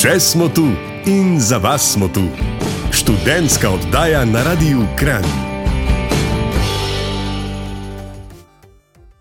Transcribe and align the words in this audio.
Še 0.00 0.14
smo 0.16 0.46
tu 0.48 0.62
in 1.04 1.34
za 1.40 1.58
vas 1.60 1.92
smo 1.92 2.06
tu. 2.08 2.22
Študentska 2.88 3.68
oddaja 3.68 4.22
na 4.24 4.40
Radiu 4.42 4.80
Kran. 4.96 5.24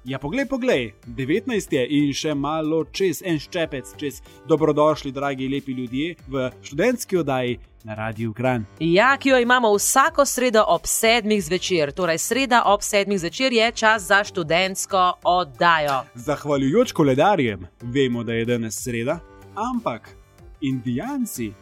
Ja, 0.07 0.19
poglej, 0.19 0.45
poglej, 0.47 0.93
19 1.03 1.73
je 1.75 1.81
in 1.83 2.13
še 2.15 2.31
malo 2.31 2.85
čez 2.95 3.19
en 3.27 3.35
ščepec, 3.43 3.91
čez 3.99 4.21
dobrodošli, 4.47 5.11
dragi 5.11 5.49
lepi 5.51 5.75
ljudje 5.75 6.13
v 6.31 6.47
študentski 6.63 7.19
oddaji 7.19 7.57
na 7.83 7.97
Radiu 7.99 8.31
Kran. 8.31 8.63
Ja, 8.79 9.17
ki 9.19 9.33
jo 9.33 9.39
imamo 9.43 9.73
vsako 9.75 10.23
sredo 10.23 10.63
ob 10.63 10.87
sedmih 10.87 11.43
zvečer. 11.43 11.91
Torej, 11.91 12.21
sreda 12.23 12.61
ob 12.71 12.87
sedmih 12.87 13.19
zvečer 13.19 13.51
je 13.51 13.67
čas 13.83 14.07
za 14.07 14.21
študentsko 14.23 15.03
oddajo. 15.27 16.05
Zahvaljujoč 16.15 16.95
koledarjem, 16.95 17.67
vemo, 17.83 18.23
da 18.23 18.39
je 18.39 18.47
danes 18.47 18.79
sreda, 18.79 19.19
ampak 19.59 20.15
indijanci. 20.61 21.53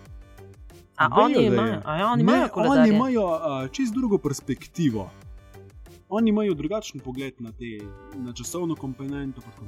A 0.96 1.07
vejo, 1.07 1.25
oni 1.25 1.46
imajo, 1.46 1.82
a 1.86 1.97
ja, 1.97 2.11
oni 2.11 2.24
Ne, 2.24 2.33
imajo 2.33 2.50
koledarje? 2.50 2.82
oni 2.82 2.96
imajo 2.96 3.25
uh, 3.25 3.71
čist 3.71 3.93
drugo 3.93 4.18
perspektivo. 4.18 5.11
Oni 6.10 6.29
imajo 6.29 6.54
drugačen 6.54 7.00
pogled 7.00 7.33
na, 7.39 7.52
te, 7.52 7.86
na 8.15 8.33
časovno 8.33 8.75
komponento. 8.75 9.41
tako. 9.41 9.65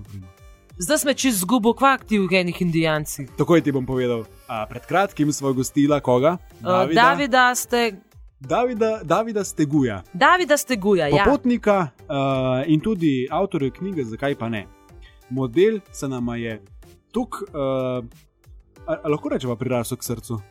Zdaj 0.78 0.98
smo 0.98 1.14
čez 1.14 1.40
zgubo 1.40 1.74
kvakti 1.74 2.20
v 2.20 2.28
enih 2.32 2.62
indijancih. 2.62 3.30
Takoj 3.38 3.62
ti 3.62 3.72
bom 3.72 3.86
povedal. 3.86 4.24
A, 4.48 4.66
pred 4.66 4.86
kratkim 4.86 5.34
smo 5.34 5.54
gostila 5.54 6.00
koga? 6.00 6.38
Uh, 6.64 6.88
Davida, 6.94 7.56
ste, 7.56 8.00
Davida, 8.40 9.02
Davida 9.04 9.44
Steguja, 9.44 10.04
Davida 10.14 10.58
Steguja, 10.58 11.08
ja. 11.08 11.24
popotnika 11.26 11.92
uh, 12.08 12.64
in 12.68 12.80
tudi 12.80 13.28
avtorja 13.32 13.72
knjige 13.72 14.04
Zakaj 14.04 14.36
pa 14.36 14.50
ne. 14.50 14.68
Model 15.30 15.80
se 15.92 16.08
nam 16.08 16.28
je 16.40 16.62
tukaj, 17.12 17.48
uh, 17.52 18.06
a, 18.90 18.98
a 19.04 19.10
lahko 19.10 19.30
rečemo, 19.30 19.56
prirasel 19.56 19.98
k 19.98 20.04
srcu. 20.04 20.42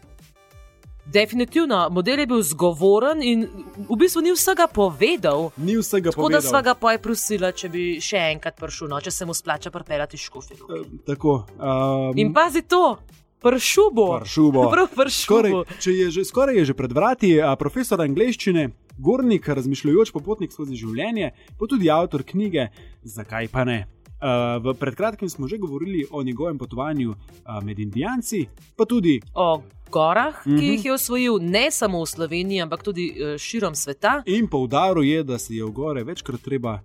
Definitivno, 1.13 1.89
model 1.91 2.21
je 2.21 2.27
bil 2.27 2.43
zgovoren 2.43 3.23
in 3.25 3.47
v 3.89 3.97
bistvu 3.97 4.21
ni 4.21 4.33
vsega 4.37 4.69
povedal. 4.69 5.49
Ni 5.57 5.79
vsega 5.81 6.13
Tako 6.13 6.29
da 6.29 6.37
povedal. 6.37 6.51
sva 6.51 6.61
ga 6.63 6.75
poj 6.77 6.99
prosila, 7.01 7.49
če 7.53 7.71
bi 7.73 7.85
še 7.97 8.21
enkrat 8.35 8.59
prišel, 8.61 8.91
no, 8.93 9.01
če 9.01 9.11
se 9.11 9.25
mu 9.25 9.33
splača 9.33 9.73
pripeljati 9.73 10.21
škofijo. 10.21 10.69
Eh, 10.69 10.85
Tako. 11.09 11.47
Um, 11.57 12.13
In 12.21 12.35
pazi 12.37 12.61
to, 12.69 12.99
pršu 13.41 13.89
bo. 13.97 14.21
Pršu 14.21 14.53
bo. 14.53 14.69
Prav 14.75 14.93
pršu 14.93 15.25
Skoraj, 15.25 15.57
je 15.81 16.11
že, 16.13 16.29
skoraj 16.29 16.61
je 16.61 16.69
že 16.69 16.77
pred 16.77 16.93
vrati, 16.93 17.41
profesor 17.57 18.05
angleščine, 18.05 18.69
gornik, 19.01 19.49
razmišljujoč 19.49 20.13
popotnik 20.13 20.53
skozi 20.53 20.77
življenje, 20.77 21.33
pa 21.57 21.65
tudi 21.65 21.89
avtor 21.89 22.21
knjige 22.21 22.69
Zakaj 23.09 23.49
pa 23.49 23.65
ne. 23.65 23.87
Uh, 24.21 24.27
v 24.61 24.75
pred 24.75 24.95
kratkim 24.95 25.29
smo 25.29 25.47
že 25.47 25.57
govorili 25.57 26.05
o 26.11 26.23
njegovem 26.23 26.59
potovanju 26.59 27.11
uh, 27.11 27.17
med 27.63 27.79
Indijanci, 27.79 28.47
pa 28.77 28.85
tudi 28.85 29.21
O 29.33 29.63
gorah, 29.89 30.35
ki 30.43 30.51
Mhm. 30.51 30.63
jih 30.65 30.85
je 30.85 30.93
osvojil 30.93 31.39
ne 31.41 31.71
samo 31.71 31.99
v 31.99 32.07
Sloveniji, 32.07 32.61
ampak 32.61 32.83
tudi 32.83 33.09
eh, 33.13 33.39
širom 33.39 33.75
sveta. 33.75 34.23
in 34.27 34.47
poudaril 34.47 35.05
je, 35.05 35.23
da 35.23 35.39
se 35.39 35.55
je 35.55 35.65
v 35.65 35.71
gore 35.71 36.05
večkrat 36.05 36.41
treba 36.41 36.81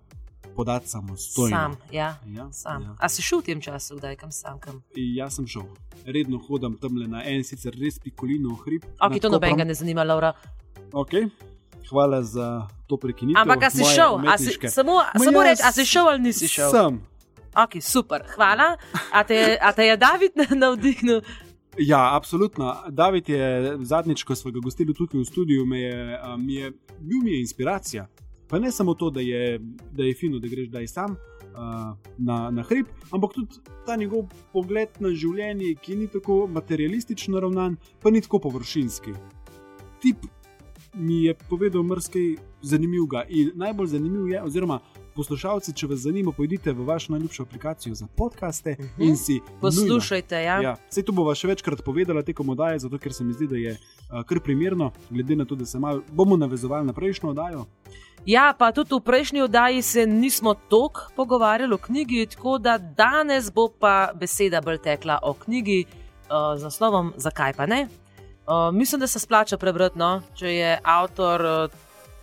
podati 0.56 0.88
samostojno. 0.88 1.50
Sam, 1.50 1.72
ja. 1.92 2.16
Ja, 2.28 2.48
Sam. 2.52 2.81
ja. 2.81 2.95
A 3.00 3.09
si 3.09 3.22
šel 3.22 3.40
v 3.40 3.44
tem 3.44 3.62
času, 3.62 3.95
kdaj 3.95 4.16
kam 4.16 4.31
sam? 4.31 4.59
Kam? 4.59 4.84
Jaz 4.94 5.34
sem 5.34 5.47
šel, 5.47 5.64
redno 6.06 6.38
hodim 6.40 6.78
tam 6.78 6.95
le 6.95 7.08
na 7.08 7.25
en, 7.25 7.44
sicer 7.44 7.73
res 7.73 7.97
pikolino 7.97 8.53
hrib. 8.56 8.86
Ok, 8.95 9.12
to 9.12 9.20
Koprom. 9.20 9.31
nobenega 9.34 9.64
ne 9.64 9.73
zanima, 9.73 10.03
Laura. 10.03 10.34
Okay. 10.94 11.30
Hvala 11.90 12.22
za 12.23 12.68
to 12.88 12.95
prekinitev. 12.95 13.42
Ampak, 13.42 13.64
a 13.64 13.70
si 13.70 13.84
šel, 13.86 14.22
a 14.23 14.38
si, 14.38 14.53
samo, 14.70 15.02
Ma 15.09 15.20
samo 15.20 15.40
ja, 15.40 15.50
reči, 15.50 15.62
a 15.62 15.72
si 15.72 15.84
šel 15.84 16.08
ali 16.08 16.22
nisi 16.22 16.47
šel? 16.47 16.72
Sem. 16.72 17.02
Ok, 17.54 17.82
super, 17.82 18.23
hvala. 18.36 18.78
A 19.14 19.23
te, 19.23 19.58
a 19.62 19.73
te 19.73 19.86
je 19.86 19.98
David 19.98 20.32
navdihnil? 20.62 21.22
Ja, 21.78 22.16
absolutno. 22.16 22.76
David 22.90 23.30
je 23.30 23.78
zadnjič, 23.82 24.23
ko 24.23 24.36
smo 24.36 24.52
ga 24.52 24.59
gostili 24.59 24.94
tukaj 24.94 25.22
v 25.22 25.26
studiu, 25.26 25.66
me 25.66 25.81
je, 25.81 26.20
mi 26.38 26.56
je, 26.56 26.72
bil 27.00 27.22
mi 27.24 27.31
je 27.31 27.40
inspiracija. 27.40 28.08
Pa 28.50 28.59
ne 28.59 28.72
samo 28.72 28.94
to, 28.94 29.09
da 29.09 29.22
je, 29.22 29.59
da 29.91 30.03
je 30.03 30.14
fino, 30.14 30.40
da 30.40 30.47
greš 30.47 30.69
daj 30.69 30.88
sam 30.88 31.16
a, 31.56 31.96
na, 32.18 32.52
na 32.52 32.64
hrib, 32.64 32.88
ampak 33.12 33.34
tudi 33.34 33.62
ta 33.85 33.96
njegov 33.96 34.28
pogled 34.53 34.90
na 35.00 35.14
življenje, 35.14 35.74
ki 35.81 35.96
ni 35.96 36.08
tako 36.08 36.47
materialistično 36.47 37.40
ravnan, 37.40 37.78
pa 38.02 38.09
ni 38.09 38.22
tako 38.22 38.40
površinski. 38.47 39.14
Tip 40.02 40.25
mi 40.94 41.24
je 41.25 41.34
povedal 41.50 41.84
marsikaj 41.84 42.35
zanimivega. 42.62 43.24
In 43.30 43.52
najbolj 43.56 43.96
zanimiv 43.96 44.28
je, 44.30 44.41
oziroma 44.44 44.80
poslušalci, 45.16 45.74
če 45.74 45.88
vas 45.88 46.00
zanima, 46.00 46.31
pojdite 46.31 46.74
v 46.74 46.85
vašo 46.85 47.13
najljubšo 47.13 47.44
aplikacijo 47.44 47.96
za 47.96 48.07
podkaste 48.18 48.75
Mhm. 48.79 49.01
in 49.03 49.18
si 49.18 49.34
nujno 49.34 49.62
Poslušajte, 49.62 50.35
ja. 50.44 50.62
Ja, 50.62 50.75
vse 50.90 51.03
to 51.03 51.12
bova 51.12 51.35
še 51.35 51.47
večkrat 51.47 51.84
povedala 51.84 52.22
tekom 52.24 52.50
oddaje, 52.50 52.79
zato 52.79 52.97
ker 52.97 53.13
se 53.13 53.23
mi 53.23 53.34
zdi, 53.34 53.47
da 53.47 53.56
je 53.56 53.78
uh, 53.78 54.23
kar 54.23 54.40
primerno, 54.40 54.91
glede 55.09 55.35
na 55.35 55.46
to, 55.46 55.56
da 55.56 55.66
se 55.66 55.79
mal, 55.79 56.02
bomo 56.12 56.38
navezovali 56.38 56.85
na 56.85 56.94
prejšnjo 56.94 57.29
oddajo. 57.29 57.66
Ja, 58.25 58.53
pa 58.57 58.72
tudi 58.72 58.96
v 58.96 59.00
prejšnji 59.03 59.41
oddaji 59.41 59.81
se 59.81 60.06
nismo 60.07 60.53
toliko 60.69 61.02
pogovarjali 61.16 61.73
o 61.73 61.78
knjigi, 61.78 62.25
tako 62.25 62.57
da 62.57 62.78
danes 62.78 63.52
bo 63.52 63.68
pa 63.79 64.12
beseda 64.16 64.62
bolj 64.62 64.78
tekla 64.78 65.19
o 65.23 65.34
knjigi 65.34 65.85
uh, 65.85 66.59
z 66.59 66.63
naslovom 66.63 67.13
Zakaj 67.18 67.53
pa 67.53 67.66
ne. 67.66 67.88
Uh, 68.47 68.75
mislim, 68.75 69.00
da 69.00 69.07
se 69.07 69.19
splača 69.19 69.57
prebrati, 69.57 70.00
no? 70.00 70.22
če 70.35 70.47
je 70.47 70.79
avtor 70.84 71.41
uh, 71.46 71.72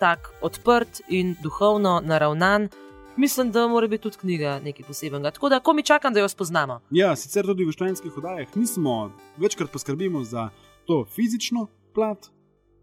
tako 0.00 0.30
odprt 0.42 1.00
in 1.08 1.36
duhovno 1.42 2.00
naravnan. 2.04 2.68
Mislim, 3.16 3.52
da 3.52 3.68
mora 3.68 3.88
biti 3.88 4.02
tudi 4.02 4.16
knjiga 4.16 4.60
nekaj 4.64 4.86
posebnega. 4.86 5.30
Tako 5.30 5.48
da, 5.48 5.60
ko 5.60 5.72
mi 5.72 5.82
čakam, 5.82 6.14
da 6.14 6.20
jo 6.20 6.28
spoznamo. 6.28 6.80
Ja, 6.90 7.16
sicer 7.16 7.46
tudi 7.46 7.64
v 7.64 7.72
študentskih 7.72 8.16
oddajah 8.16 8.56
nismo 8.56 9.12
večkrat 9.36 9.70
poskrbimo 9.70 10.24
za 10.24 10.48
to 10.86 11.04
fizično 11.04 11.66
plat, 11.94 12.26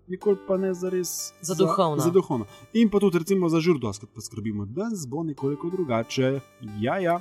nikoli 0.08 0.38
pa 0.48 0.58
ne 0.58 0.74
za 0.74 0.90
res 0.90 1.34
Za 1.42 1.56
duhovno. 1.56 1.98
Za, 1.98 2.04
za 2.04 2.12
duhovno. 2.12 2.46
In 2.74 2.90
pa 2.90 3.00
tudi 3.00 3.20
recimo 3.20 3.50
za 3.50 3.60
žurdoskrat 3.60 4.12
poskrbimo, 4.16 4.66
da 4.66 4.90
bo 5.08 5.24
nekoliko 5.24 5.70
drugače. 5.70 6.40
Ja, 6.80 6.98
ja. 6.98 7.20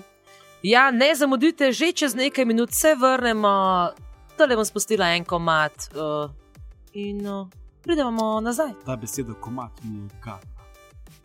Ja, 0.62 0.90
ne 0.90 1.14
zamudite, 1.14 1.72
že 1.72 1.92
čez 1.92 2.14
nekaj 2.14 2.44
minut 2.44 2.70
se 2.72 2.94
vrnemo, 2.94 3.88
tole 4.36 4.56
bom 4.56 4.64
spustila 4.64 5.14
en 5.14 5.24
komat 5.24 5.90
uh, 5.94 6.30
in 6.92 7.26
uh, 7.26 7.46
pridemo 7.86 8.40
nazaj. 8.40 8.70
Ta 8.84 8.96
beseda 8.96 9.34
komat 9.34 9.72
mi 9.84 9.96
je 9.96 10.08
gadna. 10.16 10.56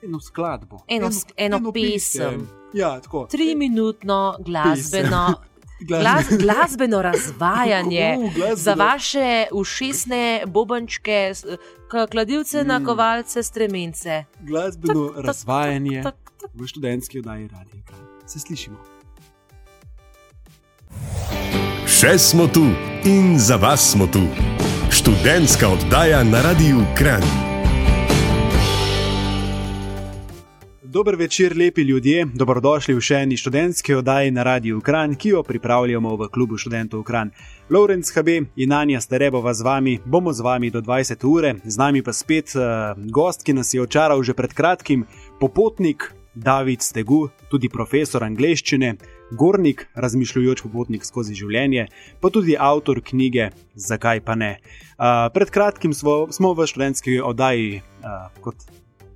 Eno 0.03 0.19
skladbo, 0.19 0.79
Eno 0.88 1.07
sk- 1.09 1.31
eno 1.38 1.72
pesem. 1.73 2.47
Ja, 2.73 2.99
tako. 2.99 3.27
Tri 3.27 3.55
minutno 3.55 4.35
glasbeno, 4.41 5.33
Glas- 5.81 6.01
glas, 6.01 6.25
glasbeno 6.38 7.01
razvajanje 7.01 8.16
Uh, 8.17 8.23
glasbeno. 8.25 8.55
za 8.55 8.73
vaše 8.75 9.27
ušesne 9.51 10.23
bobančke, 10.47 11.31
kladivce, 12.11 12.63
Mm. 12.63 12.67
nakovalce, 12.67 13.44
stremence. 13.44 14.23
Glasbeno 14.41 15.05
Tak, 15.05 15.16
tak, 15.16 15.25
razvajanje 15.25 16.01
Tak, 16.03 16.16
tak. 16.38 16.50
v 16.55 16.67
študentski 16.67 17.19
oddaji 17.19 17.47
radio. 17.47 17.81
Se 18.25 18.39
slišimo. 18.39 18.77
Še 21.88 22.17
smo 22.19 22.47
tu 22.47 22.63
in 23.05 23.39
za 23.39 23.55
vas 23.57 23.91
smo 23.91 24.07
tu. 24.07 24.21
Študentska 24.91 25.69
oddaja 25.69 26.24
na 26.24 26.41
Radiu 26.41 26.78
Kran. 26.97 27.24
Dober 30.84 31.16
večer, 31.16 31.57
lepi 31.57 31.81
ljudje, 31.81 32.25
dobrodošli 32.34 32.96
v 32.96 33.00
še 33.00 33.22
eni 33.24 33.38
študentski 33.38 33.96
oddaji 33.96 34.31
na 34.35 34.44
Radiu 34.44 34.81
Kran, 34.84 35.16
ki 35.16 35.30
jo 35.30 35.44
pripravljamo 35.47 36.16
v 36.19 36.28
klubu 36.28 36.57
študentov 36.57 37.06
Kran. 37.07 37.31
Lorenz 37.69 38.12
HB 38.12 38.28
in 38.56 38.74
Anja 38.75 39.00
Starebova 39.01 39.53
z 39.53 39.63
vami, 39.63 40.00
bomo 40.06 40.34
z 40.34 40.44
vami 40.44 40.72
do 40.72 40.81
20 40.84 41.24
ure, 41.24 41.56
z 41.63 41.78
nami 41.78 42.03
pa 42.03 42.12
spet 42.12 42.51
uh, 42.59 42.91
gost, 43.07 43.47
ki 43.47 43.53
nas 43.53 43.72
je 43.74 43.81
očaral 43.81 44.19
že 44.24 44.35
pred 44.35 44.51
kratkim, 44.53 45.07
popotnik 45.40 46.12
David 46.36 46.81
Stegu, 46.81 47.25
tudi 47.52 47.69
profesor 47.69 48.24
angleščine, 48.24 48.96
gornik, 49.36 49.88
razmišljujoč 49.96 50.64
popotnik 50.64 51.06
skozi 51.08 51.36
življenje, 51.36 51.88
pa 52.22 52.31
tudi 52.31 52.56
avtor 52.56 53.02
knjige 53.03 53.51
Zakaj 53.75 54.24
pa 54.24 54.36
ne. 54.39 54.54
Uh, 54.95 55.28
pred 55.33 55.51
kratkim 55.51 55.95
smo, 55.95 56.31
smo 56.31 56.54
v 56.56 56.68
študentski 56.68 57.19
oddaji, 57.24 57.81
uh, 58.04 58.30
kot 58.44 58.63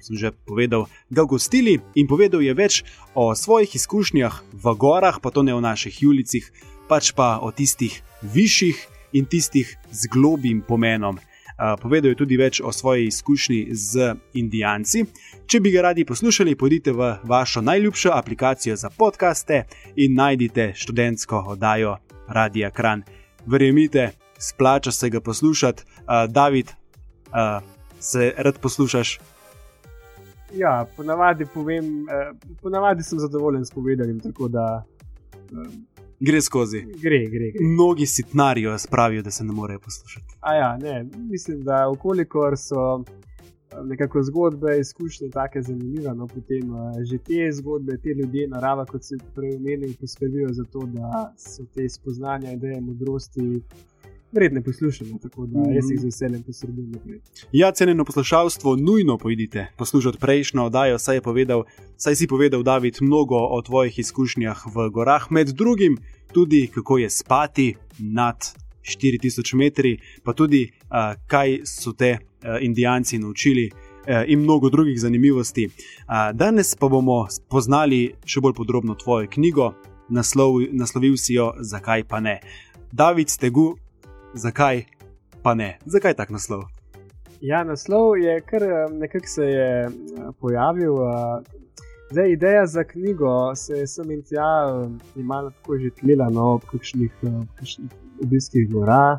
sem 0.06 0.20
že 0.20 0.30
povedal, 0.46 0.86
ga 1.10 1.26
gostili 1.26 1.80
in 1.98 2.06
povedal 2.06 2.44
je 2.46 2.54
več 2.54 2.84
o 3.18 3.32
svojih 3.34 3.74
izkušnjah 3.74 4.44
v 4.54 4.76
gorah, 4.78 5.18
pa 5.18 5.34
to 5.34 5.42
ne 5.42 5.56
v 5.56 5.64
naših 5.66 5.98
ulicah, 6.06 6.46
pač 6.86 7.16
pa 7.16 7.40
o 7.42 7.50
tistih 7.50 7.96
višjih 8.22 8.78
in 9.16 9.26
tistih 9.26 9.72
z 9.90 10.12
globim 10.12 10.62
pomenom. 10.62 11.18
Povedal 11.82 12.12
je 12.12 12.20
tudi 12.20 12.38
več 12.38 12.60
o 12.62 12.72
svoji 12.72 13.08
izkušnji 13.08 13.60
z 13.72 14.16
Indijanci. 14.34 15.06
Če 15.48 15.60
bi 15.60 15.72
ga 15.72 15.86
radi 15.88 16.06
poslušali, 16.06 16.56
pojdite 16.56 16.92
v 16.92 17.14
vašo 17.24 17.62
najljubšo 17.62 18.12
aplikacijo 18.12 18.76
za 18.76 18.90
podkaste 18.90 19.64
in 19.96 20.18
najdite 20.20 20.74
študentsko 20.76 21.44
oddajo 21.56 21.96
Radia 22.28 22.72
Kran. 22.72 23.04
Verjemite, 23.46 24.12
splača 24.40 24.92
se 24.92 25.10
ga 25.10 25.22
poslušati. 25.22 25.84
Uh, 25.84 26.28
David, 26.32 26.76
uh, 27.32 27.64
se 28.00 28.34
rad 28.38 28.60
poslušaš? 28.60 29.20
Ja, 30.54 30.86
ponavadi 30.98 31.46
povem, 31.54 32.10
eh, 32.10 32.32
ponavadi 32.62 33.04
sem 33.04 33.20
zadovoljen 33.20 33.66
s 33.66 33.72
povedanjem, 33.72 34.20
tako 34.20 34.48
da 34.48 34.84
eh, 35.34 35.70
Gre 36.20 36.42
skozi. 36.42 36.82
Gre, 37.02 37.20
gre. 37.30 37.52
gre. 37.52 37.66
Mnogi 37.66 38.06
sitnarijo, 38.06 38.78
pravijo, 38.92 39.22
da 39.22 39.32
se 39.32 39.44
ne 39.44 39.54
morejo 39.54 39.80
poslušati. 39.80 40.38
A 40.40 40.56
ja, 40.56 40.78
ne, 40.78 41.06
mislim, 41.30 41.64
da 41.64 41.90
okolikor 41.90 42.58
so 42.58 43.04
eh, 43.72 43.84
nekako 43.84 44.24
zgodbe, 44.24 44.80
izkušnje 44.80 45.30
tako 45.30 45.62
zanimive, 45.62 46.16
no 46.16 46.28
potem 46.28 46.70
uh, 46.70 47.04
že 47.04 47.18
te 47.18 47.52
zgodbe, 47.52 47.98
te 47.98 48.10
ljudje, 48.10 48.48
narava, 48.48 48.86
kot 48.86 49.04
si 49.04 49.18
prej 49.36 49.56
omenil, 49.56 49.94
poskrbijo 50.00 50.54
za 50.54 50.64
to, 50.64 50.88
da 50.94 51.34
so 51.38 51.66
te 51.74 51.90
spoznanja, 51.90 52.52
ideje, 52.52 52.82
modrosti 52.82 53.62
vredne 54.36 54.64
poslušanja. 54.64 55.18
Tako 55.22 55.46
da 55.46 55.60
jaz 55.72 55.92
jih 55.92 56.00
z 56.00 56.06
veseljem 56.06 56.44
posredujem 56.44 56.92
naprej. 56.92 57.20
Ja, 57.52 57.72
cenjeno 57.72 58.06
poslušalstvo, 58.06 58.76
nujno 58.76 59.18
pojdite 59.18 59.68
poslušati 59.78 60.18
prejšnjo 60.18 60.66
oddajo, 60.66 61.00
saj, 61.00 61.22
povedal, 61.22 61.64
saj 61.98 62.16
si 62.16 62.28
povedal, 62.28 62.64
David, 62.64 62.98
mnogo 63.02 63.38
o 63.38 63.62
tvojih 63.62 64.00
izkušnjah 64.00 64.66
v 64.76 64.90
gorah, 64.90 65.32
med 65.32 65.48
drugim 65.48 65.98
tudi 66.34 66.68
kako 66.74 66.98
je 66.98 67.10
spati 67.10 67.76
nad 68.00 68.36
4000 68.84 69.56
metri, 69.56 69.98
pa 70.24 70.34
tudi 70.34 70.68
uh, 70.70 71.16
kaj 71.28 71.60
so 71.66 71.94
te 71.94 72.18
uh, 72.18 72.58
indijanci 72.62 73.18
naučili. 73.18 73.72
In 74.28 74.40
mnogo 74.40 74.70
drugih 74.70 75.00
zanimivosti. 75.02 75.70
Danes 76.34 76.76
pa 76.76 76.88
bomo 76.88 77.26
spoznali 77.30 78.12
še 78.26 78.38
bolj 78.42 78.54
podrobno 78.54 78.94
tvojo 78.94 79.26
knjigo, 79.34 79.72
naslov, 80.10 80.60
naslovil 80.72 81.18
si 81.18 81.34
jo 81.34 81.54
Zakaj 81.58 82.04
pa 82.04 82.20
ne. 82.20 82.40
David 82.92 83.30
Stegu, 83.30 83.78
zakaj 84.36 84.84
pa 85.44 85.54
ne? 85.54 85.78
Zakaj 85.86 86.14
tak 86.14 86.30
naslov? 86.30 86.68
Ja, 87.42 87.64
naslov 87.64 88.18
je 88.18 88.42
kar 88.42 88.64
nekako 88.92 89.28
se 89.28 89.44
je 89.44 89.90
pojavil. 90.40 90.96
Zdaj, 92.12 92.32
ideja 92.32 92.66
za 92.68 92.84
knjigo 92.84 93.56
se 93.56 93.74
je 93.74 93.88
sem 93.88 94.12
in 94.12 94.22
tja 94.22 94.86
imala 95.16 95.50
tako 95.50 95.78
že 95.78 95.90
tlila 95.90 96.30
no, 96.30 96.54
ob 96.54 96.66
kakšnih, 96.72 97.12
kakšnih 97.56 97.90
obiskih 98.24 98.70
gora, 98.72 99.18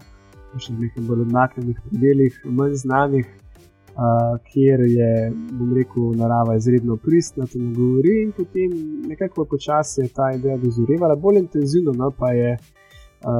kakšnih 0.53 0.93
bolj 1.09 1.21
odmaknjenih 1.27 1.81
predeljih, 1.89 2.41
manj 2.45 2.75
znanih, 2.75 3.27
uh, 3.27 4.39
kjer 4.53 4.81
je, 4.81 5.33
bom 5.53 5.75
rekel, 5.75 6.15
narava 6.17 6.57
izredno 6.57 6.97
pristna, 6.97 7.47
to 7.47 7.59
ne 7.59 7.75
govori 7.75 8.23
in 8.23 8.33
potem 8.33 8.71
nekako 9.09 9.45
počasi 9.45 10.01
je 10.01 10.09
ta 10.09 10.31
ideja 10.33 10.57
dozorevala, 10.57 11.17
bolj 11.17 11.43
intenzivno 11.43 11.93
no, 11.93 12.11
pa 12.11 12.31
je 12.33 12.55
uh, 12.55 12.76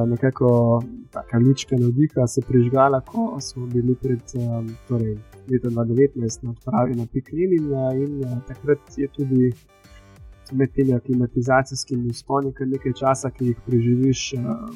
nekako 0.07 0.83
ta 1.11 1.37
lučka 1.47 1.75
navdiha 1.75 2.27
se 2.27 2.41
prižgala, 2.47 3.01
ko 3.01 3.41
smo 3.41 3.65
bili 3.65 3.95
pred 3.95 4.19
um, 4.35 4.69
torej, 4.87 5.17
letom 5.51 5.73
2019 5.73 6.43
na 6.43 6.51
odpravi 6.51 6.95
na 6.95 7.05
Piklin 7.13 7.53
in, 7.53 7.71
in 8.21 8.41
takrat 8.47 8.79
je 8.97 9.07
tudi 9.07 9.53
med 10.51 10.71
temi 10.71 10.93
aklimatizacijskimi 10.93 12.09
usponi 12.09 12.53
kar 12.53 12.67
nekaj 12.67 12.93
časa, 12.93 13.29
ki 13.29 13.45
jih 13.45 13.57
preživiš 13.65 14.33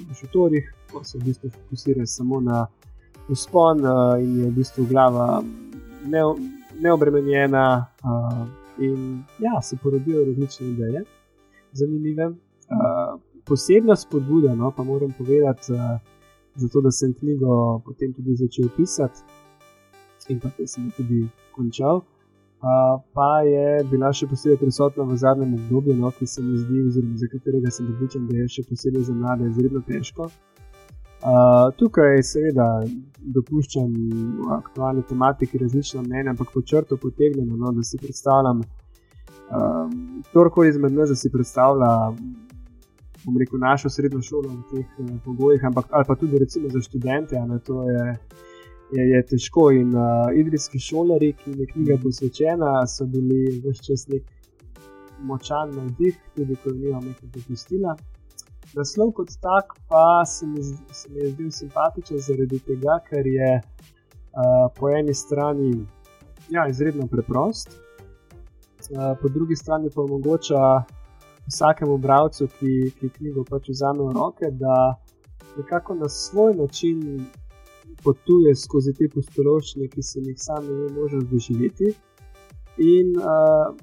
v 0.09 0.15
šotorih, 0.19 0.73
ko 0.91 1.03
se 1.03 1.17
v 1.17 1.23
bistvu 1.25 1.49
fokusiraš 1.49 2.09
samo 2.09 2.41
na 2.41 2.65
uspon 3.29 3.79
in 4.19 4.39
je 4.39 4.49
v 4.49 4.53
bistvu 4.55 4.85
glava 4.89 5.43
ne, 6.05 6.23
neobremenjena. 6.79 7.85
In 8.81 9.23
ja, 9.39 9.61
se 9.61 9.77
porodijo 9.83 10.25
različne 10.25 10.67
ideje, 10.67 11.03
zanimive. 11.71 12.27
Uh, 12.71 13.19
posebna 13.47 13.95
spodbuda, 13.95 14.55
no, 14.55 14.71
pa 14.71 14.83
moram 14.83 15.13
povedati, 15.17 15.73
uh, 15.73 15.99
zato 16.55 16.81
da 16.81 16.91
sem 16.91 17.13
knjigo 17.13 17.81
potem 17.85 18.13
tudi 18.13 18.35
začel 18.35 18.69
pisati 18.77 19.21
in 20.29 20.39
pa 20.39 20.49
da 20.57 20.67
sem 20.67 20.85
jo 20.85 20.91
tudi 20.97 21.27
končal. 21.55 22.01
Uh, 22.61 23.01
pa 23.13 23.41
je 23.41 23.83
bila 23.89 24.11
še 24.13 24.27
posebej 24.29 24.59
prisotna 24.61 25.03
v 25.09 25.15
zadnjem 25.17 25.55
obdobju, 25.57 25.95
no, 25.97 26.11
ki 26.13 26.27
se 26.29 26.43
mi 26.45 26.59
zdi, 26.61 26.83
oziroma 26.91 27.17
za 27.17 27.29
katerega 27.31 27.71
sem 27.73 27.87
pripričan, 27.89 28.27
da 28.29 28.37
je 28.37 28.51
še 28.53 28.63
posebej 28.69 29.07
za 29.07 29.15
mlade 29.17 29.47
izredno 29.49 29.81
težko. 29.87 30.27
Uh, 31.21 31.71
tukaj, 31.77 32.21
seveda, 32.25 32.67
dopuščam 33.33 33.89
v 34.45 34.51
aktualni 34.59 35.01
tematiki 35.09 35.57
različna 35.61 36.05
mnenja, 36.05 36.35
ampak 36.35 36.53
po 36.53 36.61
črto 36.61 36.99
potegnemo, 37.01 37.57
no, 37.57 37.73
da 37.73 37.81
si 37.85 37.97
predstavljam, 38.01 38.61
uh, 38.61 39.89
kdorkoli 40.29 40.69
izmed 40.69 40.93
nas 40.97 41.13
si 41.17 41.33
predstavlja 41.33 41.91
bom 43.25 43.37
rekel, 43.37 43.59
našo 43.59 43.89
srednjo 43.89 44.21
šolo 44.21 44.49
v 44.49 44.61
teh 44.71 44.99
uh, 44.99 45.09
pogojih, 45.25 45.63
ampak 45.65 45.85
ali 45.89 46.05
pa 46.07 46.15
tudi 46.15 46.39
recimo 46.39 46.69
za 46.69 46.81
študente, 46.81 47.39
ne, 47.47 47.59
to 47.65 47.83
je, 47.89 48.05
je, 48.91 49.07
je 49.09 49.23
težko. 49.25 49.71
In 49.71 49.95
uh, 49.95 50.29
idrijski 50.35 50.79
šolari, 50.79 51.33
ki 51.33 51.51
je 51.59 51.67
knjiga 51.73 51.97
posvečena, 52.03 52.71
so 52.87 53.05
bili 53.05 53.61
vse 53.65 53.83
čas 53.87 54.07
nek 54.07 54.23
močan 55.21 55.75
navdih, 55.75 56.17
tudi 56.35 56.55
ko 56.55 56.69
jim 56.69 56.87
imamo 56.87 57.07
nekaj 57.13 57.29
dopustila. 57.35 57.95
Naslov 58.75 59.11
kot 59.11 59.33
tak 59.41 59.73
pa 59.89 60.23
se 60.25 60.47
mi, 60.47 60.63
se 60.63 61.09
mi 61.09 61.19
je 61.19 61.31
zdel 61.31 61.51
simpatičen 61.51 62.19
zaradi 62.19 62.59
tega, 62.65 62.99
ker 63.09 63.27
je 63.27 63.51
uh, 63.59 64.67
po 64.77 64.89
eni 64.89 65.13
strani 65.13 65.73
ja, 66.49 66.67
izredno 66.67 67.07
preprost, 67.07 67.75
uh, 67.75 69.11
po 69.21 69.29
drugi 69.29 69.55
strani 69.55 69.91
pa 69.95 70.01
omogoča 70.01 70.83
vsakemu 71.47 71.97
bralcu, 71.97 72.47
ki, 72.59 72.91
ki 72.99 73.09
knjigo 73.17 73.45
pač 73.49 73.69
vzame 73.69 74.03
v 74.03 74.13
roke, 74.17 74.51
da 74.51 74.95
nekako 75.57 75.95
na 75.95 76.09
svoj 76.09 76.55
način 76.55 77.25
potuje 78.03 78.55
skozi 78.55 78.93
te 78.97 79.09
postoločnje, 79.13 79.87
ki 79.87 80.03
se 80.03 80.19
jih 80.25 80.37
sam 80.39 80.65
ne 80.65 80.89
more 80.95 81.21
doživeti, 81.31 81.93
in 82.77 83.17
uh, 83.17 83.75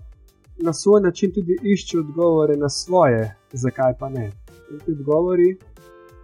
na 0.58 0.72
svoj 0.72 1.02
način 1.02 1.32
tudi 1.34 1.58
išče 1.62 1.98
odgovore 1.98 2.56
na 2.56 2.68
svoje, 2.68 3.34
zakaj 3.52 3.94
pa 3.98 4.08
ne. 4.08 4.30
In 4.70 4.78
ti 4.84 4.92
odgovori, 4.92 5.56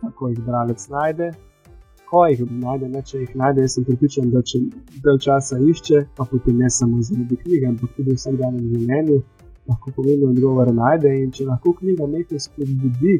kako 0.01 0.29
jih 0.29 0.41
bralec 0.41 0.89
najde. 0.89 1.33
Ko 2.11 2.27
jih 2.27 2.43
najde, 2.51 2.89
ne, 2.89 3.03
če 3.03 3.19
jih 3.19 3.37
najde, 3.37 3.69
sem 3.69 3.85
pripričan, 3.85 4.31
da 4.31 4.43
če 4.43 4.61
del 5.05 5.19
časa 5.19 5.59
išče, 5.59 6.05
pa 6.17 6.27
potem 6.31 6.59
ne 6.63 6.71
samo 6.71 7.03
zaradi 7.03 7.37
knjige, 7.37 7.67
ampak 7.69 7.95
tudi 7.97 8.13
v 8.13 8.19
vsakdanjem 8.19 8.69
življenju, 8.75 9.23
lahko 9.69 9.91
pomeni 9.97 10.27
odgovor 10.27 10.73
najde. 10.75 11.13
In 11.23 11.31
če 11.33 11.47
lahko 11.49 11.73
knjiga 11.79 12.07
nekaj 12.07 12.41
spodbudi, 12.47 13.15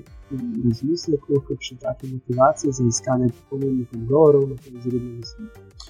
razmislek 0.65 1.31
o 1.31 1.41
kakšni 1.49 1.79
taki 1.83 2.13
motivaciji 2.13 2.73
za 2.73 2.85
iskanje 2.89 3.31
pomembnih 3.51 3.89
odgovorov, 3.93 4.51
tem 4.65 4.81
zelo 4.83 5.01
mislim. 5.01 5.49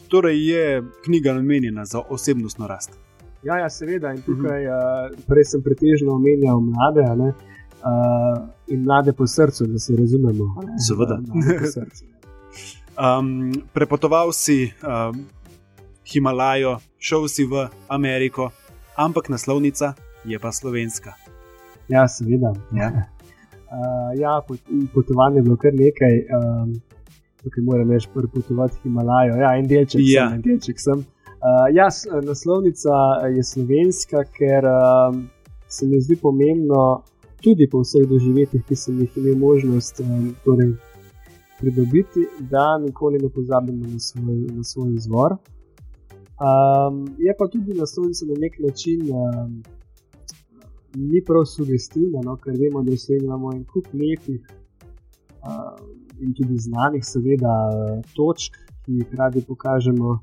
Torej 0.09 0.47
je 0.51 0.83
knjiga 1.05 1.35
namenjena 1.35 1.85
za 1.85 2.03
osebnostno 2.11 2.67
rast. 2.67 2.99
Ja, 3.43 3.59
ja 3.59 3.71
seveda. 3.71 4.13
In 4.13 4.23
tukaj, 4.23 4.67
uh 4.67 4.73
-huh. 4.73 5.13
uh, 5.13 5.25
prej 5.27 5.45
sem 5.45 5.63
pretežno 5.63 6.15
omenjal 6.15 6.61
mlade. 6.61 7.05
Ne, 7.17 7.29
uh, 7.85 8.49
in 8.67 8.83
mlade 8.85 9.13
po 9.13 9.27
srcu, 9.27 9.67
da 9.67 9.79
se 9.79 9.97
razumemo. 9.97 10.55
Seveda. 10.89 11.19
um, 13.19 13.53
prepotoval 13.73 14.33
si 14.33 14.73
um, 14.83 15.25
Himalajo, 16.13 16.79
šel 16.99 17.29
si 17.29 17.45
v 17.45 17.69
Ameriko, 17.89 18.51
ampak 18.97 19.29
naslovnica 19.29 19.95
je 20.25 20.39
pa 20.39 20.53
slovenska. 20.53 21.13
Ja, 21.89 22.09
seveda. 22.09 22.53
Ja. 22.73 22.89
Uh, 23.75 24.21
ja, 24.21 24.43
potovanje 24.95 25.39
je 25.39 25.43
bilo 25.43 25.57
kar 25.57 25.73
nekaj, 25.75 26.15
um, 26.37 26.73
tukaj 27.43 27.63
moram 27.63 27.91
reči, 27.91 28.09
prvi 28.15 28.29
potovati 28.29 28.77
Himalajo. 28.83 29.35
Ja, 29.37 29.57
en 29.57 29.67
delček 29.69 30.01
ja. 30.05 30.29
sem. 30.29 30.35
En 30.35 30.43
delček 30.43 30.81
sem. 30.81 31.05
Uh, 31.45 31.67
ja, 31.75 31.89
naslovnica 32.23 32.95
je 33.37 33.43
slovenska, 33.45 34.25
ker 34.39 34.65
um, 34.65 35.27
se 35.69 35.87
mi 35.87 36.01
zdi 36.01 36.17
pomembno, 36.17 37.03
tudi 37.43 37.69
po 37.71 37.83
vseh 37.85 38.09
doživetjih, 38.09 38.63
ki 38.69 38.77
sem 38.77 39.01
jih 39.01 39.19
imel 39.21 39.37
možnost 39.37 40.01
um, 40.01 40.31
torej, 40.45 40.73
pridobiti, 41.61 42.25
da 42.51 42.79
nikoli 42.79 43.19
ne 43.19 43.29
pozabimo 43.29 43.87
na 43.93 43.99
svoj, 43.99 44.41
na 44.57 44.65
svoj 44.65 44.95
izvor. 44.95 45.37
Um, 46.35 47.05
je 47.19 47.35
pa 47.39 47.49
tudi 47.49 47.75
naslovnica 47.75 48.27
na 48.27 48.35
nek 48.39 48.59
način. 48.59 49.01
Um, 49.13 49.63
ni 50.95 51.23
prav 51.27 51.45
sugestivno, 51.45 52.23
no, 52.25 52.37
ker 52.37 52.55
vemo, 52.59 52.83
da 52.83 52.93
imamo 53.15 53.53
en 53.53 53.65
kup 53.65 53.87
lepih 53.93 54.41
uh, 55.43 55.75
in 56.21 56.35
tudi 56.35 56.59
znanih, 56.59 57.05
seveda, 57.05 57.55
točk, 58.15 58.57
ki 58.85 59.01
jih 59.01 59.15
radi 59.19 59.43
pokažemo 59.49 60.19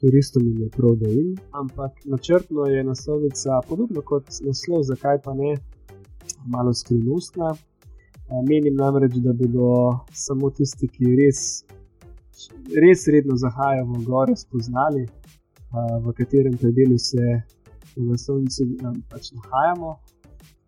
turistom 0.00 0.46
in 0.46 0.60
ne 0.62 0.68
prav 0.76 0.96
da 0.96 1.08
jim. 1.08 1.34
Ampak 1.52 1.92
načrtno 2.04 2.66
je 2.66 2.84
naslovnica 2.84 3.60
podobno 3.68 4.02
kot 4.02 4.30
naslov, 4.46 4.82
zakaj 4.82 5.20
pa 5.24 5.34
ne, 5.34 5.56
malo 6.46 6.74
skrivnostna. 6.74 7.54
Menim 8.48 8.76
namreč, 8.76 9.14
da 9.24 9.32
bodo 9.32 9.68
samo 10.12 10.50
tisti, 10.50 10.88
ki 10.88 11.14
res, 11.20 11.64
res 12.76 13.06
redno 13.08 13.36
zahajajo 13.40 13.86
v 13.92 14.02
gore, 14.04 14.36
spoznali, 14.36 15.06
v 16.04 16.12
katerem 16.16 16.56
predelu 16.60 16.98
se 16.98 17.40
v 17.98 18.10
naslovnici 18.10 18.66
pač 19.10 19.32
nahajamo. 19.36 19.90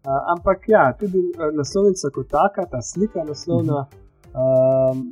Uh, 0.00 0.32
ampak 0.32 0.68
ja, 0.68 0.84
tudi 0.96 1.20
naslovnica 1.52 2.10
kot 2.14 2.28
taka, 2.32 2.64
ta 2.66 2.80
slika 2.82 3.24
naslovna, 3.24 3.84
um, 4.32 5.02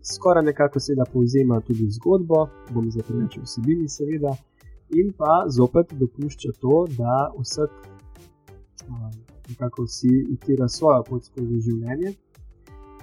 skoraj 0.00 0.44
nekako 0.44 0.80
se 0.80 0.96
da 0.96 1.04
povzema 1.04 1.60
tudi 1.60 1.90
zgodbo, 1.90 2.46
bom 2.72 2.88
zdaj 2.90 3.04
rečel 3.20 3.44
vsebini, 3.44 3.88
seveda, 3.88 4.32
in 4.96 5.12
pa 5.12 5.44
zopet 5.48 5.92
dopušča 6.00 6.56
to, 6.60 6.86
da 6.96 7.28
vsak, 7.36 7.70
um, 8.88 9.12
nekako 9.48 9.84
vsi 9.84 10.24
utira 10.32 10.68
svojo 10.68 11.04
pot 11.10 11.24
skozi 11.28 11.60
življenje. 11.60 12.16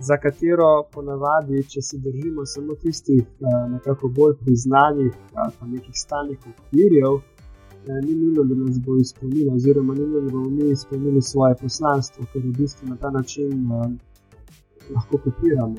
za 0.02 0.18
katero 0.18 0.84
ponavadi, 0.94 1.64
če 1.70 1.82
se 1.82 1.98
držimo 1.98 2.46
samo 2.46 2.76
tistih 2.82 3.26
nekako 3.70 4.10
bolj 4.10 4.36
priznanih 4.44 5.14
ali 5.34 5.54
pa 5.60 5.68
nekih 5.68 5.96
stalnih 5.96 6.40
okvirjev, 6.54 7.20
ni 7.88 8.16
nujno, 8.16 8.44
da 8.44 8.56
nas 8.56 8.80
bo 8.80 8.98
izpolnilo, 8.98 9.54
oziroma 9.54 9.94
ni 9.94 10.00
nujno, 10.00 10.22
da 10.22 10.32
bomo 10.32 10.50
mi 10.50 10.72
izpolnili 10.72 11.22
svoje 11.22 11.56
poslanstvo, 11.62 12.26
ker 12.34 12.42
v 12.42 12.52
bistvu 12.58 12.90
na 12.90 12.96
ta 12.96 13.10
način 13.12 13.70
lahko 14.96 15.18
kopiramo. 15.18 15.76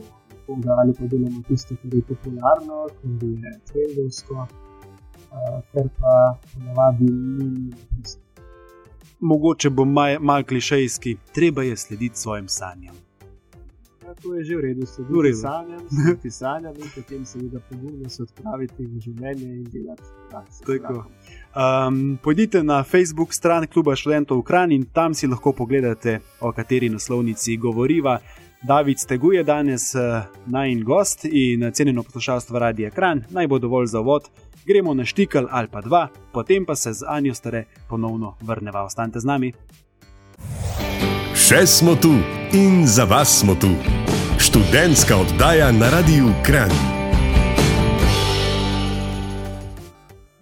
Ali 0.78 0.92
pa 0.98 1.06
delamo 1.06 1.42
tisto, 1.48 1.74
kar 1.82 1.94
je 1.94 2.02
popularno, 2.02 2.86
kar 3.02 3.28
je 3.28 3.60
trendovsko, 3.72 4.34
uh, 4.34 5.60
ker 5.72 5.88
pa 6.00 6.38
ponavadi 6.54 7.04
ni 7.04 7.70
tisto. 7.70 8.20
Mogoče 9.20 9.70
bo 9.70 9.84
malo 9.84 10.20
mal 10.20 10.44
klišejski, 10.44 11.16
treba 11.34 11.62
je 11.62 11.76
slediti 11.76 12.18
svojim 12.18 12.48
sanjam. 12.48 12.94
To 14.22 14.34
je 14.34 14.44
že 14.44 14.56
v 14.56 14.60
redu, 14.60 14.86
slediti 14.86 15.34
sanjam, 15.34 15.80
slediti 16.04 16.30
sanjam 16.30 16.74
in 16.76 16.88
potem 16.94 17.24
seveda 17.24 17.60
pogumno 17.70 18.08
se 18.08 18.22
odpraviti 18.22 18.86
v 18.86 19.00
življenje 19.00 19.48
in 19.48 19.64
delati. 19.64 20.02
Um, 21.52 22.18
pojdite 22.22 22.62
na 22.62 22.82
Facebook 22.82 23.34
stran 23.34 23.66
Kluba 23.66 23.96
študentov 23.96 24.38
Ukran 24.38 24.72
in 24.72 24.84
tam 24.84 25.14
si 25.14 25.26
lahko 25.26 25.52
pogledate, 25.52 26.20
o 26.40 26.52
kateri 26.52 26.88
naslovnici 26.88 27.56
govoriva. 27.56 28.18
David 28.62 28.98
Steguje 28.98 29.42
danes 29.44 29.94
uh, 29.94 30.22
najn 30.46 30.84
gost 30.84 31.24
in 31.24 31.72
cenjeno 31.72 32.02
poslušalstvo 32.02 32.58
Radia 32.58 32.90
Kran, 32.90 33.24
naj 33.30 33.46
bo 33.46 33.58
dovolj 33.58 33.86
za 33.86 34.00
vod. 34.00 34.28
Gremo 34.66 34.94
na 34.94 35.04
štikal 35.04 35.48
ali 35.50 35.68
pa 35.68 35.80
dva, 35.80 36.08
potem 36.32 36.64
pa 36.64 36.76
se 36.76 36.92
z 36.92 37.04
Anjo 37.08 37.34
stare 37.34 37.64
ponovno 37.88 38.36
vrneva. 38.40 38.84
Ostanite 38.84 39.20
z 39.20 39.24
nami. 39.24 39.52
Še 41.42 41.64
smo 41.66 41.96
tu 41.98 42.12
in 42.54 42.84
za 42.86 43.02
vas 43.02 43.26
smo 43.40 43.56
tu. 43.58 43.72
Študentska 44.38 45.16
oddaja 45.18 45.72
na 45.74 45.88
Radiu 45.90 46.28
Kran. 46.46 46.70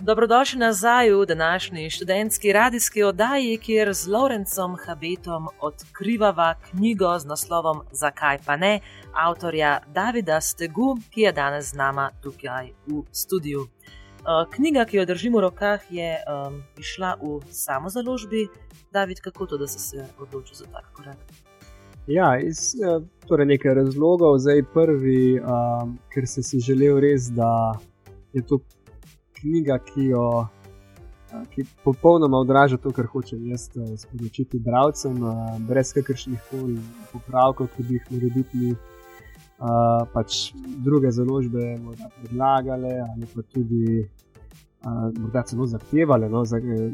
Dobrodošli 0.05 0.61
nazaj 0.61 1.09
v 1.15 1.25
današnji 1.27 1.91
študentski 1.91 2.53
radijski 2.53 3.03
oddaji, 3.03 3.57
kjer 3.59 3.95
z 3.95 4.13
Lorencom 4.13 4.77
Habetom 4.77 5.49
odkrivava 5.61 6.55
knjigo 6.71 7.19
z 7.19 7.33
naslovom 7.33 7.81
Zakaj 7.93 8.39
pa 8.45 8.57
ne, 8.57 8.81
avtorja 9.17 9.81
Davida 9.95 10.41
Stegu, 10.41 10.99
ki 11.11 11.21
je 11.21 11.33
danes 11.33 11.73
z 11.73 11.81
nama 11.81 12.11
tukaj 12.23 12.75
v 12.87 13.07
studiu. 13.13 13.65
Uh, 14.21 14.45
knjiga, 14.53 14.85
ki 14.85 15.01
jo 15.01 15.05
držimo 15.09 15.39
v 15.39 15.49
rokah, 15.49 15.81
je 15.91 16.19
um, 16.29 16.61
išla 16.77 17.17
v 17.23 17.41
samozaložbi. 17.49 18.51
David, 18.93 19.21
kako 19.21 19.47
to, 19.47 19.59
da 19.59 19.67
si 19.67 19.79
se 19.79 20.07
odločil 20.19 20.57
za 20.57 20.65
tak 20.73 20.93
korak? 20.93 21.19
Ja, 22.07 22.41
iz 22.41 22.75
eh, 22.75 23.01
torej 23.29 23.47
nekaj 23.47 23.75
razlogov. 23.75 24.39
Zdaj 24.39 24.63
prvi, 24.75 25.41
um, 25.41 25.99
ker 26.11 26.27
si 26.27 26.43
si 26.43 26.59
želel 26.61 26.99
res, 27.01 27.31
da 27.31 27.79
je 28.33 28.43
to 28.43 28.59
knjiga, 29.41 29.79
ki 29.79 30.11
jo 30.11 30.49
ki 31.55 31.65
popolnoma 31.85 32.39
odraža 32.39 32.77
to, 32.77 32.91
kar 32.91 33.07
hočem 33.07 33.47
jaz 33.51 33.69
sporočiti 33.97 34.59
bralcem, 34.59 35.19
brez 35.69 35.93
kakršnih 35.95 36.41
koli 36.51 36.79
popravkov, 37.13 37.69
ki 37.77 37.87
bi 37.87 38.01
jih. 38.53 38.79
Uh, 39.61 40.07
pač 40.15 40.55
druge 40.81 41.11
založbe 41.13 41.75
predlagale, 42.17 42.95
ali 43.05 43.27
pa 43.29 43.43
tudi 43.43 44.09
morda 45.19 45.43
celo 45.43 45.67
zahtevale 45.67 46.29
no, 46.29 46.45
za, 46.45 46.59
eh, 46.59 46.91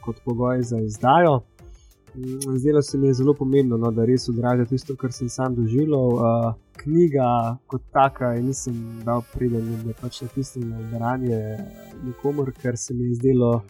kot 0.00 0.16
pogoj 0.24 0.62
za 0.62 0.80
izdajo. 0.80 1.40
Mm, 2.14 2.58
zdelo 2.58 2.82
se 2.82 2.98
mi 2.98 3.06
je 3.06 3.14
zelo 3.14 3.34
pomembno, 3.34 3.76
no, 3.76 3.90
da 3.90 4.04
res 4.04 4.28
odraža 4.28 4.64
tisto, 4.64 4.96
kar 4.96 5.12
sem 5.12 5.28
sam 5.28 5.54
doživel. 5.54 6.16
Knjiga 6.76 7.56
kot 7.66 7.82
taka, 7.92 8.34
in 8.36 8.46
nisem 8.46 8.76
dal 9.04 9.22
predanje, 9.32 9.76
da 9.84 9.92
pač 10.00 10.22
ne 10.22 10.28
pisem 10.34 10.68
na 10.70 10.80
branje 10.92 11.40
nikomor, 12.04 12.52
ker 12.62 12.76
se 12.76 12.94
mi 12.94 13.10
je 13.10 13.14
zdelo, 13.14 13.62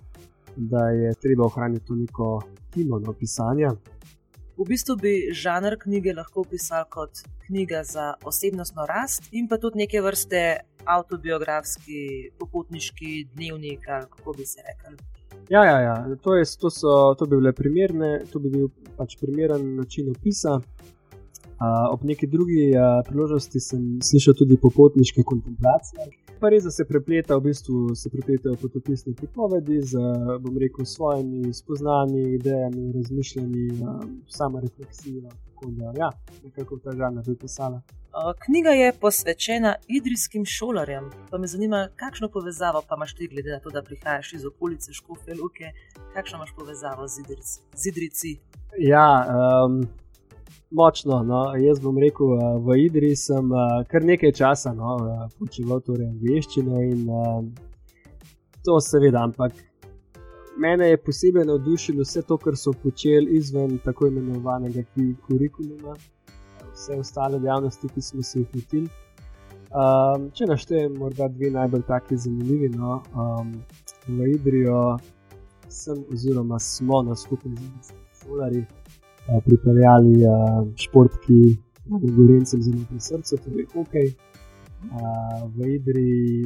da 0.57 0.89
je 0.89 1.15
treba 1.15 1.45
ohraniti 1.45 1.87
to 1.87 1.95
neko 1.95 2.43
timo 2.71 2.99
no, 2.99 3.13
pisanja. 3.13 3.75
V 4.57 4.65
bistvu 4.65 4.95
bi 4.97 5.11
žanr 5.37 5.75
knjige 5.77 6.15
lahko 6.17 6.41
opisal 6.41 6.87
kot 6.89 7.19
knjiga 7.47 7.83
za 7.85 8.15
osebnostno 8.25 8.87
rast 8.89 9.29
in 9.33 9.49
pa 9.49 9.59
tudi 9.61 9.83
neke 9.83 10.01
vrste 10.01 10.41
autobiografski, 10.87 12.31
popotniški 12.39 13.27
dnevnik, 13.35 13.85
kako 13.85 14.33
bi 14.33 14.47
se 14.47 14.65
rekel. 14.65 14.97
Ja, 15.51 15.65
ja, 15.65 15.81
ja. 15.81 15.97
To, 16.23 16.35
je, 16.35 16.45
to, 16.61 16.71
so, 16.71 17.15
to 17.19 17.27
bi 17.27 17.37
bile 17.37 17.53
primerne, 17.53 18.23
to 18.33 18.41
bi 18.41 18.51
bil 18.51 18.71
pač 18.97 19.19
primeren 19.21 19.77
način 19.77 20.09
opisa. 20.11 20.57
Uh, 21.57 21.93
ob 21.93 22.05
neki 22.05 22.27
drugi 22.27 22.71
uh, 22.73 23.01
priložnosti 23.09 23.61
sem 23.61 23.85
slišal 24.05 24.35
tudi 24.41 24.57
popotniške 24.61 25.23
kontemplacije. 25.25 26.09
Pa 26.41 26.49
res, 26.53 26.65
da 26.65 26.71
se 26.71 26.85
prepleta, 26.85 27.37
v 27.37 27.49
bistvu 27.49 27.95
se 27.95 28.11
prepletajo 28.13 28.59
potopisne 28.61 29.15
pripovedi 29.17 29.81
z, 29.81 30.01
bom 30.41 30.59
rekel, 30.61 30.85
svojimi 30.85 31.55
spoznanji, 31.55 32.23
idejami, 32.35 32.93
razmišljanji, 32.93 33.69
um, 33.81 34.23
samo 34.29 34.61
refleksijo. 34.61 35.31
Tako 35.47 35.71
da, 35.79 35.93
ja, 35.97 36.11
nekako 36.45 36.79
ta 36.85 36.93
žanr 36.93 37.23
bi 37.27 37.37
pisala. 37.37 37.81
Knjiga 38.45 38.71
je 38.71 38.93
posvečena 39.01 39.75
idrijskim 39.89 40.45
šolarjem. 40.45 41.11
Pa 41.31 41.39
me 41.39 41.47
zanima, 41.47 41.89
kakšno 41.97 42.29
povezavo 42.29 42.83
pa 42.89 42.97
imaš 42.97 43.15
ti, 43.15 43.29
glede 43.29 43.51
na 43.51 43.61
to, 43.61 43.71
da 43.71 43.83
prihajaš 43.83 44.33
iz 44.33 44.45
okolice 44.47 44.93
Škofe 44.93 45.35
Luke, 45.35 45.73
kakšno 46.15 46.39
imaš 46.39 46.53
povezavo 46.57 47.09
z 47.09 47.89
Idrici? 47.89 48.39
Ja, 48.79 49.09
um, 49.25 49.89
močno. 50.71 51.23
No. 51.23 51.57
Jaz 51.57 51.81
bom 51.81 51.99
rekel, 51.99 52.27
uh, 52.27 52.59
v 52.67 52.79
Idri 52.87 53.17
sem 53.17 53.53
uh, 53.53 53.85
kar 53.91 54.05
nekaj 54.05 54.33
časa 54.33 54.73
no, 54.75 54.97
uh, 54.97 55.25
počival 55.39 55.81
torej 55.81 56.09
angliščino 56.09 56.83
in 56.83 57.07
to 58.67 58.81
seveda, 58.83 59.23
ampak 59.23 59.53
mene 60.59 60.89
je 60.91 60.97
posebej 60.97 61.45
navdušilo 61.47 62.03
vse 62.03 62.23
to, 62.27 62.37
kar 62.37 62.57
so 62.57 62.73
počeli 62.83 63.37
izven 63.39 63.79
tako 63.85 64.09
imenovanega 64.11 64.83
kurikuluma, 65.27 65.95
vse 66.73 66.99
ostale 66.99 67.39
dejavnosti, 67.39 67.89
ki 67.95 68.03
smo 68.03 68.23
se 68.23 68.41
jih 68.41 68.55
lotili. 68.55 68.89
Um, 69.77 70.31
če 70.35 70.47
naštejem, 70.49 70.97
morda 70.99 71.29
dve 71.29 71.51
najbolj 71.51 71.83
taki 71.87 72.17
zanimivi. 72.17 72.71
No, 72.75 73.03
um, 73.15 73.53
v 74.09 74.33
Idrijo 74.35 74.97
sem, 75.69 76.03
oziroma 76.13 76.59
smo 76.59 77.03
na 77.03 77.15
skupaj 77.19 77.53
z 77.83 77.95
šolarji, 78.23 78.65
Eh, 78.65 78.86
pripeljali 79.45 80.23
uh, 80.25 80.63
šport, 80.81 81.19
ki 81.27 81.39
je 82.03 82.11
gorencem 82.17 82.63
zelo 82.63 82.83
pri 82.91 83.01
srcu, 83.01 83.39
torej 83.45 83.67
hokej. 83.75 84.11
Uh, 84.87 85.47
v 85.57 85.73
Idri, 85.79 86.45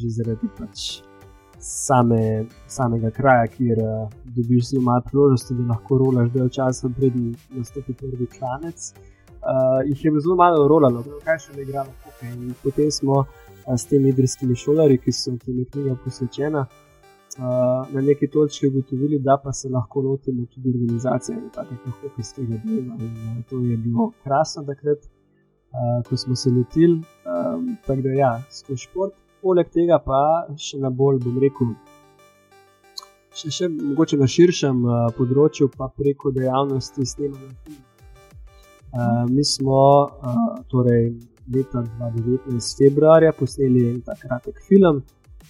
že 0.00 0.08
zaradi 0.16 0.48
pač 0.58 1.02
same, 1.60 2.46
samega 2.66 3.10
kraja, 3.10 3.46
kjer 3.52 3.78
dobiš 4.36 4.70
zelo 4.70 4.82
malo 4.88 5.04
priložnosti, 5.06 5.54
da 5.54 5.68
lahko 5.74 5.98
rolaš 6.02 6.30
del 6.34 6.48
časa, 6.48 6.88
preden 6.98 7.34
nastopi 7.54 7.94
prvi 7.94 8.26
klanec. 8.38 8.92
Uh, 9.46 9.82
jih 9.86 10.04
je 10.04 10.20
zelo 10.20 10.36
malo 10.36 10.66
rolalo, 10.68 11.04
kaj 11.24 11.38
še 11.44 11.56
ne 11.56 11.62
igramo 11.62 11.92
hokej. 12.04 12.32
In 12.32 12.54
potem 12.62 12.90
smo 12.90 13.24
s 13.66 13.86
temi 13.86 14.08
idrijskimi 14.08 14.56
šolarji, 14.56 14.98
ki 15.04 15.12
so 15.12 15.36
tem 15.44 15.62
knjiga 15.70 15.96
posvečena 16.04 16.66
na 17.38 18.00
neki 18.00 18.26
točki 18.26 18.66
ugotovili, 18.66 19.18
da 19.18 19.40
pa 19.44 19.52
se 19.52 19.68
lahko 19.68 20.00
lotimo 20.00 20.46
tudi 20.54 20.68
organizacije 20.68 21.38
takega 21.54 21.90
hokejskega 22.02 22.56
dela. 22.64 22.94
In 23.00 23.42
to 23.50 23.58
je 23.58 23.76
bilo 23.76 24.12
krasno 24.24 24.64
takrat, 24.64 24.98
uh, 24.98 26.08
ko 26.08 26.16
smo 26.16 26.36
se 26.36 26.50
lotili. 26.50 26.94
Um, 26.94 27.76
tako 27.86 28.02
da, 28.02 28.08
ja, 28.08 28.42
skozi 28.50 28.82
šport. 28.82 29.12
Poleg 29.42 29.68
tega 29.70 29.98
pa 30.04 30.20
še 30.58 30.80
na 30.80 30.90
bolj, 30.90 31.20
bom 31.24 31.36
rekel, 31.38 31.74
še, 33.36 33.50
še 33.50 33.68
mogoče 33.68 34.16
na 34.16 34.26
širšem 34.26 34.80
področju, 35.18 35.68
pa 35.76 35.90
preko 35.92 36.32
dejavnosti 36.34 37.06
snemanja. 37.06 37.52
Uh, 38.96 39.26
mi 39.28 39.44
smo 39.44 39.82
uh, 40.08 40.44
torej 40.72 41.12
leta 41.52 41.84
2019, 42.00 42.78
februarja, 42.80 43.32
posneli 43.36 43.84
en 43.90 44.00
tak 44.00 44.24
kratek 44.24 44.62
film, 44.68 45.02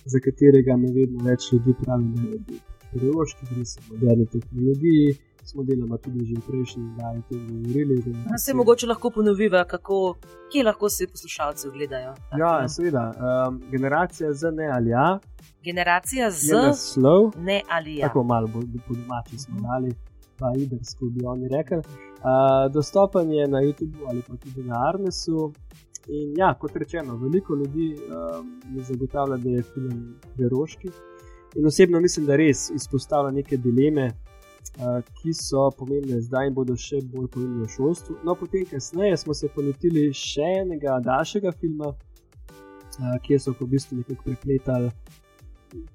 za 0.06 0.18
katerega 0.25 0.76
me 0.76 0.92
vedno 0.94 1.25
več 1.25 1.52
ljudi 1.52 1.75
pravi, 1.82 2.10
da 2.14 2.22
je 2.30 2.38
bil 2.48 2.58
ideološki, 2.96 3.46
gre 3.50 3.64
se 3.64 3.80
moderni 3.90 4.26
tehnologiji. 4.26 5.16
Smo 5.46 5.62
delali 5.62 5.98
tudi 6.02 6.25
že 6.26 6.34
v 6.34 6.42
dneh, 6.42 7.20
da 7.22 7.34
smo 7.38 7.38
govorili. 7.62 7.96
Da 8.30 8.38
se 8.38 8.54
mogoče 8.54 8.86
lahko 8.86 9.10
ponoviva, 9.14 9.64
kako, 9.64 10.16
kje 10.52 10.64
lahko 10.64 10.88
se 10.88 11.06
poslušalci 11.06 11.70
gledajo. 11.70 12.14
Ja, 12.38 12.68
seveda. 12.68 13.04
Um, 13.14 13.60
generacija 13.70 14.32
Z 14.32 14.50
ne 14.52 14.66
ali 14.66 14.94
A. 14.94 15.18
Generacija 15.62 16.30
Z 16.30 16.50
naslov, 16.52 17.30
ne 17.38 17.60
ali 17.70 18.02
A. 18.02 18.08
Tako 18.08 18.25
malo 18.25 18.50
bo, 18.54 18.60
bo 18.60 18.94
domači 18.94 19.38
smo 19.38 19.60
dali, 19.60 19.94
pa 20.38 20.50
idrsko 20.58 21.06
bi 21.14 21.25
oni 21.25 21.48
rekli. 21.48 21.78
Uh, 21.78 22.72
dostopen 22.75 23.30
je 23.30 23.46
na 23.48 23.62
YouTubu 23.62 24.02
ali 24.08 24.22
pa 24.28 24.34
tudi 24.36 24.66
na 24.66 24.82
Arnesu. 24.88 25.52
In 26.08 26.36
ja, 26.38 26.52
kot 26.54 26.76
rečeno, 26.76 27.16
veliko 27.16 27.54
ljudi 27.54 27.96
um, 27.96 28.60
mi 28.70 28.82
zagotavlja, 28.82 29.36
da 29.36 29.50
je 29.50 29.62
film 29.62 30.14
preroški. 30.36 30.90
In 31.56 31.66
osebno 31.66 32.00
mislim, 32.00 32.26
da 32.26 32.36
res 32.36 32.70
izpostavlja 32.70 33.30
neke 33.30 33.56
dileme, 33.56 34.10
ki 35.22 35.32
so 35.34 35.70
pomembne 35.78 36.20
zdaj 36.20 36.50
in 36.50 36.54
bodo 36.54 36.76
še 36.76 37.00
bolj 37.12 37.28
pomembne 37.32 37.64
v 37.64 37.72
šolstvu. 37.72 38.18
No, 38.26 38.34
potem, 38.38 38.66
kasneje 38.70 39.16
smo 39.22 39.34
se 39.34 39.48
polotili 39.54 40.10
še 40.14 40.46
enega 40.62 40.98
daljšega 41.04 41.52
filma, 41.60 41.92
kjer 43.25 43.40
so 43.40 43.54
v 43.56 43.70
bistvu 43.72 44.00
nekako 44.00 44.30
prepletali 44.30 44.90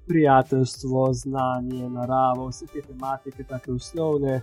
prijateljstvo, 0.06 1.06
znanje, 1.12 1.88
naravo, 1.90 2.48
vse 2.50 2.68
te 2.72 2.82
tematike, 2.86 3.44
tako 3.48 3.78
osnovne 3.78 4.40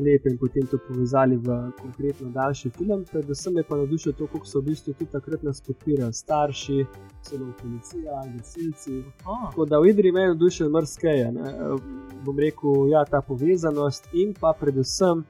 lepe 0.00 0.30
in 0.30 0.38
potem 0.38 0.66
to 0.66 0.78
povezali 0.88 1.36
v 1.36 1.72
konkretno 1.80 2.30
daljši 2.30 2.70
film. 2.70 3.04
Predvsem 3.12 3.56
je 3.56 3.62
pa 3.62 3.76
navdušil 3.76 4.12
to, 4.12 4.26
kako 4.26 4.46
so 4.46 4.60
v 4.60 4.64
bistvu 4.70 4.92
tudi 4.92 5.10
takrat 5.10 5.42
nas 5.42 5.60
podpirali 5.60 6.12
starši, 6.12 6.84
celo 7.22 7.52
policija, 7.62 8.22
gasilci. 8.36 9.02
Tako 9.24 9.64
da 9.64 9.80
v 9.80 9.88
Idri 9.90 10.12
me 10.12 10.26
navdušil 10.26 10.70
mrskeje. 10.70 11.32
Bom 12.24 12.38
rekel, 12.38 12.88
ja, 12.90 13.04
ta 13.04 13.20
povezanost 13.20 14.08
in 14.12 14.34
pa 14.40 14.54
predvsem. 14.60 15.24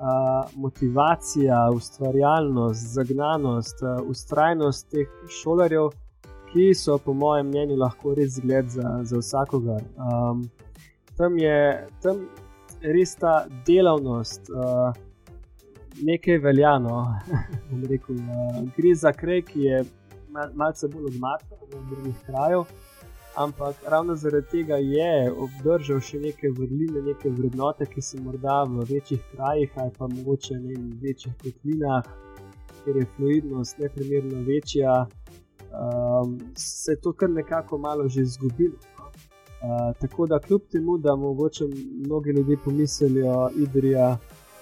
Uh, 0.00 0.48
motivacija, 0.56 1.58
ustvarjalnost, 1.76 2.86
zagnanost, 2.94 3.82
uh, 3.82 3.98
ustrajnost 4.08 4.86
teh 4.88 5.10
šolarjev, 5.28 5.90
ki 6.52 6.70
so, 6.74 6.96
po 6.98 7.12
mojem 7.12 7.50
mnenju, 7.52 7.76
lahko 7.76 8.14
res 8.16 8.38
zgled 8.38 8.72
za, 8.72 8.94
za 9.04 9.20
vsakogar. 9.20 9.82
Um, 10.00 10.46
tam 11.20 11.36
je, 11.38 11.86
tam 12.00 12.24
res 12.82 13.14
ta 13.16 13.46
delavnost, 13.66 14.50
uh, 14.50 14.92
nekaj 16.02 16.38
veljano. 16.38 17.02
rekel, 17.92 18.16
uh, 18.16 18.62
gre 18.76 18.94
za 18.94 19.12
kraj, 19.12 19.42
ki 19.48 19.66
je 19.66 19.82
mal, 20.30 20.54
malce 20.54 20.88
bolj 20.88 21.10
odmaknjen 21.12 21.60
od 21.72 21.84
drugih 21.90 22.16
krajev, 22.26 22.64
ampak 23.36 23.76
ravno 23.88 24.16
zaradi 24.16 24.46
tega 24.50 24.76
je 24.76 25.32
obdržal 25.32 26.00
še 26.00 26.20
neke 26.20 26.50
vrline, 26.56 27.04
neke 27.06 27.30
vrednote, 27.30 27.86
ki 27.86 28.02
so 28.02 28.20
morda 28.24 28.62
v 28.68 28.86
večjih 28.90 29.22
krajih 29.32 29.76
ali 29.76 29.94
pa 29.98 30.08
mogoče 30.08 30.58
ne 30.58 30.76
v 30.78 30.98
večjih 31.04 31.34
kotlinah, 31.42 32.10
ker 32.84 32.96
je 32.96 33.06
fluidnost 33.16 33.78
neprimerno 33.78 34.44
večja. 34.46 35.06
Um, 35.70 36.38
se 36.56 36.92
je 36.92 37.00
to 37.00 37.12
kar 37.12 37.30
nekako 37.30 37.78
malo 37.78 38.08
že 38.08 38.22
izgubilo. 38.22 38.74
Uh, 39.60 39.96
tako 40.00 40.26
da, 40.26 40.38
kljub 40.38 40.62
temu, 40.72 40.98
da 40.98 41.16
mogoče 41.16 41.64
mnogi 42.06 42.30
ljudje 42.30 42.56
pomislijo, 42.64 43.50
da 43.72 43.86
je 43.86 43.92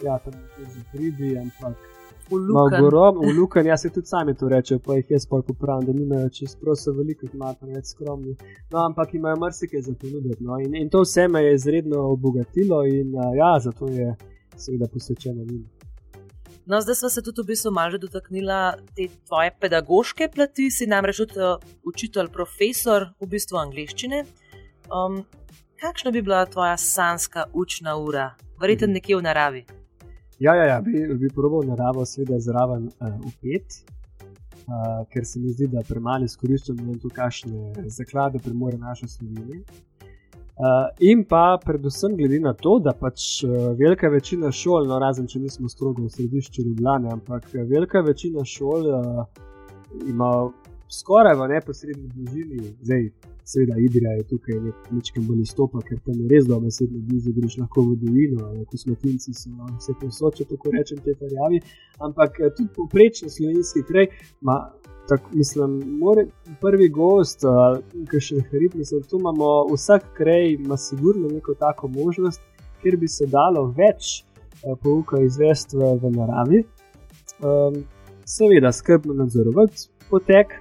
ja, 0.05 0.19
tam 0.19 0.33
za 0.59 0.81
hribi, 0.93 1.39
ampak 1.39 1.77
v 2.31 3.33
Lukan, 3.39 3.67
jaz 3.67 3.83
se 3.83 3.91
tudi 3.91 4.07
sami 4.07 4.35
to 4.35 4.49
reče, 4.49 4.79
pa 4.79 4.97
jih 4.97 5.11
jaz 5.11 5.27
pol 5.27 5.43
popravim, 5.43 5.87
da 5.87 5.93
nimajo 5.93 6.29
čez 6.29 6.57
prosto 6.61 6.93
veliko, 6.93 7.27
imajo 7.33 7.71
več 7.73 7.95
skromni. 7.95 8.37
No, 8.71 8.79
ampak 8.85 9.15
imajo 9.15 9.37
marsikaj 9.37 9.83
za 9.83 9.95
ponuditi. 10.01 10.45
No, 10.45 10.59
in, 10.61 10.75
in 10.77 10.91
to 10.91 11.03
vse 11.07 11.29
me 11.29 11.43
je 11.45 11.55
izredno 11.55 12.05
obogatilo 12.13 12.85
in 12.87 13.15
uh, 13.17 13.33
ja, 13.37 13.57
zato 13.61 13.89
je 13.89 14.15
seveda 14.57 14.89
posvečeno 14.93 15.45
njim. 15.45 15.65
No, 16.69 16.81
zdaj 16.81 16.95
smo 16.95 17.09
se 17.09 17.23
tudi 17.23 17.43
v 17.43 17.47
bistvu 17.49 17.71
malo 17.73 17.99
dotaknili 17.99 18.59
te 18.97 19.09
tvoje 19.27 19.55
pedagoške 19.61 20.29
plati, 20.35 20.71
si 20.71 20.87
namreč 20.87 21.23
tudi 21.23 21.41
uh, 21.41 21.57
učitelj, 21.89 22.29
profesor 22.33 23.09
v 23.21 23.31
bistvu 23.33 23.57
angliščine. 23.57 24.25
Um, 24.89 25.25
kakšna 25.81 26.11
bi 26.11 26.23
bila 26.23 26.47
tvoja 26.47 26.77
sanska 26.77 27.45
učna 27.53 27.97
ura, 27.97 28.35
verjetno 28.61 28.87
mhm. 28.87 28.93
nekje 28.93 29.17
v 29.17 29.23
naravi? 29.23 29.65
Ja, 30.39 30.55
ja, 30.55 30.65
ja 30.65 30.81
bi, 30.81 30.93
bi 31.19 31.29
probal 31.35 31.67
naravo, 31.67 32.05
seveda, 32.07 32.39
zraven 32.41 32.87
uh, 32.87 33.15
upet, 33.27 33.83
uh, 34.69 35.03
ker 35.13 35.27
se 35.27 35.41
mi 35.41 35.51
zdi, 35.53 35.67
da 35.67 35.83
premalo 35.89 36.25
izkoriščamo 36.25 36.93
in 36.93 36.99
tu 37.03 37.11
kakšne 37.15 37.89
zaklade 37.91 38.39
premore 38.39 38.79
naše 38.79 39.09
Slovenije. 39.09 39.65
Uh, 40.59 40.89
in 40.99 41.25
pa 41.25 41.59
predvsem 41.65 42.17
glede 42.17 42.41
na 42.41 42.53
to, 42.55 42.79
da 42.83 42.95
pač 42.95 43.45
uh, 43.45 43.51
velika 43.79 44.09
večina 44.09 44.53
šol, 44.53 44.87
no 44.91 44.99
razen 44.99 45.27
če 45.27 45.43
nismo 45.43 45.69
strogo 45.69 46.07
v 46.07 46.11
središču 46.11 46.63
Ljubljana, 46.67 47.13
ampak 47.19 47.51
velika 47.55 48.01
večina 48.01 48.45
šol 48.45 48.89
uh, 48.91 49.27
ima 50.07 50.33
skoraj 50.89 51.37
v 51.37 51.49
neposrednji 51.55 52.09
bližini, 52.15 52.75
zdaj 52.83 53.11
seveda 53.49 53.75
Idrija 53.79 54.13
je 54.13 54.23
tukaj 54.23 54.55
nekaj 54.91 55.23
bolj 55.29 55.41
izstopa, 55.41 55.81
ker 55.89 55.99
tam 56.05 56.21
je 56.21 56.29
res 56.33 56.47
dobro, 56.47 56.69
da 56.69 56.71
se 56.71 56.87
blizu 56.91 57.33
greš 57.37 57.57
lahko 57.63 57.85
v 57.87 57.97
Dovino, 58.03 58.49
kosmetinci 58.71 59.33
so 59.35 59.53
vse 59.79 59.95
posod, 60.01 60.37
če 60.37 60.45
tako 60.53 60.73
rečem, 60.77 61.01
te 61.05 61.15
tarjavi. 61.21 61.61
Ampak 62.05 62.41
eh, 62.41 62.53
tudi 62.57 62.69
poprečni 62.77 63.31
slovenski 63.33 63.87
kraj 63.89 64.11
ima. 64.43 64.61
Tak, 65.09 65.31
mislim, 65.33 65.79
more, 66.03 66.27
prvi 66.61 66.91
gost, 66.93 67.41
ki 68.11 68.19
še 68.21 68.43
ne 68.43 68.43
hrib, 68.51 68.75
mislim, 68.77 69.07
tu 69.09 69.17
imamo 69.17 69.47
vsak 69.71 70.11
kraj, 70.19 70.51
ima 70.53 70.77
sigurno 70.77 71.31
neko 71.33 71.55
tako 71.57 71.89
možnost, 71.89 72.43
kjer 72.83 72.99
bi 73.01 73.09
se 73.09 73.25
dalo 73.33 73.63
več 73.79 74.11
uh, 74.21 74.75
pouka 74.83 75.23
izvesti 75.25 75.81
v 75.81 76.13
naravi. 76.13 76.61
Um, 77.41 77.81
seveda, 78.29 78.69
skrbno 78.69 79.17
nadzorovati 79.23 79.89
potek, 80.11 80.59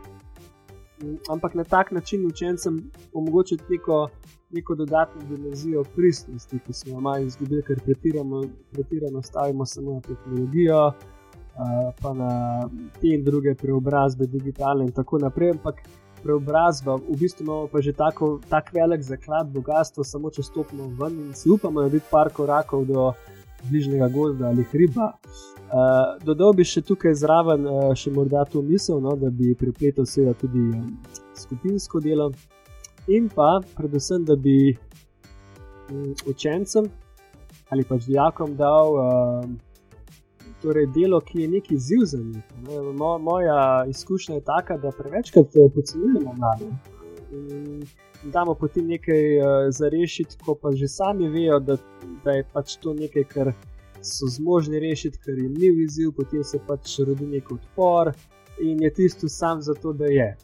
ampak 1.30 1.56
na 1.56 1.64
tak 1.64 1.92
način 1.92 2.26
učencem 2.26 2.92
omogočiti 3.14 3.64
neko, 3.70 4.10
neko 4.50 4.76
dodatno 4.76 5.22
dimenzijo 5.30 5.84
pristnosti, 5.96 6.60
ki 6.66 6.74
smo 6.74 6.94
jo 6.94 7.00
malo 7.00 7.26
izgubili, 7.26 7.64
ker 7.64 7.80
pretirano, 7.86 8.44
pretirano 8.72 9.22
stavimo 9.22 9.66
samo 9.66 9.94
na 9.94 10.02
tehnologijo, 10.02 10.92
pa 12.02 12.14
na 12.14 12.30
te 13.02 13.14
in 13.14 13.24
druge 13.24 13.56
preobrazbe, 13.56 14.26
digitalne 14.26 14.86
in 14.86 14.92
tako 14.92 15.18
naprej. 15.18 15.52
Ampak 15.52 15.82
preobrazba, 16.24 16.96
v 16.96 17.18
bistvu 17.20 17.44
imamo 17.44 17.68
pa 17.68 17.82
že 17.82 17.94
tako 17.94 18.40
tak 18.50 18.74
velik 18.74 19.02
zaklad 19.02 19.50
bogatstva, 19.54 20.04
samo 20.04 20.30
če 20.30 20.44
stopimo 20.44 20.90
ven 21.00 21.20
in 21.28 21.34
si 21.34 21.50
upamo 21.50 21.82
narediti 21.82 22.10
par 22.12 22.34
korakov 22.34 22.86
do 22.86 23.12
bližnjega 23.64 24.08
gozda 24.14 24.48
ali 24.48 24.64
hriba. 24.64 25.12
Uh, 25.68 26.24
dodal 26.24 26.54
bi 26.56 26.64
še 26.64 26.82
tukaj 26.88 27.16
zraven 27.20 27.66
uh, 27.68 27.90
še 27.96 28.12
morda 28.16 28.46
to 28.48 28.62
misel, 28.64 29.02
no, 29.04 29.16
da 29.20 29.30
bi 29.30 29.52
pripletel 29.60 30.08
seveda 30.08 30.38
tudi 30.40 30.64
um, 30.72 30.94
skupinsko 31.36 32.00
delo 32.00 32.30
in 33.12 33.28
pa 33.28 33.58
predvsem, 33.76 34.24
da 34.24 34.36
bi 34.36 34.78
um, 35.92 36.14
učencem 36.28 36.88
ali 37.70 37.84
pač 37.84 38.08
dijakom 38.08 38.56
dal 38.56 38.96
uh, 38.96 39.50
torej 40.64 40.88
delo, 40.96 41.20
ki 41.20 41.42
je 41.42 41.48
neki 41.48 41.78
ziv 41.78 42.06
za 42.08 42.18
njih. 42.18 42.44
Ne. 42.64 42.82
Mo, 42.96 43.18
moja 43.18 43.86
izkušnja 43.90 44.40
je 44.40 44.44
taka, 44.48 44.78
da 44.78 44.92
prevečkrat 44.96 45.52
podcenjujemo 45.76 46.34
mlade. 46.34 46.72
In 47.32 47.84
damo 48.24 48.56
potem 48.56 48.88
nekaj 48.88 49.24
uh, 49.38 49.46
za 49.70 49.90
rešiti, 49.90 50.38
ko 50.46 50.56
pa 50.56 50.72
že 50.72 50.88
sami 50.88 51.30
vejo, 51.30 51.60
da, 51.60 51.78
da 52.24 52.32
je 52.32 52.46
pač 52.54 52.78
to 52.82 52.94
nekaj, 52.94 53.24
kar 53.24 53.54
so 54.02 54.28
zmožni 54.28 54.80
rešiti, 54.80 55.20
ker 55.24 55.38
jim 55.38 55.54
ni 55.54 55.72
izziv, 55.84 56.12
potem 56.18 56.44
se 56.44 56.60
pač 56.68 57.00
rodi 57.00 57.26
nek 57.26 57.52
odpor 57.52 58.12
in 58.62 58.82
je 58.84 58.94
tisto 58.94 59.30
sam 59.30 59.62
zato, 59.62 59.94
da 59.94 60.06
je. 60.06 60.36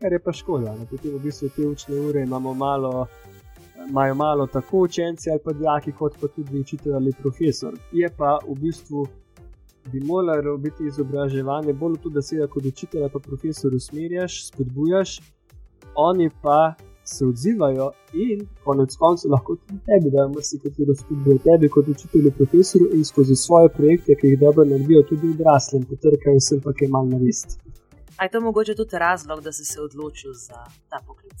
Kar 0.00 0.12
je 0.12 0.18
pa 0.18 0.32
škoda, 0.32 0.74
da 0.78 0.86
potem 0.90 1.14
v 1.14 1.22
bistvu 1.22 1.48
te 1.56 1.66
učne 1.66 2.00
ure 2.08 2.22
imamo 2.22 2.54
malo. 2.54 3.06
Imajo 3.88 4.14
malo 4.14 4.46
tako 4.46 4.86
učenci 4.86 5.30
ali 5.30 5.40
pa 5.44 5.52
dijaki, 5.52 5.92
kot 5.92 6.14
pa 6.20 6.28
tudi 6.28 6.60
učitelj 6.60 6.94
ali 6.94 7.12
profesor. 7.12 7.74
Je 7.92 8.08
pa 8.16 8.38
v 8.48 8.54
bistvu 8.60 9.06
bi 9.92 10.00
moralo 10.00 10.56
biti 10.56 10.86
izobraževanje 10.86 11.72
bolj 11.72 11.98
to, 12.02 12.08
da 12.08 12.22
se 12.22 12.46
kot 12.50 12.64
učitelj 12.64 13.02
ali 13.02 13.12
pa 13.12 13.18
profesor 13.18 13.74
usmerjaš, 13.74 14.46
spodbujaš, 14.46 15.20
oni 15.94 16.30
pa 16.42 16.74
se 17.04 17.26
odzivajo 17.26 17.90
in 18.12 18.46
konec 18.64 18.96
koncev 18.96 19.30
lahko 19.30 19.56
tudi 19.56 19.80
tebi, 19.88 20.10
da 20.14 20.24
imaš 20.30 20.52
nekaj 20.52 20.84
razpodbude 20.88 21.38
tebi 21.48 21.68
kot 21.68 21.88
učitelju, 21.88 22.32
profesorju 22.38 22.88
in 22.96 23.04
skozi 23.04 23.36
svoje 23.36 23.68
projekte, 23.68 24.16
ki 24.20 24.26
jih 24.26 24.40
dobro 24.40 24.64
naredijo, 24.64 25.02
tudi 25.10 25.34
odraslim, 25.36 25.84
potrkajo 25.90 26.40
vsem 26.40 26.60
pa 26.64 26.72
kaj 26.72 26.88
malo 26.88 27.08
navest. 27.16 27.58
Ali 28.16 28.26
je 28.26 28.30
to 28.30 28.40
mogoče 28.40 28.74
tudi 28.74 28.98
razlog, 28.98 29.40
da 29.40 29.52
si 29.52 29.64
se 29.64 29.80
odločil 29.80 30.32
za 30.32 30.64
ta 30.88 30.98
poklic? 31.06 31.40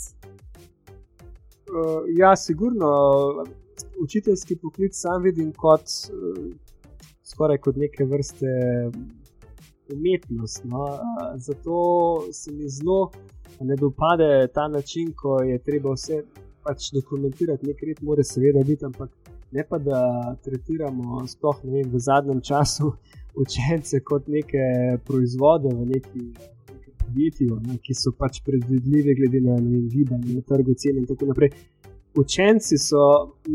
Uh, 1.74 2.02
ja, 2.16 2.36
sigurno. 2.36 2.88
Učiteljski 4.04 4.56
poklic 4.56 4.92
sam 4.94 5.22
vidim 5.22 5.52
kot 5.52 5.80
uh, 5.80 6.44
skoraj 7.24 7.58
kot 7.58 7.76
neke 7.76 8.04
vrste 8.04 8.46
umetnost. 9.92 10.64
No? 10.64 10.82
Uh, 10.82 11.00
zato 11.36 11.76
se 12.32 12.52
mi 12.52 12.68
zelo 12.68 13.10
ne 13.60 13.76
dopade 13.76 14.48
ta 14.54 14.68
način, 14.68 15.12
ko 15.16 15.42
je 15.42 15.58
treba 15.58 15.92
vse 15.92 16.22
pač 16.64 16.90
dokumentirati, 16.92 17.66
nekaj 17.66 17.88
red, 17.88 18.02
mora 18.02 18.24
seveda 18.24 18.64
biti, 18.66 18.84
ampak 18.84 19.10
ne 19.52 19.64
pa 19.68 19.78
da 19.78 20.00
tretiramo, 20.44 21.26
sploh 21.26 21.60
ne 21.64 21.72
vem, 21.76 21.92
v 21.92 22.00
zadnjem 22.00 22.40
času 22.40 22.92
učence 23.44 24.00
kot 24.00 24.28
neke 24.28 24.64
proizvode 25.06 25.74
v 25.74 25.88
neki. 25.94 26.26
Podjetju, 27.04 27.58
ne, 27.68 27.74
ki 27.84 27.92
so 27.94 28.14
pač 28.16 28.38
predvidljivi, 28.46 29.12
glede 29.18 29.40
na 29.44 29.58
gibanje, 29.92 30.38
na 30.38 30.40
trgu 30.48 30.72
cen 30.80 30.96
in 30.96 31.04
tako 31.06 31.26
naprej. 31.28 31.50
Učenci 32.16 32.78
so 32.80 33.02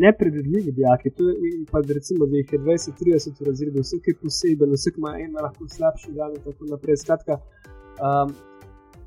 nepredvidljivi, 0.04 0.72
dijaki. 0.78 1.10
Je, 1.18 1.50
pa 1.72 1.82
recimo, 1.82 2.28
da 2.30 2.38
jih 2.38 2.54
je 2.54 2.60
20-30 2.60 3.42
razredov, 3.48 3.88
vsak 3.88 4.08
je 4.12 4.16
poseben, 4.22 4.76
vsak 4.78 5.02
ima 5.02 5.16
eno 5.24 5.42
lahko 5.42 5.68
slabši 5.68 6.14
dan 6.20 6.38
in 6.38 6.44
tako 6.46 6.70
naprej. 6.70 7.00
Skratka, 7.02 7.40
um, 7.98 8.36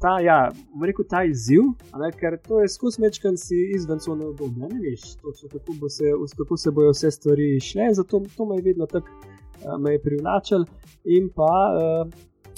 ta, 0.03 0.21
ja, 0.21 0.39
rekel, 0.85 1.07
ta 1.09 1.23
izziv, 1.25 1.63
ne, 1.99 2.11
ker 2.19 2.37
to 2.49 2.61
je 2.63 2.69
skozi 2.69 3.03
mečkan 3.03 3.37
si 3.39 3.59
izven 3.77 4.03
cone 4.03 4.27
obdobja. 4.27 4.69
Ne 4.73 4.81
veš, 4.83 5.15
točno 5.23 5.49
kako, 5.53 5.77
bo 5.81 5.89
se, 5.89 6.13
kako 6.37 6.57
se 6.57 6.71
bojo 6.71 6.91
vse 6.91 7.11
stvari 7.11 7.61
šle, 7.61 7.89
zato 7.95 8.23
to 8.37 8.47
me 8.47 8.59
je 8.59 8.63
vedno 8.63 8.87
tako 8.87 9.09
uh, 9.09 10.03
privlačilo. 10.05 10.65
In 11.05 11.31
pa 11.35 11.53
uh, 11.79 12.13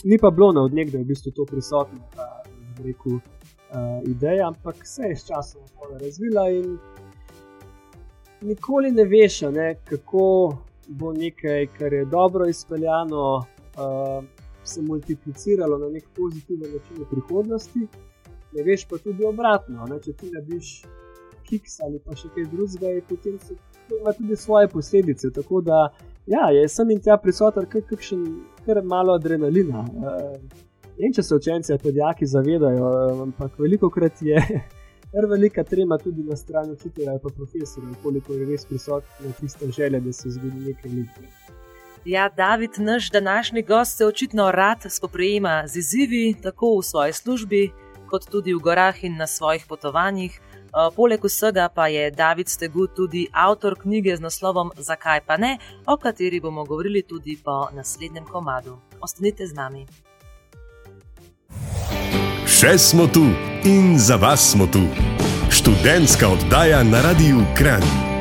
ni 0.04 0.18
pa 0.18 0.30
bilo 0.30 0.64
od 0.64 0.74
nekdaj 0.74 1.02
v 1.02 1.10
bistvu 1.12 1.32
to 1.32 1.44
prisotno, 1.44 1.98
ta 2.16 2.42
rekel, 2.84 3.12
uh, 3.12 4.00
ideja, 4.08 4.48
ampak 4.48 4.86
se 4.86 5.02
je 5.02 5.16
s 5.16 5.26
časom 5.26 5.62
razvila 6.00 6.48
in 6.50 6.78
nikoli 8.40 8.90
ne 8.92 9.04
veš, 9.04 9.40
ne, 9.52 9.74
kako 9.84 10.24
bo 10.88 11.12
nekaj, 11.12 11.66
kar 11.78 11.92
je 11.92 12.04
dobro 12.04 12.48
izpeljano. 12.48 13.44
Uh, 13.74 14.24
se 14.68 14.82
multipliciralo 14.82 15.78
na 15.78 15.88
nek 15.88 16.08
pozitiven 16.16 16.72
način 16.72 17.02
v 17.02 17.08
prihodnosti, 17.10 17.86
ne 18.52 18.62
veš 18.62 18.86
pa 18.90 18.98
tudi 18.98 19.24
obratno. 19.24 19.86
Ne? 19.90 20.00
Če 20.00 20.12
ti 20.12 20.30
nabiš 20.32 20.74
kiks 21.44 21.80
ali 21.84 22.00
pa 22.04 22.16
še 22.16 22.30
kaj 22.34 22.48
drugega, 22.52 22.92
potem 23.08 23.38
se 23.38 23.56
to 23.88 23.98
ima 24.00 24.12
tudi 24.12 24.36
svoje 24.36 24.68
posledice. 24.68 25.30
Tako 25.30 25.60
da, 25.60 25.88
ja, 26.26 26.48
je 26.50 26.68
sem 26.68 26.90
in 26.90 27.02
tja 27.04 27.16
prisoten, 27.20 27.66
kar 27.70 27.84
kakšen, 27.88 28.24
kar 28.66 28.80
malo 28.84 29.16
adrenalina. 29.18 29.84
In 30.96 31.12
če 31.12 31.22
se 31.26 31.34
učenci 31.34 31.74
ali 31.74 31.82
podjaki 31.82 32.26
zavedajo, 32.30 32.88
ampak 33.26 33.58
veliko 33.58 33.90
krat 33.90 34.22
je. 34.22 34.40
Ker 35.14 35.28
velika 35.30 35.62
trema 35.62 35.94
tudi 36.02 36.24
na 36.26 36.34
strani 36.34 36.72
učitelja 36.74 37.20
pa 37.22 37.30
profesorja, 37.30 37.92
koliko 38.02 38.34
je 38.34 38.48
res 38.48 38.64
prisotna 38.66 39.30
tista 39.38 39.68
želja, 39.70 40.00
da 40.02 40.12
se 40.12 40.32
zgodi 40.34 40.64
nekaj 40.64 40.90
lepega. 40.90 41.53
Ja, 42.04 42.28
David, 42.28 42.70
naš 42.78 43.10
današnji 43.10 43.62
gost 43.62 43.96
se 43.96 44.06
očitno 44.06 44.50
rad 44.50 44.78
spoprijema 44.88 45.62
z 45.66 45.76
izzivi, 45.76 46.34
tako 46.42 46.78
v 46.78 46.82
svoji 46.82 47.12
službi, 47.12 47.72
kot 48.10 48.30
tudi 48.30 48.54
v 48.54 48.58
gorah 48.58 49.04
in 49.04 49.16
na 49.16 49.26
svojih 49.26 49.64
potovanjih. 49.68 50.40
Poleg 50.96 51.24
vsega 51.24 51.68
pa 51.74 51.86
je 51.88 52.10
David 52.10 52.48
Stegu 52.48 52.86
tudi 52.86 53.28
avtor 53.32 53.78
knjige 53.82 54.16
z 54.16 54.20
naslovom 54.20 54.70
Zakaj 54.76 55.20
pa 55.26 55.36
ne, 55.36 55.58
o 55.86 55.96
kateri 55.96 56.40
bomo 56.40 56.64
govorili 56.64 57.02
tudi 57.02 57.38
po 57.44 57.68
naslednjem 57.72 58.24
komadu. 58.24 58.76
Ostanite 59.00 59.46
z 59.46 59.54
nami. 59.54 59.86
Še 62.46 62.78
smo 62.78 63.06
tu 63.06 63.24
in 63.64 63.98
za 63.98 64.16
vas 64.16 64.50
smo 64.52 64.66
tu. 64.66 64.82
Študentska 65.50 66.28
oddaja 66.28 66.82
na 66.82 67.00
Radiu 67.02 67.40
Kran. 67.56 68.13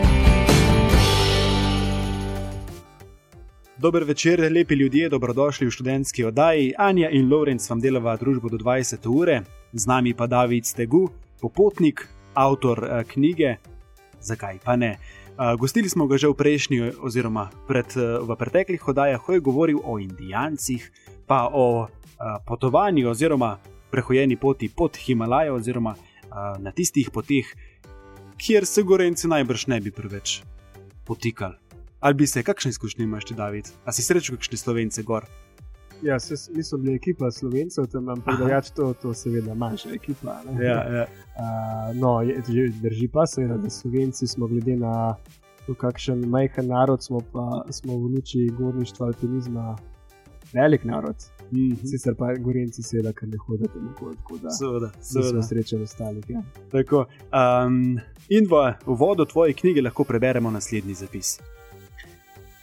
Dober 3.84 4.04
večer, 4.04 4.52
lepi 4.52 4.76
ljudje, 4.76 5.10
dobrodošli 5.10 5.68
v 5.68 5.72
študentski 5.72 6.24
oddaji. 6.24 6.74
Anja 6.78 7.10
in 7.12 7.28
Lorenz 7.28 7.70
vam 7.70 7.82
delava 7.84 8.14
družbo 8.16 8.48
do 8.50 8.58
20 8.58 9.08
ure, 9.12 9.42
z 9.74 9.88
nami 9.88 10.14
pa 10.14 10.24
David 10.28 10.66
Stegu, 10.66 11.10
popotnik, 11.42 12.06
avtor 12.34 12.80
uh, 12.80 13.02
knjige. 13.08 13.58
Zakaj 14.22 14.62
pa 14.64 14.76
ne? 14.76 14.94
Uh, 15.36 15.60
gostili 15.60 15.90
smo 15.90 16.08
ga 16.08 16.16
že 16.18 16.32
v 16.32 16.34
prejšnji, 16.34 16.80
oziroma 17.04 17.50
pred, 17.68 17.92
uh, 18.00 18.24
v 18.24 18.38
preteklih 18.40 18.88
oddajah, 18.88 19.20
ko 19.20 19.36
je 19.36 19.44
govoril 19.44 19.84
o 19.84 20.00
Indijancih, 20.00 20.88
pa 21.28 21.50
o 21.52 21.84
uh, 21.84 21.90
potovanju 22.48 23.10
oziroma 23.12 23.58
prehojeni 23.92 24.40
poti 24.40 24.72
pod 24.72 24.96
Himalajo, 24.96 25.60
oziroma 25.60 25.92
uh, 25.92 26.56
na 26.56 26.72
tistih 26.72 27.12
poteh, 27.12 27.52
kjer 28.40 28.64
se 28.66 28.84
gorenci 28.84 29.28
najbrž 29.28 29.68
ne 29.68 29.82
bi 29.82 29.92
preveč 29.92 30.40
potikali. 31.04 31.63
Ali 32.04 32.14
bi 32.14 32.28
se, 32.28 32.44
kakšne 32.44 32.70
izkušnje 32.70 33.04
imaš, 33.04 33.26
David? 33.26 33.68
A 33.86 33.92
si 33.96 34.04
srečal 34.04 34.36
kakšne 34.36 34.58
slovence 34.58 35.04
gor? 35.08 35.24
Ja, 36.02 36.18
mi 36.56 36.64
smo 36.64 36.78
bili 36.78 36.96
ekipa 36.96 37.30
slovencev, 37.32 37.86
tam 37.88 38.04
imam 38.04 38.24
drugač 38.28 38.74
to, 38.76 38.90
to 39.02 39.14
seveda 39.14 39.54
manjša 39.56 39.94
ekipa. 39.96 40.36
Ja, 40.60 40.82
ja. 40.96 41.06
Uh, 41.06 41.96
no, 41.96 42.22
je, 42.22 42.42
drži 42.82 43.08
pa 43.08 43.24
seveda, 43.28 43.56
da 43.58 43.70
slovenci 43.70 44.28
smo 44.28 44.48
glede 44.52 44.76
na 44.76 45.16
to, 45.66 45.78
kakšen 45.80 46.28
majhen 46.28 46.68
narod 46.68 47.04
smo, 47.04 47.22
pa 47.32 47.64
smo 47.72 47.96
v 47.96 48.12
luči 48.18 48.50
gorništva, 48.58 49.08
alpinizma, 49.08 49.78
velik 50.54 50.84
narod. 50.84 51.16
Mm 51.52 51.58
-hmm. 51.58 51.88
Sicer 51.92 52.16
pa 52.20 52.34
gorenci 52.36 52.84
seveda, 52.84 53.14
ker 53.14 53.30
ne 53.30 53.38
hodite 53.48 53.80
nikoli 53.80 54.16
tako 54.16 54.38
da. 54.44 54.50
Seveda, 54.50 54.92
seveda. 55.02 55.44
Srečen 55.44 55.84
ostalih. 55.84 56.30
Ja. 56.30 56.44
Tako, 56.72 57.06
um, 57.32 58.00
in 58.30 58.46
v 58.46 58.74
uvodu 58.86 59.26
tvoje 59.26 59.54
knjige 59.54 59.82
lahko 59.82 60.04
preberemo 60.04 60.52
naslednji 60.52 60.94
zapis 60.94 61.40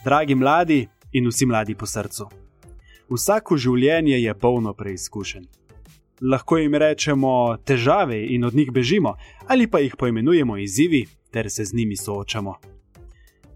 dragi 0.05 0.35
mladi 0.35 0.89
in 1.13 1.29
vsi 1.29 1.47
mladi 1.47 1.75
po 1.75 1.87
srcu. 1.87 2.27
Vsako 3.11 3.57
življenje 3.57 4.23
je 4.23 4.35
polno 4.35 4.73
preizkušenj. 4.75 5.45
Lahko 6.21 6.59
jim 6.59 6.75
rečemo 6.75 7.57
težave 7.65 8.27
in 8.35 8.45
od 8.45 8.55
njih 8.55 8.71
bežimo, 8.73 9.15
ali 9.47 9.67
pa 9.67 9.79
jih 9.79 9.97
poimenujemo 9.97 10.57
izzivi 10.57 11.07
ter 11.31 11.51
se 11.51 11.65
z 11.65 11.75
njimi 11.75 11.97
soočamo. 11.97 12.55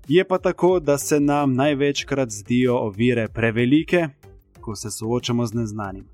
Je 0.09 0.25
pa 0.25 0.39
tako, 0.39 0.81
da 0.81 0.99
se 0.99 1.21
nam 1.21 1.55
največkrat 1.55 2.31
zdijo 2.31 2.77
ovire 2.77 3.29
prevelike, 3.29 4.09
ko 4.61 4.77
se 4.77 4.91
soočamo 4.91 5.47
z 5.47 5.55
neznanim. 5.55 6.09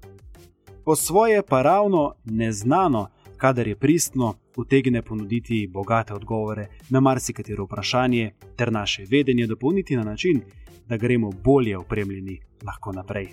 Po 0.84 0.96
svoje 0.96 1.42
pa 1.42 1.62
ravno 1.62 2.14
neznano, 2.24 3.08
kadar 3.36 3.68
je 3.68 3.76
pristno, 3.76 4.34
utegne 4.60 5.02
ponuditi 5.02 5.66
bogate 5.66 6.14
odgovore 6.14 6.66
na 6.88 7.00
marsikatero 7.00 7.64
vprašanje, 7.64 8.30
ter 8.56 8.72
naše 8.72 9.04
vedenje 9.10 9.46
dopolniti 9.46 9.96
na 9.96 10.04
način, 10.04 10.40
da 10.88 10.96
gremo 10.96 11.30
bolje 11.44 11.78
opremljeni 11.78 12.40
lahko 12.66 12.92
naprej. 12.92 13.28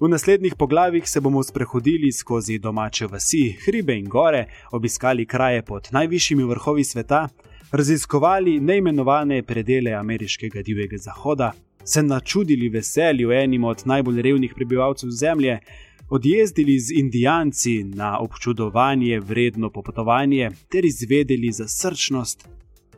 V 0.00 0.08
naslednjih 0.08 0.54
poglavjih 0.58 1.08
se 1.08 1.20
bomo 1.20 1.42
sprehodili 1.42 2.12
skozi 2.12 2.58
domače 2.58 3.06
vasi, 3.06 3.56
hribe 3.64 3.94
in 3.98 4.08
gore, 4.08 4.46
obiskali 4.72 5.26
kraje 5.26 5.62
pod 5.62 5.88
najvišjimi 5.92 6.44
vrhovi 6.44 6.84
sveta, 6.84 7.28
raziskovali 7.72 8.60
neimenovane 8.60 9.42
predele 9.42 9.92
ameriškega 9.92 10.62
divjega 10.62 10.96
zahoda, 10.96 11.52
se 11.84 12.02
načudili 12.02 12.68
veselju 12.68 13.32
enim 13.32 13.64
od 13.64 13.82
najbolj 13.84 14.22
revnih 14.22 14.52
prebivalcev 14.56 15.10
Zemlje, 15.10 15.58
odjezdili 16.12 16.78
z 16.78 16.90
Indijanci 16.92 17.84
na 17.84 18.18
občudovanje 18.18 19.20
vredno 19.20 19.70
popotovanje 19.70 20.50
ter 20.68 20.84
izvedeli 20.84 21.52
za 21.52 21.68
srčnost, 21.68 22.48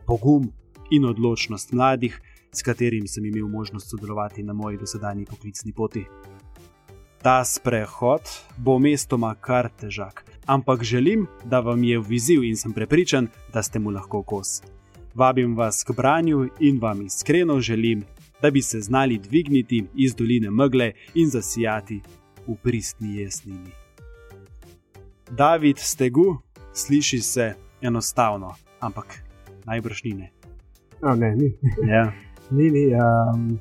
pogum 0.07 0.53
in 0.90 1.05
odločnost 1.05 1.72
mladih, 1.72 2.20
s 2.53 2.62
katerim 2.62 3.07
sem 3.07 3.24
imel 3.24 3.48
možnost 3.48 3.90
sodelovati 3.90 4.42
na 4.42 4.53
moji 4.53 4.79
dosedanji 4.79 5.24
poklicni 5.24 5.72
poti. 5.72 6.05
Ta 7.22 7.44
sprehod 7.44 8.20
bo 8.57 8.79
mestoma 8.79 9.35
kar 9.35 9.68
težak, 9.81 10.24
ampak 10.46 10.83
želim, 10.83 11.27
da 11.44 11.61
vam 11.61 11.85
je 11.85 12.00
viziv 12.00 12.44
in 12.44 12.57
sem 12.57 12.72
prepričan, 12.72 13.29
da 13.53 13.62
ste 13.62 13.79
mu 13.79 13.90
lahko 13.90 14.22
kos. 14.22 14.62
Vabim 15.14 15.57
vas 15.57 15.85
k 15.85 15.94
branju 15.96 16.48
in 16.61 16.79
vam 16.83 17.07
iskreno 17.07 17.61
želim, 17.61 18.03
da 18.42 18.50
bi 18.50 18.62
se 18.62 18.81
znali 18.81 19.18
dvigniti 19.18 19.85
iz 19.94 20.14
doline 20.14 20.50
megle 20.50 20.92
in 21.14 21.31
zasijati 21.31 22.00
v 22.46 22.57
pristni 22.62 23.16
jesnini. 23.16 23.72
David 25.30 25.78
Stegu 25.78 26.37
sliši 26.72 27.20
se 27.20 27.54
enostavno, 27.80 28.54
ampak 28.80 29.22
najbrž 29.64 30.04
ni 30.04 30.14
ne. 30.14 30.30
No, 31.02 31.14
ne, 31.14 31.37
ni. 31.37 31.52
Ja. 31.88 32.12
ni, 32.57 32.70
ni 32.70 32.85
um, 32.94 33.59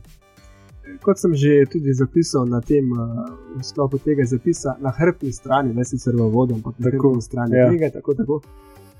kot 1.01 1.19
sem 1.19 1.35
že 1.35 1.65
tudi 1.71 1.93
zapisal 1.93 2.45
na 2.45 2.61
tem 2.61 2.91
uh, 2.91 3.27
sklopu 3.61 3.97
tega 3.97 4.25
zapisa, 4.25 4.75
na 4.79 4.91
hrbtni 4.91 5.31
strani, 5.33 5.73
ne 5.73 5.85
sicer 5.85 6.15
v 6.15 6.27
vodu, 6.31 6.55
ampak 6.55 6.75
na 6.79 6.91
hrbtni 6.91 7.21
strani 7.21 7.55
ja. 7.55 7.69
knjige. 7.69 7.89
Tako, 7.89 8.13
tako. 8.13 8.35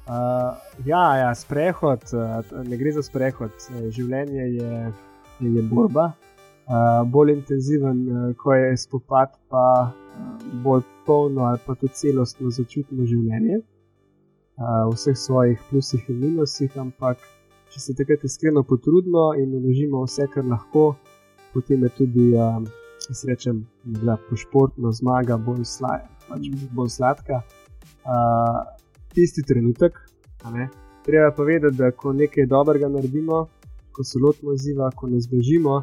Uh, 0.04 0.56
ja, 0.86 1.18
ja, 1.18 1.32
sprehod, 1.36 2.04
uh, 2.14 2.44
ne 2.68 2.78
gre 2.78 2.92
za 2.92 3.04
sprehod, 3.04 3.56
življenje 3.92 4.48
je, 4.60 4.72
je 5.40 5.64
borba. 5.72 6.12
Eh, 6.64 7.04
bolj 7.06 7.32
intenziven, 7.32 7.98
uh, 8.08 8.36
ko 8.40 8.54
je 8.54 8.78
spopad, 8.78 9.34
pa 9.52 9.92
uh, 9.92 10.62
bolj 10.64 10.82
polno 11.06 11.42
ali 11.44 11.60
pa 11.66 11.76
tudi 11.76 11.92
celostno 11.94 12.52
začutimo 12.56 13.04
življenje, 13.04 13.58
uh, 13.60 14.86
vseh 14.94 15.18
svojih 15.20 15.66
plusih 15.70 16.06
in 16.08 16.22
minusih, 16.22 16.78
ampak 16.80 17.20
če 17.74 17.82
se 17.84 17.96
takrat 18.00 18.24
iskreno 18.24 18.64
potrudimo 18.64 19.34
in 19.36 19.52
uložimo 19.58 20.06
vse, 20.06 20.30
kar 20.32 20.48
lahko, 20.48 20.94
potem 21.52 21.84
je 21.84 21.90
tudi, 21.98 22.28
uh, 22.32 22.64
srečem, 23.12 23.66
da 24.06 24.16
po 24.30 24.40
športno 24.40 24.94
zmaga 24.96 25.36
bolj, 25.36 25.66
sla, 25.68 25.98
pač 26.30 26.48
bolj 26.72 26.94
sladka. 26.94 27.42
Uh, 28.08 28.62
tisti 29.12 29.44
trenutek, 29.44 30.00
treba 31.04 31.28
pa 31.36 31.44
vedeti, 31.44 31.76
da 31.82 31.92
ko 31.92 32.16
nekaj 32.16 32.48
dobrega 32.48 32.88
naredimo, 32.88 33.42
ko 33.92 34.08
se 34.08 34.24
lotimo 34.24 34.56
izziva, 34.56 34.88
ko 34.96 35.12
ne 35.12 35.20
zdržimo, 35.20 35.82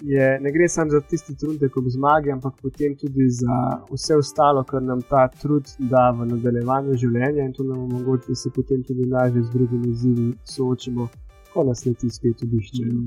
je, 0.00 0.40
ne 0.40 0.52
gre 0.52 0.68
samo 0.68 0.90
za 0.90 1.00
tisti 1.00 1.36
trenutek 1.36 1.76
ob 1.76 1.84
zmagi, 1.88 2.30
ampak 2.30 2.54
potem 2.62 2.96
tudi 2.96 3.28
za 3.30 3.80
vse 3.90 4.16
ostalo, 4.16 4.64
kar 4.64 4.82
nam 4.82 5.02
ta 5.02 5.28
trud 5.28 5.64
da 5.78 6.10
v 6.10 6.26
nadaljevanju 6.26 6.96
življenja 6.96 7.44
in 7.44 7.52
to 7.52 7.64
nam 7.64 7.86
omogoča, 7.86 8.28
da 8.28 8.34
se 8.34 8.50
potem 8.54 8.82
tudi 8.82 9.08
lažje 9.10 9.42
z 9.42 9.50
drugimi 9.54 9.90
izzivi 9.90 10.28
soočimo, 10.44 11.08
ko 11.52 11.64
nas 11.64 11.86
leti 11.86 12.10
spet 12.10 12.42
obiščejo. 12.42 13.00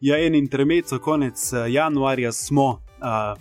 Ja, 0.00 0.18
en 0.20 0.34
intermezzo, 0.34 0.98
konec 0.98 1.52
eh, 1.52 1.70
januarja 1.72 2.32
smo. 2.32 2.70
Uh, 2.96 3.36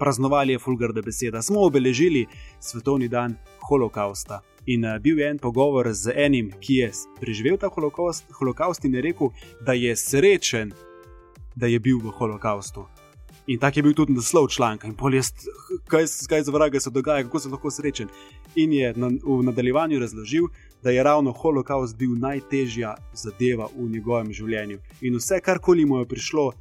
praznovali 0.00 0.52
je 0.52 0.58
fulgarda 0.58 1.02
beseda, 1.02 1.42
smo 1.42 1.60
obeležili 1.66 2.22
svetovni 2.60 3.08
dan 3.08 3.34
holokausta. 3.68 4.40
In 4.66 4.84
uh, 4.84 4.96
bil 5.02 5.18
je 5.18 5.28
en 5.28 5.38
pogovor 5.38 5.90
z 5.92 6.14
enim, 6.16 6.52
ki 6.60 6.74
je 6.74 6.90
preživel 7.20 7.58
ta 7.58 7.68
holokaust, 7.68 8.24
holokaust 8.38 8.84
in 8.84 8.94
je 8.94 9.02
rekel, 9.02 9.28
da 9.66 9.72
je 9.72 9.96
srečen, 9.96 10.72
da 11.56 11.66
je 11.66 11.78
bil 11.80 11.98
v 11.98 12.10
holokaustu. 12.10 12.86
In 13.46 13.58
tak 13.58 13.76
je 13.76 13.82
bil 13.82 13.94
tudi 13.94 14.12
naslov 14.12 14.48
članka. 14.48 14.86
In 14.86 14.94
pol 14.94 15.14
je, 15.14 15.22
kaj, 15.90 16.04
kaj 16.28 16.42
za 16.42 16.52
vraga 16.52 16.80
se 16.80 16.90
dogaja, 16.90 17.24
kako 17.24 17.40
sem 17.40 17.52
lahko 17.52 17.70
srečen. 17.70 18.08
In 18.54 18.72
je 18.72 18.92
na, 18.96 19.08
v 19.08 19.42
nadaljevanju 19.42 19.98
razložil, 19.98 20.46
da 20.82 20.90
je 20.90 21.02
ravno 21.02 21.32
holokaust 21.32 21.96
bil 21.98 22.14
najtežja 22.18 22.94
zadeva 23.12 23.66
v 23.76 23.88
njegovem 23.90 24.32
življenju. 24.32 24.78
In 25.00 25.16
vse, 25.18 25.40
kar 25.40 25.58
koli 25.58 25.84
mu 25.84 25.98
je 25.98 26.06
prišlo 26.06 26.52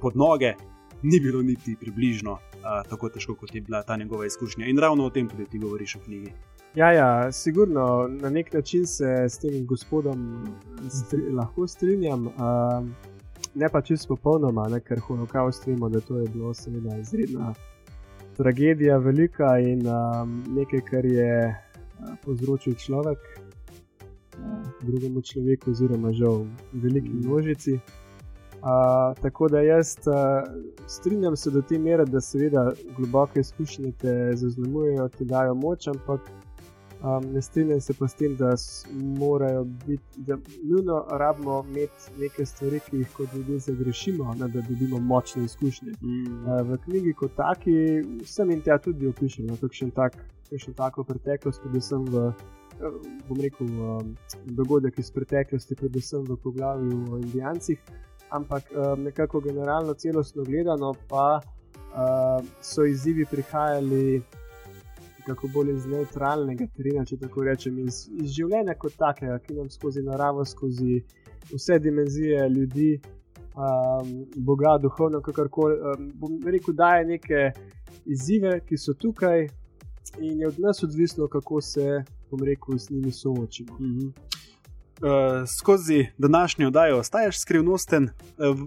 pod 0.00 0.16
noge, 0.16 0.54
ni 1.02 1.20
bilo 1.20 1.42
niti 1.42 1.76
približno 1.80 2.32
uh, 2.32 2.82
tako 2.90 3.08
težko, 3.08 3.34
kot 3.34 3.54
je 3.54 3.60
bila 3.60 3.82
ta 3.82 3.96
njegova 3.96 4.26
izkušnja. 4.26 4.66
In 4.66 4.78
ravno 4.78 5.06
o 5.06 5.10
tem 5.10 5.28
tudi 5.28 5.46
ti 5.46 5.58
govoriš 5.58 5.96
v 5.96 6.04
knjigi. 6.04 6.32
Ja, 6.74 6.92
ja, 6.92 7.32
sigurno 7.32 8.08
na 8.10 8.30
nek 8.30 8.52
način 8.52 8.86
se 8.86 9.06
s 9.28 9.38
tem 9.38 9.66
gospodom 9.66 10.48
stri, 10.90 11.30
lahko 11.32 11.66
strinjam. 11.66 12.26
Uh, 12.26 13.16
ne 13.58 13.68
pa 13.68 13.80
čisto 13.82 14.14
popolnoma, 14.14 14.68
ne, 14.68 14.80
ker 14.80 15.00
holokaust 15.02 15.66
vemo, 15.66 15.88
da 15.88 16.00
to 16.00 16.18
je 16.18 16.28
bilo 16.28 16.54
seveda 16.54 16.96
izredna 16.98 17.52
tragedija, 18.36 18.98
velika 18.98 19.58
in 19.58 19.82
um, 19.86 20.42
nekaj, 20.54 20.80
kar 20.90 21.06
je 21.06 21.30
uh, 21.48 22.12
povzročil 22.24 22.74
človek 22.78 23.18
uh, 23.18 24.66
drugemu 24.82 25.22
človeku, 25.22 25.70
oziroma 25.70 26.12
žal 26.12 26.44
veliki 26.72 27.10
množici. 27.10 27.80
Uh, 28.58 29.14
tako 29.22 29.48
da 29.48 29.60
jaz 29.60 29.96
uh, 30.06 30.46
strinjam 30.86 31.36
se 31.36 31.50
do 31.50 31.62
te 31.62 31.78
mere, 31.78 32.04
da 32.04 32.20
seveda 32.20 32.72
globoke 32.96 33.40
izkušnje 33.40 33.92
te 33.98 34.14
zaznamujejo, 34.34 35.08
ti 35.08 35.24
dajo 35.24 35.54
moč, 35.54 35.88
ampak 35.88 36.30
um, 37.02 37.32
ne 37.32 37.42
strinjam 37.42 37.80
se 37.80 37.94
pa 37.98 38.08
s 38.08 38.14
tem, 38.14 38.36
da 38.36 38.54
morajo 38.92 39.64
biti, 39.64 40.02
da 40.16 40.36
nujno 40.64 41.04
rabimo 41.10 41.64
imeti 41.68 42.10
neke 42.18 42.46
stvari, 42.46 42.80
ki 42.90 42.96
jih 42.96 43.08
kot 43.16 43.34
ljudje 43.34 43.58
zagrešimo, 43.58 44.34
ne, 44.34 44.48
da 44.48 44.60
dobimo 44.60 44.98
močne 44.98 45.44
izkušnje. 45.44 45.92
Mm. 46.00 46.44
Uh, 46.46 46.60
v 46.70 46.78
knjigi 46.84 47.12
kot 47.12 47.34
taki 47.36 47.76
sem 48.24 48.50
in 48.50 48.62
tja 48.62 48.78
tudi 48.78 49.06
opišem, 49.06 49.46
no, 49.46 49.56
kakšen 49.60 49.90
tak, 49.90 50.16
tako 50.76 51.04
preteklost, 51.04 51.62
predvsem 51.62 52.04
v. 52.04 52.32
Bom 53.26 53.40
rekel, 53.42 53.66
dogodek 54.54 55.00
iz 55.02 55.08
preteklosti, 55.10 55.74
predvsem 55.74 56.22
v 56.22 56.36
poglavju 56.38 56.98
o 57.10 57.16
Indijancih, 57.18 57.80
ampak 58.30 58.70
um, 58.70 59.02
nekako 59.02 59.40
generalno, 59.40 59.94
celostno 59.94 60.44
gledano, 60.44 60.92
pa 61.08 61.40
uh, 61.42 62.44
so 62.62 62.84
izzivi 62.84 63.26
prihajali 63.26 64.22
kako 65.28 65.48
bolj 65.54 65.74
iz 65.74 65.86
neutralnega 65.86 66.66
terena, 66.76 67.04
če 67.04 67.18
tako 67.20 67.44
rečem, 67.46 67.78
iz, 67.84 68.06
iz 68.22 68.32
življenja 68.36 68.74
kot 68.80 68.96
takega, 68.98 69.38
ki 69.44 69.56
nam 69.58 69.70
skozi 69.70 70.02
naravo, 70.06 70.44
skozi 70.44 71.02
vse 71.52 71.78
dimenzije 71.78 72.48
ljudi, 72.48 72.90
um, 73.58 74.12
Boga, 74.36 74.78
duhovno, 74.82 75.20
kakorkoli. 75.24 75.78
Um, 75.80 76.10
bom 76.14 76.38
rekel, 76.46 76.74
da 76.74 76.94
je 76.98 77.04
neke 77.14 77.50
izzive, 78.06 78.60
ki 78.66 78.78
so 78.78 78.94
tukaj 78.94 79.48
in 80.18 80.40
je 80.40 80.48
od 80.48 80.58
nas 80.58 80.82
odvisno, 80.82 81.28
kako 81.28 81.60
se, 81.60 82.02
bom 82.30 82.42
rekel, 82.44 82.78
z 82.78 82.90
njimi 82.90 83.12
soočimo. 83.12 83.76
Mm 83.80 83.98
-hmm. 83.98 84.12
Uh, 84.98 85.48
skozi 85.58 86.06
današnjo 86.18 86.66
oddajo 86.66 86.98
ostaješ 86.98 87.40
skrivnosten, 87.40 88.04
uh, 88.04 88.58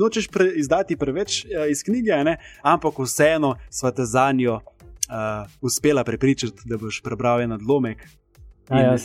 nočeš 0.00 0.28
pre 0.28 0.52
izdati 0.56 0.96
preveč 0.96 1.44
uh, 1.44 1.50
iz 1.70 1.82
knjige, 1.84 2.10
ne? 2.24 2.36
ampak 2.62 2.98
vseeno 2.98 3.54
sva 3.70 3.90
te 3.90 4.04
za 4.04 4.32
njo 4.32 4.60
uh, 5.08 5.50
uspela 5.60 6.04
prepričati, 6.04 6.62
da 6.64 6.78
boš 6.78 7.02
prebral 7.02 7.42
en 7.42 7.52
odlomek. 7.52 8.04
Ja, 8.70 8.96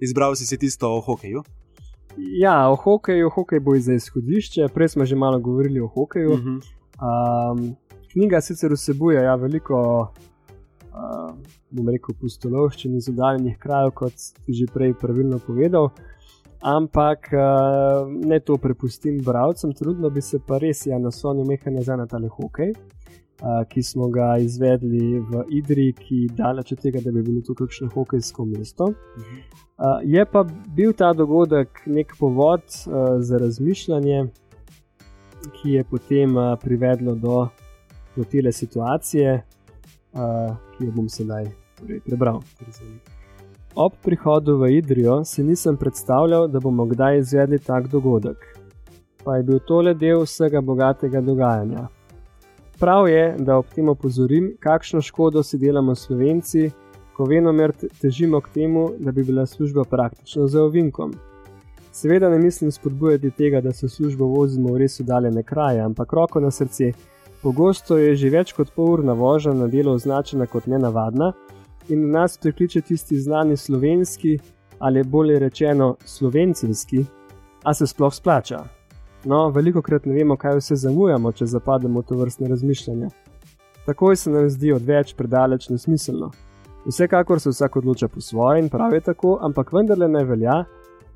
izbral 0.00 0.34
si, 0.34 0.46
si 0.46 0.58
tisto 0.58 0.88
o 0.96 1.00
hokeju. 1.00 1.42
Ja, 2.16 2.70
o 2.70 2.76
hokeju, 2.76 3.30
hokej 3.30 3.60
bo 3.60 3.76
za 3.78 3.94
izhodišče, 3.94 4.68
prej 4.74 4.88
smo 4.88 5.04
že 5.04 5.16
malo 5.16 5.38
govorili 5.38 5.80
o 5.80 5.86
hokeju. 5.86 6.32
Uh 6.32 6.38
-huh. 6.40 6.60
um, 7.00 7.76
knjiga 8.12 8.40
sicer 8.40 8.72
vsebuje 8.72 9.22
ja, 9.22 9.34
veliko. 9.34 10.12
Uh, 10.90 11.36
bom 11.70 11.88
rekel, 11.88 12.14
pustolovščini 12.20 12.96
iz 12.96 13.08
oddaljenih 13.08 13.58
krajev, 13.58 13.90
kot 13.90 14.12
si 14.18 14.52
že 14.52 14.66
prej 14.74 14.94
pravilno 15.00 15.38
povedal 15.38 15.90
ampak 16.60 17.32
uh, 17.32 18.08
ne 18.26 18.40
to 18.40 18.56
prepustim 18.56 19.18
bralcem, 19.24 19.72
trudno 19.72 20.10
bi 20.10 20.20
se 20.20 20.38
pa 20.46 20.58
res 20.58 20.86
ja 20.86 20.98
naslonil 20.98 21.44
nekaj 21.48 21.72
nazaj 21.72 21.96
na 21.96 22.06
tale 22.06 22.28
hokej. 22.28 22.74
Ki 23.68 23.82
smo 23.82 24.08
ga 24.12 24.34
izvedli 24.36 25.16
v 25.20 25.44
Idri, 25.48 25.92
ki 25.96 26.16
je 26.26 26.34
daleč 26.36 26.72
od 26.72 26.82
tega, 26.82 27.00
da 27.00 27.12
bi 27.12 27.22
bilo 27.24 27.40
to 27.40 27.54
kakšno 27.56 27.88
hokejsko 27.94 28.44
mesto. 28.44 28.90
Uh, 29.80 30.00
je 30.04 30.24
pa 30.28 30.44
bil 30.76 30.92
ta 30.92 31.12
dogodek 31.16 31.80
nek 31.86 32.12
povod 32.20 32.62
za 33.18 33.38
razmišljanje, 33.40 34.26
ki 35.56 35.70
je 35.70 35.84
potem 35.84 36.36
privedlo 36.60 37.14
do, 37.14 37.46
do 38.16 38.24
tele 38.24 38.52
situacije, 38.52 39.42
ki 40.76 40.84
jo 40.84 40.92
bom 40.92 41.08
sedaj 41.08 41.48
torej, 41.80 42.00
prebral. 42.04 42.42
Ob 43.74 43.92
prihodu 44.02 44.56
v 44.58 44.70
Idrijo 44.76 45.24
si 45.24 45.44
nisem 45.44 45.76
predstavljal, 45.76 46.48
da 46.48 46.60
bomo 46.60 46.84
kdaj 46.86 47.18
izvedli 47.18 47.58
tak 47.58 47.88
dogodek. 47.88 48.36
Pa 49.24 49.36
je 49.36 49.42
bil 49.42 49.58
tole 49.64 49.94
del 49.94 50.24
vsega 50.24 50.60
bogatega 50.60 51.20
dogajanja. 51.20 51.88
Prav 52.80 53.08
je, 53.08 53.34
da 53.38 53.56
ob 53.58 53.66
tem 53.74 53.88
opozorim, 53.88 54.54
kakšno 54.60 55.02
škodo 55.02 55.42
si 55.42 55.58
delamo 55.58 55.94
Slovenci, 55.94 56.70
ko 57.16 57.26
venomer 57.28 57.74
težimo 58.00 58.40
k 58.40 58.48
temu, 58.54 58.86
da 58.98 59.12
bi 59.12 59.24
bila 59.24 59.44
služba 59.46 59.84
praktično 59.84 60.46
za 60.46 60.62
ovinkom. 60.62 61.12
Seveda 61.92 62.30
ne 62.30 62.38
mislim 62.38 62.72
spodbujati 62.72 63.30
tega, 63.30 63.60
da 63.60 63.72
se 63.72 63.88
službo 63.88 64.24
vozimo 64.24 64.72
v 64.72 64.78
res 64.80 65.00
oddaljene 65.00 65.42
kraje, 65.42 65.80
ampak 65.80 66.12
roko 66.12 66.40
na 66.40 66.50
srce, 66.50 66.92
pogosto 67.42 67.98
je 67.98 68.16
že 68.16 68.30
več 68.30 68.56
kot 68.56 68.72
pol 68.72 68.94
urna 68.94 69.12
vožnja 69.12 69.52
na 69.52 69.68
delo 69.68 69.92
označena 69.92 70.46
kot 70.46 70.66
nenavadna 70.66 71.32
in 71.88 72.10
nas 72.10 72.38
prekliče 72.38 72.80
tisti 72.80 73.20
znani 73.20 73.56
slovenski, 73.56 74.38
ali 74.78 75.04
bolje 75.04 75.38
rečeno 75.38 75.96
slovenski, 76.04 77.04
a 77.64 77.74
se 77.74 77.86
sploh 77.86 78.14
splača. 78.14 78.79
No, 79.24 79.50
veliko 79.50 79.82
krat 79.82 80.06
ne 80.06 80.14
vemo, 80.14 80.36
kaj 80.36 80.56
vse 80.56 80.76
zamujamo, 80.80 81.32
če 81.32 81.46
zapademo 81.46 82.00
v 82.00 82.08
to 82.08 82.16
vrstne 82.16 82.48
razmišljanja. 82.48 83.10
Takoj 83.86 84.16
se 84.16 84.30
nam 84.30 84.48
zdi 84.48 84.72
odveč 84.72 85.12
predaleč 85.16 85.68
nesmiselno. 85.68 86.30
Vsekakor 86.86 87.40
se 87.40 87.50
vsak 87.52 87.76
odloča 87.76 88.08
po 88.08 88.20
svoje 88.20 88.62
in 88.62 88.68
pravi 88.68 89.00
tako, 89.00 89.38
ampak 89.42 89.72
vendarle 89.72 90.08
ne 90.08 90.24
velja, 90.24 90.64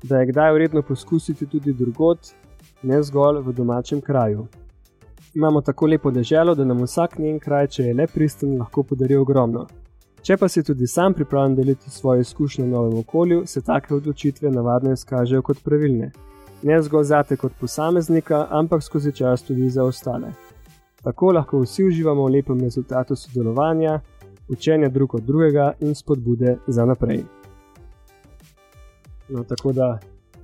da 0.03 0.19
je 0.19 0.27
kdaj 0.29 0.53
vredno 0.53 0.81
poskusiti 0.81 1.47
tudi 1.49 1.73
drugot, 1.73 2.29
ne 2.83 3.01
zgolj 3.03 3.41
v 3.41 3.53
domačem 3.53 4.01
kraju. 4.01 4.45
Imamo 5.35 5.61
tako 5.61 5.87
lepo 5.87 6.11
deželo, 6.11 6.55
da 6.55 6.65
nam 6.65 6.83
vsak 6.85 7.17
njen 7.19 7.39
kraj, 7.39 7.67
če 7.67 7.83
je 7.83 7.93
le 7.93 8.07
pristen, 8.07 8.57
lahko 8.59 8.83
podari 8.83 9.17
ogromno. 9.17 9.65
Če 10.21 10.37
pa 10.37 10.47
si 10.49 10.63
tudi 10.63 10.87
sam 10.87 11.13
pripravljen 11.13 11.55
deliti 11.55 11.89
svoje 11.89 12.21
izkušnje 12.21 12.65
v 12.65 12.69
novem 12.69 12.97
okolju, 13.01 13.43
se 13.45 13.61
take 13.61 13.93
odločitve 13.95 14.51
navadno 14.51 14.93
izkažejo 14.93 15.41
kot 15.41 15.63
pravilne. 15.63 16.11
Ne 16.65 16.81
zgolj 16.81 17.03
zate 17.03 17.35
kot 17.37 17.51
posameznika, 17.59 18.47
ampak 18.49 18.83
skozi 18.83 19.11
čas 19.11 19.43
tudi 19.43 19.69
za 19.69 19.83
ostale. 19.83 20.31
Tako 21.03 21.31
lahko 21.31 21.59
vsi 21.61 21.83
uživamo 21.85 22.25
v 22.25 22.31
lepem 22.31 22.61
rezultatu 22.61 23.15
sodelovanja, 23.15 23.99
učenja 24.49 24.89
drug 24.89 25.15
od 25.15 25.23
drugega 25.23 25.73
in 25.79 25.95
spodbude 25.95 26.57
za 26.67 26.85
naprej. 26.85 27.23
No, 29.29 29.43
tako 29.43 29.71
da 29.71 29.99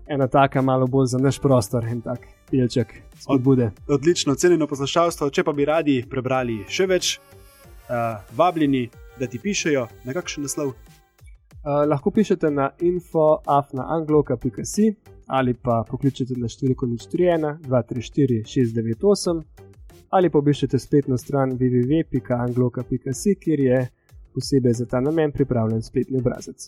ena 0.08 0.28
taka 0.28 0.62
malo 0.62 0.88
bolj 0.88 1.06
za 1.06 1.18
naš 1.18 1.40
prostor 1.40 1.84
in 1.84 2.02
tak 2.02 2.20
pilček 2.52 2.94
spodbude. 3.20 3.66
Od, 3.66 3.72
odlično, 3.96 4.36
cenjeno 4.36 4.68
poslušalstvo. 4.68 5.30
Če 5.30 5.44
pa 5.44 5.54
bi 5.54 5.66
radi 5.66 6.06
prebrali 6.10 6.66
še 6.70 6.86
več, 6.86 7.18
uh, 7.18 7.24
vabljeni 8.38 8.90
da 9.20 9.28
ti 9.28 9.40
pišejo 9.40 9.88
na 10.06 10.14
kakšen 10.14 10.44
naslov? 10.46 10.68
Uh, 10.68 10.74
lahko 11.90 12.12
pišete 12.12 12.52
na 12.52 12.70
infoafnaangloka.com 12.80 14.96
ali 15.28 15.54
pa 15.54 15.84
pokličete 15.90 16.34
na 16.38 16.48
številko 16.48 16.86
031-234-698 16.86 19.42
ali 20.12 20.30
pa 20.30 20.40
obiščete 20.40 20.80
spletno 20.80 21.18
stran 21.18 21.52
www.angloka.com, 21.60 23.36
kjer 23.44 23.60
je 23.60 23.88
posebej 24.36 24.74
za 24.74 24.86
ta 24.86 25.00
namen 25.00 25.32
pripravljen 25.32 25.82
spletni 25.82 26.20
obrazec. 26.20 26.68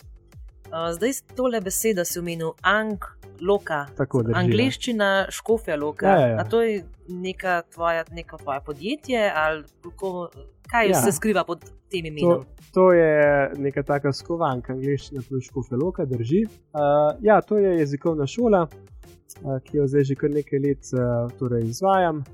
Uh, 0.64 0.88
zdaj 0.96 1.12
tole 1.36 1.60
beseda 1.60 2.04
si 2.08 2.18
omenil, 2.18 2.54
angloka. 2.62 3.86
Tako 3.96 4.22
da. 4.22 4.32
Ja. 4.32 4.38
Angliščina, 4.40 5.26
škofja 5.30 5.76
loka. 5.76 6.08
Ja, 6.08 6.26
ja. 6.32 6.38
A 6.40 6.44
to 6.48 6.62
je 6.62 6.84
neka 7.08 7.62
tvoja, 7.74 8.04
neko 8.10 8.38
tvoje 8.40 8.60
podjetje 8.66 9.32
ali 9.36 9.64
kako, 9.82 10.30
kaj 10.74 10.88
ja. 10.88 10.94
se 10.94 11.12
skriva 11.12 11.44
pod 11.44 11.64
tem 11.90 12.06
imenom? 12.06 12.42
To, 12.42 12.66
to 12.74 12.92
je 12.92 13.52
neka 13.58 13.82
taka 13.82 14.12
skovanka, 14.12 14.72
angliščina, 14.74 15.22
tudi 15.28 15.46
škofja 15.46 15.78
loka, 15.78 16.06
drži. 16.10 16.44
Uh, 16.46 17.14
ja, 17.22 17.40
to 17.42 17.58
je 17.58 17.76
jezikovna 17.78 18.26
šola, 18.26 18.64
uh, 18.66 19.58
ki 19.64 19.78
jo 19.78 19.86
zdaj 19.90 20.08
že 20.10 20.16
kar 20.18 20.34
nekaj 20.34 20.64
let 20.66 20.90
uh, 20.94 21.30
torej 21.38 21.70
izvajam. 21.70 22.24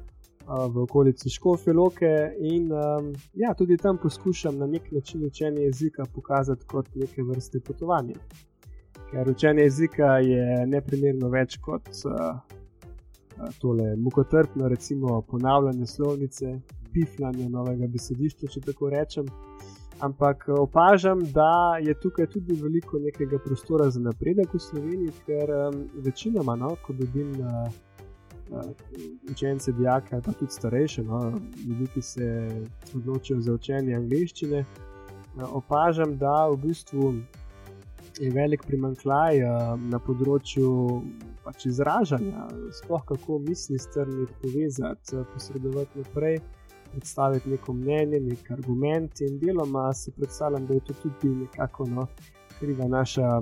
v 0.50 0.82
okolici 0.82 1.30
Škofe 1.30 1.72
Loke 1.72 2.08
in 2.42 2.72
um, 2.72 3.12
ja, 3.38 3.52
tudi 3.54 3.76
tam 3.76 3.98
poskušam 4.02 4.56
na 4.58 4.66
nek 4.66 4.88
način 4.92 5.22
učenje 5.26 5.62
jezika 5.62 6.04
pokazati 6.14 6.66
kot 6.66 6.88
neke 6.94 7.22
vrste 7.22 7.60
potovanje. 7.60 8.14
Ker 9.10 9.30
učenje 9.30 9.62
jezika 9.62 10.18
je 10.18 10.66
neprimerno 10.66 11.28
več 11.28 11.54
kot 11.62 11.86
uh, 12.02 13.52
tole 13.60 13.94
mukotrpno, 13.96 14.68
recimo 14.68 15.22
ponavljanje 15.22 15.86
slovnice, 15.86 16.58
pifljanje 16.92 17.48
novega 17.48 17.86
besedišča, 17.86 18.46
če 18.54 18.60
tako 18.60 18.90
rečem. 18.90 19.28
Ampak 20.00 20.48
opažam, 20.48 21.20
da 21.32 21.76
je 21.82 21.94
tukaj 22.00 22.26
tudi 22.26 22.56
veliko 22.56 22.98
nekega 22.98 23.38
prostora 23.44 23.90
za 23.90 24.00
napredek 24.00 24.54
v 24.54 24.60
Sloveniji, 24.64 25.12
ker 25.26 25.50
um, 25.52 25.82
večinoma, 26.04 26.54
no, 26.56 26.70
ko 26.86 26.94
dobim 26.96 27.34
uh, 27.40 28.64
učence, 29.30 29.72
dijake, 29.72 30.22
pa 30.24 30.32
tudi 30.32 30.52
starejše, 30.52 31.04
no, 31.04 31.20
ljudi, 31.66 31.86
ki 31.94 32.02
se 32.02 32.28
odločijo 32.96 33.40
za 33.40 33.52
učenje 33.52 33.94
angleščine, 33.96 34.62
uh, 34.64 35.44
opažam, 35.60 36.16
da 36.18 36.48
v 36.48 36.56
bistvu 36.62 37.12
je 38.20 38.30
velik 38.32 38.64
primankljaj 38.66 39.42
uh, 39.44 39.74
na 39.92 40.00
področju 40.00 40.70
pač 41.44 41.66
izražanja, 41.68 42.48
sploh 42.80 43.04
kako 43.12 43.38
misli 43.44 43.78
strniti, 43.78 44.32
povezati, 44.40 45.20
posredovati 45.34 46.06
naprej 46.06 46.40
predstaviti 46.92 47.50
neko 47.50 47.72
mnenje, 47.72 48.20
nek 48.20 48.50
argument 48.50 49.20
in 49.20 49.38
deloma 49.38 49.92
si 49.94 50.12
predstavljam, 50.16 50.66
da 50.66 50.74
je 50.74 50.80
to 50.80 50.94
tudi 51.02 51.34
nekako 51.34 51.86
no, 51.88 52.06
kriva 52.58 52.88
naša 52.88 53.40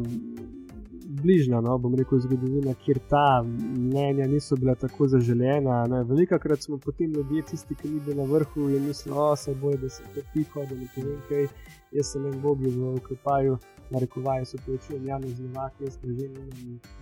bližnja, 1.08 1.60
no, 1.60 1.78
bom 1.78 1.94
rekel, 1.94 2.20
zgodovina, 2.20 2.74
kjer 2.84 2.98
ta 3.08 3.42
mnenja 3.76 4.26
niso 4.26 4.56
bila 4.56 4.74
tako 4.74 5.08
zaželena. 5.08 6.02
Veliko 6.08 6.38
krat 6.38 6.62
smo 6.62 6.78
potem 6.78 7.12
ljudje, 7.12 7.42
tisti, 7.50 7.74
ki 7.74 7.88
ni 7.88 8.00
bil 8.06 8.16
na 8.16 8.26
vrhu, 8.28 8.68
in 8.68 8.86
mislijo, 8.86 9.30
da 9.30 9.36
se 9.36 9.54
boje, 9.54 9.78
da 9.78 9.88
se 9.88 10.02
to 10.14 10.20
piho, 10.32 10.66
da 10.70 10.76
ne 10.76 10.88
povem 10.94 11.20
kaj. 11.28 11.48
Jaz 11.92 12.12
sem 12.12 12.26
en 12.26 12.40
bogi 12.42 12.68
v 12.68 12.94
oklepaju, 12.94 13.56
na 13.90 13.98
rekovaj 13.98 14.44
so 14.44 14.58
povečujem 14.66 15.06
javno 15.06 15.28
znovak, 15.28 15.72
jaz 15.80 15.96
pa 15.96 16.08
že 16.08 16.28
ne, 16.28 16.44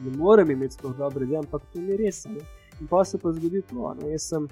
ne 0.04 0.16
morem 0.16 0.50
imeti 0.50 0.78
sploh 0.78 0.94
dobre 0.96 1.24
ideje, 1.24 1.38
ampak 1.38 1.62
to 1.72 1.80
ni 1.80 1.96
res. 1.96 2.24
In 2.80 2.86
pa 2.86 3.04
se 3.04 3.18
pa 3.18 3.32
zgodi 3.32 3.62
to. 3.62 3.94
Ne. 4.00 4.12
Jaz 4.14 4.28
sem 4.30 4.48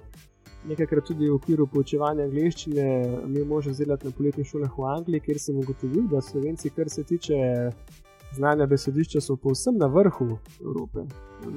nekajkrat 0.68 1.04
tudi 1.04 1.28
v 1.28 1.34
okviru 1.36 1.66
poučevanja 1.66 2.24
angleščine 2.24 2.86
imel 3.26 3.44
možnost 3.48 3.78
delati 3.82 4.08
na 4.08 4.12
poletnih 4.16 4.48
šolah 4.48 4.78
v 4.78 4.86
Angliji, 4.88 5.24
kjer 5.26 5.40
sem 5.40 5.58
ugotovil, 5.60 6.06
da 6.10 6.22
Slovenci, 6.24 6.72
kar 6.72 6.90
se 6.90 7.04
tiče 7.04 7.38
znanja 8.34 8.66
besedišča, 8.66 9.20
so 9.20 9.36
povsem 9.36 9.78
na 9.78 9.86
vrhu 9.86 10.38
Evrope. 10.60 11.04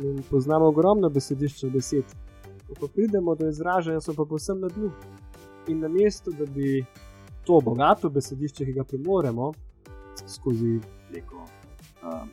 In 0.04 0.22
poznamo 0.30 0.68
ogromno 0.74 1.10
besedišča 1.10 1.70
besed. 1.74 2.16
Ko 2.80 2.88
pridemo 2.88 3.36
do 3.36 3.48
izražanja, 3.48 4.02
so 4.04 4.14
pa 4.14 4.26
povsem 4.26 4.60
na 4.60 4.68
dnu. 4.68 4.92
In 5.68 5.80
na 5.80 5.88
mestu, 5.88 6.32
da 6.36 6.46
bi 6.46 6.84
to 7.48 7.62
bogato 7.64 8.10
besedišče, 8.10 8.66
ki 8.66 8.76
ga 8.76 8.84
premoremo 8.84 9.54
skozi 10.28 10.80
neko, 11.14 11.46
um, 12.04 12.30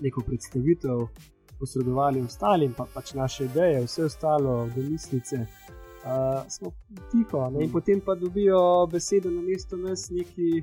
neko 0.00 0.22
predstavitev, 0.26 1.06
posredovali 1.58 2.20
ostalim, 2.20 2.74
pa 2.76 2.86
pač 2.94 3.14
naše 3.14 3.44
ideje, 3.44 3.84
vse 3.84 4.04
ostalo, 4.04 4.68
domislice, 4.76 5.46
uh, 6.06 6.44
smo 6.48 6.72
tiho. 7.10 7.50
Ne? 7.50 7.64
In 7.64 7.72
potem 7.72 8.00
pa 8.00 8.14
dobijo 8.14 8.86
besedo 8.92 9.30
na 9.30 9.42
mesto 9.42 9.76
nas 9.76 10.08
neki 10.10 10.62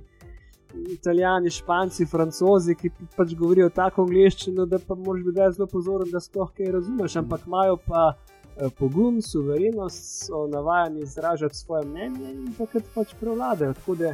italijani, 0.89 1.51
španci, 1.53 2.06
francozi, 2.10 2.75
ki 2.75 2.89
pač 3.17 3.36
govorijo 3.38 3.69
tako 3.69 4.08
angliščino, 4.08 4.65
da 4.65 4.79
pa 4.79 4.95
moraš 4.95 5.25
biti 5.27 5.49
zelo 5.58 5.67
pozoren, 5.69 6.10
da 6.12 6.21
sploh 6.23 6.49
kaj 6.56 6.71
razumeš, 6.79 7.19
ampak 7.23 7.47
imajo 7.47 7.82
pa. 7.88 8.13
Eh, 8.53 8.69
pogum, 8.77 9.15
suverenost, 9.21 10.25
so 10.25 10.43
navajeni 10.47 11.01
izražati 11.01 11.56
svoje 11.58 11.88
mnenje 11.89 12.32
in 12.32 12.51
takrat 12.53 12.84
pač 12.93 13.15
prevladajo. 13.19 13.73
Tako 13.73 13.95
da 13.95 14.12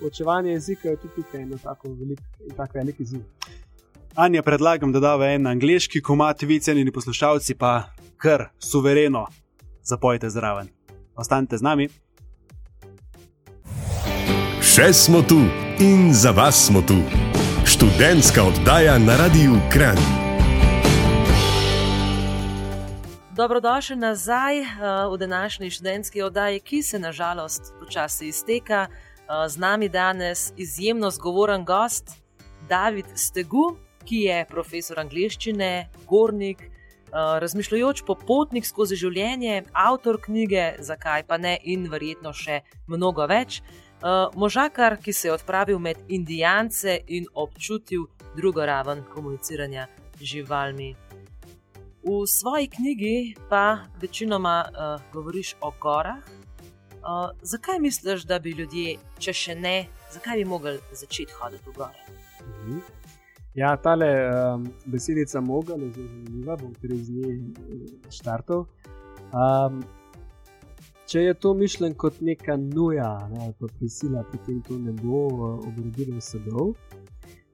poučevanje 0.00 0.50
jezika 0.52 0.88
je 0.88 0.96
tudi 0.96 1.14
tukaj 1.14 1.42
eno 1.42 1.58
tako 1.62 1.88
veliko 1.88 2.22
in 2.44 2.52
tako 2.56 2.78
velik 2.78 3.00
izziv. 3.00 3.22
Anja, 4.14 4.42
predlagam, 4.42 4.92
da 4.92 5.00
da 5.00 5.14
v 5.16 5.30
en 5.34 5.46
angliški 5.46 6.02
komat, 6.02 6.42
vi 6.42 6.60
cenjeni 6.60 6.92
poslušalci, 6.92 7.54
pa 7.54 7.88
kar 8.20 8.50
suvereno 8.58 9.24
zapojte 9.82 10.30
zraven. 10.30 10.68
Ostanite 11.16 11.58
z 11.58 11.62
nami. 11.62 11.88
Še 14.62 14.92
smo 14.92 15.22
tu 15.22 15.42
in 15.80 16.14
za 16.14 16.30
vas 16.30 16.66
smo 16.66 16.80
tu. 16.82 16.96
Študentska 17.66 18.44
oddaja 18.44 18.98
na 18.98 19.16
Radiu 19.16 19.58
Kran. 19.72 19.98
Dobrodošli 23.36 23.96
nazaj 23.96 24.60
uh, 24.60 24.66
v 25.12 25.18
današnji 25.18 25.70
študentski 25.70 26.22
oddaji, 26.22 26.60
ki 26.60 26.82
se 26.82 26.98
nažalost 26.98 27.72
počasi 27.80 28.28
izteka. 28.28 28.86
Uh, 28.88 29.48
z 29.48 29.56
nami 29.56 29.88
danes 29.88 30.52
izjemno 30.56 31.10
zgovoren 31.10 31.64
gost, 31.64 32.10
David 32.68 33.06
Stegu, 33.14 33.76
ki 34.04 34.16
je 34.16 34.44
profesor 34.48 35.00
angliščine, 35.00 35.88
gornik, 36.08 36.62
Eh, 36.62 36.71
razmišljajoč 37.12 38.02
popotnik 38.06 38.66
skozi 38.66 38.96
življenje, 38.96 39.64
avtor 39.72 40.18
knjige, 40.22 40.76
zakaj 40.80 41.26
pa 41.28 41.38
ne, 41.38 41.58
in 41.62 41.88
verjetno 41.92 42.32
še 42.32 42.62
mnogo 42.88 43.26
več. 43.28 43.60
Uh, 44.02 44.32
možakar, 44.34 44.96
ki 44.98 45.12
se 45.14 45.28
je 45.28 45.32
odpravil 45.32 45.78
med 45.78 45.98
Indijance 46.08 46.96
in 47.06 47.28
občutil 47.38 48.08
drugo 48.34 48.64
raven 48.66 49.04
komuniciranja 49.12 49.86
z 50.18 50.26
živalmi. 50.32 50.88
V 52.02 52.24
svoji 52.26 52.66
knjigi 52.68 53.34
pa 53.48 53.86
večinoma 54.02 54.56
uh, 54.66 55.04
govoriš 55.12 55.54
o 55.60 55.70
gorah. 55.80 56.18
Uh, 57.02 57.30
zakaj 57.42 57.78
misliš, 57.78 58.24
da 58.26 58.38
bi 58.38 58.56
ljudje, 58.58 58.96
če 59.18 59.32
še 59.32 59.54
ne, 59.54 59.86
zakaj 60.10 60.42
bi 60.42 60.50
mogli 60.50 60.74
začeti 60.90 61.38
hoditi 61.38 61.70
v 61.70 61.76
gore? 61.76 62.02
Mhm. 62.42 63.01
Ja, 63.54 63.76
tale 63.76 64.06
um, 64.54 64.64
besedica 64.86 65.40
moga, 65.40 65.74
zelo 65.76 65.90
zanimiva, 65.92 66.56
bom 66.56 66.72
tudi 66.80 66.96
z 67.04 67.10
njej 67.12 67.34
eh, 67.36 67.82
štartov. 68.08 68.64
Um, 69.36 69.82
če 71.04 71.26
je 71.26 71.34
to 71.34 71.52
mišljen 71.54 71.92
kot 72.00 72.22
neka 72.24 72.56
nuja, 72.56 73.10
ne, 73.28 73.50
pa 73.60 73.68
prisila, 73.76 74.24
potem 74.32 74.62
to 74.64 74.78
ne 74.80 74.96
bo 74.96 75.26
uh, 75.26 75.44
obrodilo 75.68 76.20
sadov. 76.24 76.72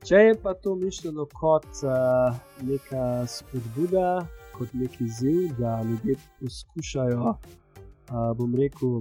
Če 0.06 0.22
je 0.22 0.38
pa 0.38 0.54
to 0.54 0.76
mišljeno 0.78 1.26
kot 1.34 1.66
uh, 1.82 2.38
neka 2.62 3.26
spodbuda, 3.26 4.22
kot 4.54 4.70
neki 4.78 5.11
ziv, 5.18 5.56
da 5.58 5.80
ljudje 5.82 6.14
poskušajo, 6.38 7.34
uh, 7.34 8.30
bom 8.38 8.54
rekel, 8.54 9.00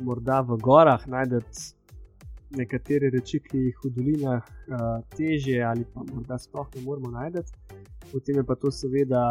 morda 0.00 0.40
v 0.40 0.56
gorah 0.56 1.04
najdete 1.04 1.83
nekatere 2.56 3.10
reči, 3.10 3.40
ki 3.40 3.58
jih 3.66 3.80
v 3.84 3.90
dolinah 3.96 4.42
uh, 4.44 5.00
težje 5.16 5.62
ali 5.64 5.84
pa 5.94 6.04
morda 6.08 6.38
sploh 6.38 6.68
ne 6.74 6.82
moremo 6.82 7.10
najti, 7.10 7.44
potem 8.12 8.40
je 8.40 8.44
pa 8.44 8.54
to 8.54 8.70
seveda 8.70 9.22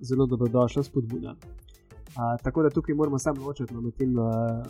zelo 0.00 0.26
dobrodošla 0.26 0.82
spodbuda. 0.82 1.36
Uh, 2.12 2.36
tako 2.42 2.62
da 2.62 2.70
tukaj 2.70 2.94
moramo 2.94 3.18
samo 3.18 3.46
ločiti 3.46 3.74
no, 3.74 3.90
tem, 3.90 4.18
uh, 4.18 4.62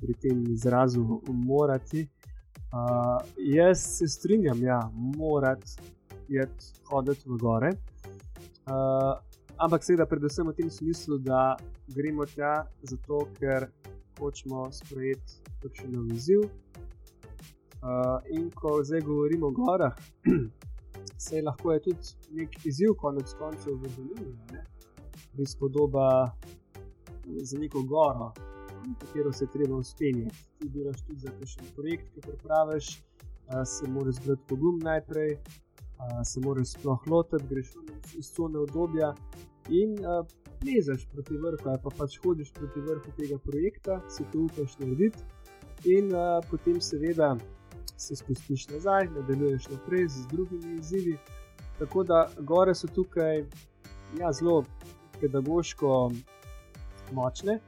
pri 0.00 0.14
tem 0.14 0.44
izrazu 0.52 1.20
morati. 1.28 2.08
Uh, 2.72 3.18
jaz 3.36 3.82
se 3.98 4.08
strinjam, 4.08 4.62
ja, 4.62 4.90
morate 5.16 5.66
hoditi 6.90 7.26
v 7.26 7.36
gore. 7.36 7.72
Uh, 8.70 9.18
ampak 9.58 9.84
seveda, 9.84 10.06
predvsem 10.06 10.46
v 10.46 10.54
tem 10.54 10.70
smislu, 10.70 11.18
da 11.18 11.56
gremo 11.90 12.26
tja 12.26 12.64
zato, 12.82 13.26
ker 13.40 13.66
hočemo 14.20 14.68
sprejeti 14.72 15.40
kakšen 15.62 15.96
izziv, 16.14 16.46
Uh, 17.80 18.20
in 18.36 18.50
ko 18.50 18.84
zdaj 18.84 19.00
govorimo 19.00 19.46
o 19.46 19.50
gorah, 19.50 19.94
se 21.24 21.42
lahko 21.42 21.72
je 21.72 21.80
tudi 21.82 22.14
nek 22.30 22.56
izziv, 22.64 22.92
konec 23.00 23.32
koncev, 23.38 23.74
v 23.80 23.92
dolini. 23.96 24.64
Bi 25.32 25.46
spodoba 25.46 26.32
za 27.42 27.58
neko 27.58 27.82
goro, 27.82 28.32
na 28.86 28.94
katero 29.00 29.32
se 29.32 29.46
treba 29.46 29.76
uspenjati. 29.76 30.36
Ti 30.58 30.68
delaš 30.68 31.02
tudi 31.06 31.20
za 31.20 31.32
kakšen 31.38 31.70
projekt, 31.76 32.10
ki 32.14 32.20
pripraviš, 32.20 32.90
uh, 32.98 33.62
se 33.64 33.88
moraš 33.88 34.14
zbrati 34.14 34.42
pogum 34.48 34.78
najprej, 34.82 35.32
uh, 35.32 36.20
se 36.24 36.40
moraš 36.40 36.74
sploh 36.74 37.06
lotiti, 37.06 37.48
greš 37.48 37.72
iz 38.18 38.32
cone 38.36 38.58
obdobja. 38.58 39.14
In 39.70 39.96
uh, 40.04 40.26
lezaš 40.66 41.06
proti 41.12 41.36
vrhu, 41.36 41.68
ali 41.68 41.80
pa 41.82 41.90
pač 41.98 42.18
hodiš 42.24 42.52
proti 42.52 42.80
vrhu 42.80 43.16
tega 43.16 43.38
projekta, 43.38 44.02
si 44.08 44.24
to 44.32 44.44
upaš 44.48 44.76
narediti, 44.78 45.24
in 45.84 46.12
uh, 46.12 46.44
potem 46.50 46.80
seveda 46.80 47.36
se 48.00 48.16
spustiš 48.16 48.68
nazaj, 48.68 49.06
nadaljuješ 49.06 49.68
naprej 49.68 50.08
z 50.08 50.26
drugimi 50.30 50.74
izzivi. 50.78 51.18
Tako 51.78 52.04
da 52.04 52.28
gore 52.38 52.74
so 52.74 52.86
tukaj 52.86 53.38
ja, 54.18 54.32
zelo 54.32 54.64
pedagoško 55.20 56.10
močne, 57.12 57.60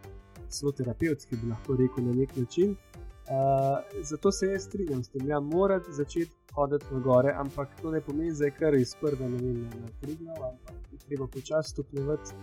zelo 0.51 0.73
terapevtske, 0.73 1.37
bi 1.37 1.51
lahko 1.51 1.77
rekel 1.77 2.05
na 2.05 2.15
nek 2.15 2.37
način. 2.37 2.77
Uh, 3.23 4.03
zato 4.03 4.33
se 4.33 4.47
jaz 4.47 4.65
strinjam 4.65 5.05
s 5.05 5.09
tem, 5.09 5.27
da 5.27 5.33
ja, 5.33 5.41
moraš 5.41 5.83
začeti 5.89 6.33
hoditi 6.55 6.87
na 6.91 7.01
gore, 7.01 7.35
ampak 7.37 7.69
to 7.83 7.91
ne 7.91 8.01
pomeni, 8.01 8.35
da 8.39 8.45
je 8.45 8.51
kar 8.51 8.75
iz 8.75 8.95
prve 9.01 9.29
ne 9.29 9.37
vem, 9.37 9.61
na 9.63 9.89
pridno, 10.01 10.33
ampak 10.33 10.93
je 10.93 10.99
treba 10.99 11.27
počasi 11.27 11.71
stopnjevati. 11.71 12.35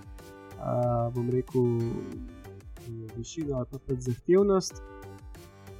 Uh, 0.59 1.13
bom 1.13 1.29
rekel, 1.29 1.61
višino 3.17 3.57
ali 3.57 3.65
pa 3.87 3.93
zahtevnost. 3.99 4.81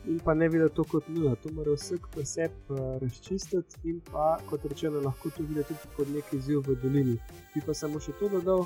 In 0.10 0.20
pa 0.26 0.34
ne 0.34 0.50
videti 0.50 0.76
to 0.76 0.84
kot 0.84 1.08
nula, 1.08 1.36
to 1.36 1.52
mora 1.54 1.76
vsak 1.78 2.08
poseb 2.16 2.72
razčistiti, 3.02 3.78
in 3.84 4.00
pa 4.12 4.40
kot 4.50 4.64
rečeno, 4.66 5.02
lahko 5.06 5.30
to 5.36 5.44
videti 5.46 5.76
tudi 5.82 5.96
kot 5.98 6.08
neki 6.14 6.38
izziv 6.38 6.64
v 6.66 6.76
dolini. 6.82 7.18
Bi 7.54 7.62
pa 7.66 7.76
samo 7.78 8.02
še 8.02 8.16
to 8.18 8.30
dodal. 8.34 8.66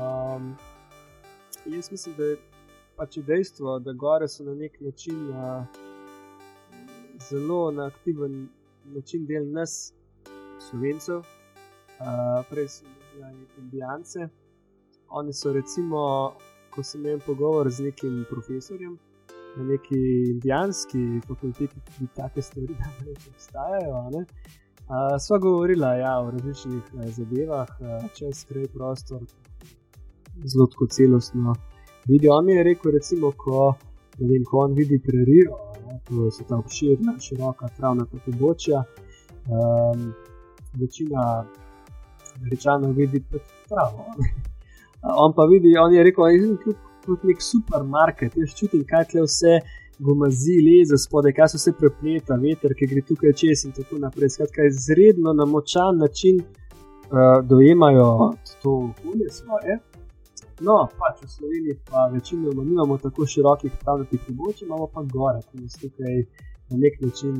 Um, 0.00 0.54
jaz 1.68 1.90
mislim, 1.92 2.14
da 2.16 2.30
je 2.30 2.38
pač 2.96 3.18
dejstvo, 3.28 3.76
da 3.84 3.92
gore 3.92 4.28
so 4.28 4.46
na 4.48 4.54
nek 4.56 4.80
način 4.80 5.28
uh, 5.28 5.68
zelo 7.28 7.60
na 7.76 7.90
aktiven 7.92 8.48
način 8.96 9.28
del 9.28 9.52
nas, 9.52 9.92
slovencev, 10.70 11.20
uh, 11.20 12.40
prej 12.48 12.72
bili 13.12 13.46
indijance. 13.58 14.30
Oni 15.12 15.36
so 15.36 15.52
recimo, 15.52 16.32
ko 16.72 16.82
sem 16.82 17.04
imel 17.04 17.20
pogovor 17.26 17.68
z 17.68 17.90
nekim 17.90 18.24
profesorjem 18.30 18.96
na 19.56 19.64
neki 19.64 19.98
indijanski 20.30 21.20
fakulteti, 21.26 21.80
ki 21.98 22.06
take 22.16 22.42
stvari 22.42 22.76
ne 23.04 23.14
obstajajo. 23.34 24.02
Ne? 24.10 24.24
Uh, 24.90 25.16
sva 25.18 25.38
govorila 25.38 25.94
ja, 25.94 26.20
o 26.20 26.30
različnih 26.30 26.82
uh, 26.94 27.04
zadevah, 27.14 27.68
uh, 27.80 28.10
čez 28.14 28.44
kraj 28.44 28.66
prostor, 28.74 29.20
zelo 30.44 30.68
celostno 30.90 31.54
vidijo. 32.08 32.34
On 32.34 32.48
je 32.48 32.62
rekel, 32.62 32.92
recimo, 32.92 33.32
ko, 33.36 33.74
vem, 34.18 34.44
ko 34.44 34.64
on 34.64 34.74
vidi 34.74 34.98
prerijo, 34.98 35.58
to 36.08 36.30
so 36.30 36.44
ta 36.48 36.58
obširna, 36.58 37.18
široka, 37.20 37.68
travna 37.76 38.06
pobočja. 38.24 38.82
Um, 39.50 40.12
večina 40.74 41.44
rečanov 42.50 42.92
vidi 42.92 43.20
pač 43.30 43.42
pravo. 43.68 44.06
on 45.24 45.32
pa 45.36 45.44
vidi, 45.44 45.76
on 45.78 45.94
je 45.94 46.02
rekel, 46.02 46.24
da 46.24 46.30
je 46.30 46.40
kot 47.10 47.26
nek 47.28 47.42
supermarket, 47.42 48.38
jaz 48.38 48.56
čutim, 48.56 48.86
kaj 48.86 49.10
tle 49.12 49.26
vse. 49.26 49.60
Gomazi, 50.00 50.54
leze 50.64 50.96
spodaj, 50.96 51.34
kaj 51.36 51.48
se 51.52 51.58
vse 51.58 51.72
prepleta, 51.76 52.38
veter, 52.40 52.72
ki 52.72 52.86
gre 52.88 53.02
tukaj 53.04 53.34
čez 53.36 53.66
in 53.68 53.74
tako 53.76 53.98
naprej. 54.00 54.30
Skratka, 54.32 54.64
izredno 54.64 55.34
na 55.36 55.44
močan 55.44 55.98
način 56.00 56.38
uh, 56.40 57.44
dojemajo 57.44 58.06
to 58.62 58.76
okolje 58.86 59.28
svoje. 59.34 59.76
No, 60.60 60.76
pač 61.00 61.20
v 61.24 61.28
Sloveniji 61.34 61.76
pa 61.90 62.06
večinoma 62.12 62.64
nimamo 62.64 62.96
tako 63.00 63.26
širokih 63.26 63.76
pravnih 63.84 64.24
pobočij, 64.26 64.66
imamo 64.66 64.88
pa 64.94 65.04
gore, 65.12 65.40
ki 65.50 65.60
nas 65.66 65.76
tukaj 65.82 66.16
na 66.70 66.80
nek 66.80 66.96
način 67.04 67.36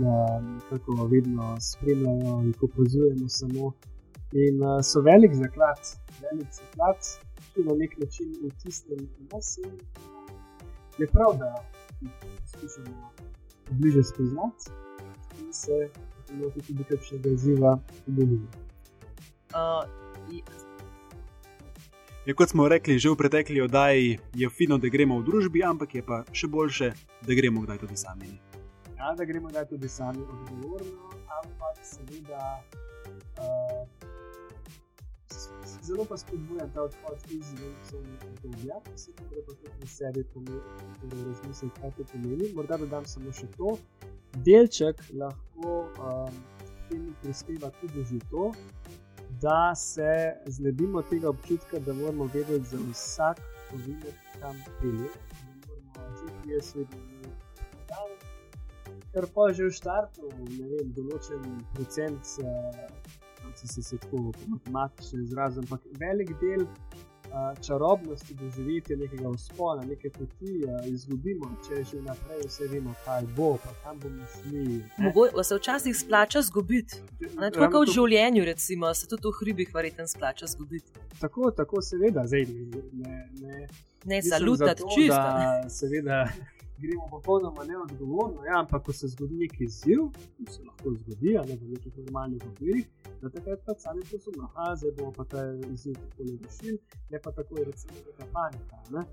tako 0.71 0.99
uh, 0.99 1.09
vedno 1.11 1.57
spremljajo 1.61 2.37
in 2.45 2.55
opazujemo 2.69 3.29
samo. 3.29 3.73
In 4.33 4.63
uh, 4.63 4.79
so 4.85 5.01
velik 5.01 5.33
zaklad, 5.35 5.81
velik 6.23 6.49
zaklad, 6.61 7.09
ki 7.61 7.69
na 7.69 7.75
nek 7.75 7.99
način 7.99 8.27
vtisne 8.43 8.97
v 8.97 9.29
nas. 9.33 9.59
Je 10.99 11.07
prav, 11.07 11.37
da 11.39 11.65
skušamo 12.47 13.13
bliže 13.71 14.03
spoznati 14.03 14.71
in 15.41 15.53
se 15.53 15.91
lahko 16.43 16.61
tudi 16.61 16.85
kakšnega 16.85 17.29
izziva 17.29 17.79
dobimo. 18.07 18.49
Uh, 19.51 19.89
Je, 22.27 22.35
kot 22.35 22.49
smo 22.49 22.69
rekli 22.69 22.99
že 22.99 23.11
v 23.11 23.17
pretekli 23.17 23.61
oddaji, 23.61 24.19
je 24.35 24.49
fino, 24.51 24.79
da 24.79 24.89
gremo 24.89 25.19
v 25.19 25.25
družbi, 25.25 25.65
ampak 25.65 25.95
je 25.95 26.03
pa 26.03 26.25
še 26.33 26.47
boljše, 26.47 26.93
da 27.27 27.35
gremo 27.35 27.61
kdaj 27.61 27.79
tudi 27.79 27.97
sami. 27.97 28.41
Ja, 28.99 29.15
da 29.17 29.25
gremo 29.25 29.49
kdaj 29.49 29.69
tudi 29.69 29.89
sami, 29.89 30.21
odgovorno, 30.21 31.11
ampak 31.41 31.81
seveda. 31.83 32.61
Uh, 33.41 34.20
Zelo 35.83 36.05
pa 36.05 36.17
spodbujam 36.17 36.71
ta 36.75 36.83
odhod 36.83 37.19
iz 37.31 37.47
zunanjega 37.91 38.27
obdobja, 38.29 38.81
se 38.97 39.13
pa 39.17 39.25
treba 39.31 39.55
tudi 39.55 39.87
sebi 39.87 40.25
torej 40.33 41.25
razmisliti, 41.27 41.81
kaj 41.81 41.93
to 41.97 42.05
pomeni. 42.13 42.53
Morda 42.55 42.77
dodam 42.77 43.07
samo 43.07 43.33
še 43.33 43.47
to. 43.57 43.77
Delček 44.47 45.03
lahko 45.19 45.77
um, 46.07 46.41
temu 46.89 47.15
prispeva 47.23 47.71
tudi 47.81 48.05
že 48.05 48.19
to, 48.31 48.53
da 49.43 49.75
se 49.75 50.35
znebimo 50.47 51.03
tega 51.03 51.29
občutka, 51.29 51.79
da 51.79 51.95
moramo 51.95 52.31
vedeti 52.35 52.65
za 52.65 52.79
vsak 52.91 53.41
ovinek, 53.75 54.15
kam 54.41 54.57
pride. 54.81 55.11
Da 55.95 56.01
moramo 56.01 56.43
kje 56.45 56.63
svet 56.63 57.01
Ker 59.13 59.27
pa 59.35 59.51
že 59.53 59.67
v 59.67 59.75
štartu, 59.75 60.29
ne 60.39 60.67
vem, 60.71 60.91
določen 60.95 61.43
procent, 61.75 62.23
če 63.61 63.69
se 63.69 63.83
se 63.83 63.99
tako 63.99 64.33
matematično 64.49 65.23
izrazim, 65.23 65.65
ampak 65.69 65.87
velik 66.01 66.35
del 66.41 66.67
čarobnosti 67.67 68.35
doživeti 68.35 68.97
nekega 68.97 69.31
vzpona, 69.31 69.83
neke 69.87 70.11
poti 70.11 70.65
izgubimo, 70.87 71.51
če 71.69 71.85
že 71.85 72.03
naprej 72.03 72.43
vse 72.47 72.67
vemo, 72.73 72.95
kaj 73.05 73.27
bo, 73.37 73.53
pa 73.65 73.75
kam 73.85 74.01
bomo 74.03 74.27
šli. 74.35 74.81
Mogoče 74.99 75.45
se 75.45 75.57
včasih 75.57 75.97
splača 75.97 76.43
zgubiti. 76.43 77.03
Tako 77.39 77.71
kot 77.71 77.89
v 77.89 77.95
življenju, 77.95 78.45
recimo, 78.45 78.95
se 78.95 79.07
tudi 79.07 79.29
v 79.29 79.37
hribih 79.41 79.75
verjetno 79.75 80.07
splača 80.11 80.51
zgubiti. 80.51 80.91
Tako, 81.21 81.51
tako 81.55 81.83
seveda, 81.83 82.27
zdaj 82.27 82.47
ne. 82.93 83.19
Ne, 83.33 83.69
ne 84.05 84.23
salutati 84.23 84.83
čisto. 84.95 85.23
Seveda 85.69 86.25
gremo 86.83 87.07
popolnoma 87.11 87.65
neodgovorno, 87.65 88.45
ja, 88.45 88.61
ampak 88.63 88.85
ko 88.85 88.93
se 88.93 89.09
zgodi 89.09 89.37
neki 89.45 89.65
izziv, 89.65 90.07
ki 90.37 90.47
se 90.53 90.63
lahko 90.67 90.95
zgodi, 90.95 91.35
ne 91.49 91.57
v 91.61 91.71
nekih 91.75 91.99
normalnih 91.99 92.47
okvirih, 92.53 92.87
da 93.23 93.31
takrat 93.31 93.61
pa 93.67 93.75
sami 93.79 94.03
posebno, 94.11 94.51
a 94.55 94.77
zdaj 94.77 94.95
bomo 94.99 95.13
pa 95.17 95.25
ta 95.25 95.45
izziv 95.73 95.95
tako 95.95 96.29
le 96.29 96.39
rešili, 96.45 96.79
ne 97.11 97.21
pa 97.25 97.33
tako 97.33 97.59
je 97.59 97.65
recimo 97.65 97.95
neka 98.07 98.27
panika. 98.33 99.05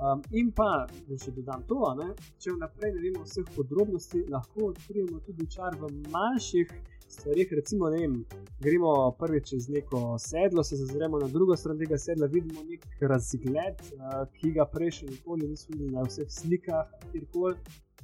Um, 0.00 0.22
in 0.32 0.48
pa, 0.56 0.86
da 1.08 1.18
še 1.20 1.34
dodam 1.36 1.62
to, 1.68 1.78
ne, 1.98 2.08
če 2.40 2.54
vnaprej 2.56 2.94
ne 2.94 3.02
vemo 3.02 3.26
vseh 3.26 3.48
podrobnosti, 3.56 4.24
lahko 4.32 4.70
odkrijemo 4.72 5.20
tudi 5.26 5.46
čar 5.52 5.76
v 5.80 5.90
manjših 6.14 6.72
stvarih. 7.12 7.52
Recimo, 7.52 7.90
vem, 7.90 8.24
gremo 8.60 8.92
prvič 9.18 9.50
čez 9.50 9.68
neko 9.68 10.18
sedlo, 10.18 10.64
se 10.64 10.76
zazremo 10.76 11.18
na 11.18 11.28
drugo 11.28 11.56
stran 11.56 11.78
tega 11.78 11.98
sedla, 11.98 12.26
vidimo 12.26 12.64
nek 12.64 12.86
razgled, 13.00 13.80
uh, 13.96 14.24
ki 14.36 14.52
ga 14.56 14.66
prej 14.74 14.98
še 14.98 15.08
nikoli 15.10 15.48
nismo 15.48 15.76
videli 15.76 15.94
na 15.96 16.04
vseh 16.08 16.28
slikah, 16.30 16.90
kjerkoli. 17.12 17.56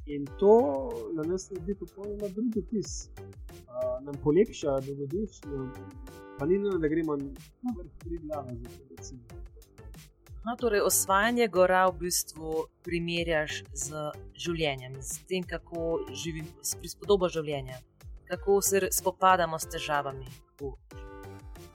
In 0.08 0.24
to 0.40 0.54
na 1.12 1.24
nas 1.28 1.50
naredi 1.50 1.74
popolnoma 1.76 2.30
drugi 2.32 2.62
opis. 2.64 3.10
Uh, 3.68 3.98
nam 4.06 4.16
polepša 4.22 4.78
dogodivščino, 4.86 5.66
pa 6.38 6.48
ni 6.48 6.56
nujno, 6.62 6.78
da 6.80 6.88
gremo 6.88 7.16
na 7.20 7.74
vrh 7.76 7.90
tri 8.04 8.20
glave. 8.24 8.56
No, 10.46 10.54
torej, 10.56 10.80
osvajanje 10.80 11.50
gora 11.52 11.82
v 11.90 12.06
bistvu 12.06 12.64
primerjaš 12.88 13.60
z 13.76 14.08
življenjem, 14.32 14.96
z 15.04 15.28
tem, 15.28 15.44
kako 15.44 16.06
živim, 16.16 16.48
s 16.64 16.78
prispodobo 16.80 17.28
življenja 17.28 17.76
kako 18.28 18.62
se 18.62 18.88
spopadamo 18.92 19.58
s 19.58 19.66
težavami. 19.72 20.26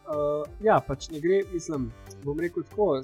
Uh, 0.04 0.44
ja, 0.62 0.82
pač 0.88 1.10
ne 1.10 1.20
gre, 1.24 1.42
mislim, 1.54 1.92
bom 2.24 2.40
rekel 2.40 2.64
tako. 2.70 3.02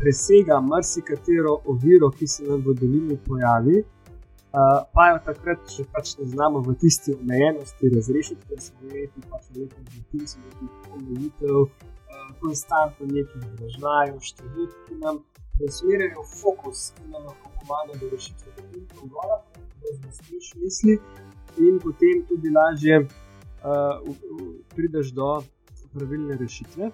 Presega 0.00 0.60
marsikatero 0.64 1.58
oviro, 1.68 2.08
ki 2.10 2.26
se 2.26 2.46
nam 2.48 2.62
v 2.64 2.72
dolini 2.78 3.18
pojavi, 3.26 3.82
uh, 3.82 4.78
pa 4.94 5.08
jo 5.10 5.18
takrat, 5.26 5.66
če 5.74 5.84
pač 5.92 6.14
ne 6.20 6.28
znamo 6.30 6.62
v 6.64 6.76
tisti 6.80 7.12
omejenosti 7.18 7.90
razrešiti, 7.94 8.46
ker 8.48 8.62
smo 8.64 8.88
imeli 8.88 9.26
pač 9.26 9.50
nekaj 9.58 9.84
vrtincev, 9.90 10.46
nekaj 10.62 10.94
omejitev, 10.96 11.58
uh, 11.66 12.30
konstantno 12.40 13.10
nekaj 13.10 13.44
držav, 13.60 14.14
številk, 14.30 14.78
ki 14.86 15.00
nam 15.04 15.20
preusmerjajo 15.58 16.24
fokus, 16.32 16.86
ki 16.96 17.10
nam 17.10 17.28
lahko 17.28 17.52
pomaga 17.60 18.00
do 18.00 18.08
rešitve 18.14 18.56
tega 18.56 18.86
problema, 18.94 19.42
da 19.82 19.96
zmestiš 19.98 20.54
misli 20.62 20.96
in 21.58 21.78
potem 21.82 22.24
tudi 22.28 22.50
lažje 22.50 23.00
uh, 23.00 24.14
prideš 24.76 25.12
do 25.12 25.42
pravilne 25.92 26.36
rešitve. 26.36 26.90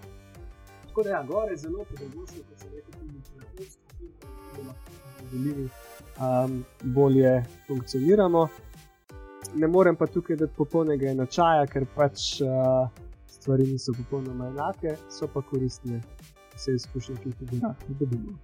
Tako 0.87 1.03
da, 1.03 1.11
ja, 1.11 1.23
gore 1.23 1.51
je 1.51 1.57
zelo 1.57 1.85
pedagoško, 1.85 2.37
kot 2.49 2.61
se 2.61 2.69
reče, 2.69 2.91
tudi 3.01 3.21
terapevtsko, 3.35 3.83
da 4.57 4.69
lahko 4.69 4.97
um, 6.19 6.65
bolje 6.83 7.45
funkcioniramo. 7.67 8.49
Ne 9.55 9.67
morem 9.67 9.97
pa 9.97 10.07
tukaj 10.07 10.37
dati 10.37 10.53
popolnega 10.57 11.11
enačaja, 11.11 11.67
ker 11.67 11.87
pač 11.95 12.41
uh, 12.41 12.89
stvari 13.27 13.67
niso 13.67 13.93
popolnoma 13.93 14.49
enake, 14.49 14.97
so 15.11 15.29
pa 15.33 15.43
koristne 15.43 16.01
vse 16.57 16.75
izkušnje, 16.75 17.17
ki 17.23 17.29
jih 17.29 17.63
tudi 17.87 17.99
dobimo. 18.01 18.39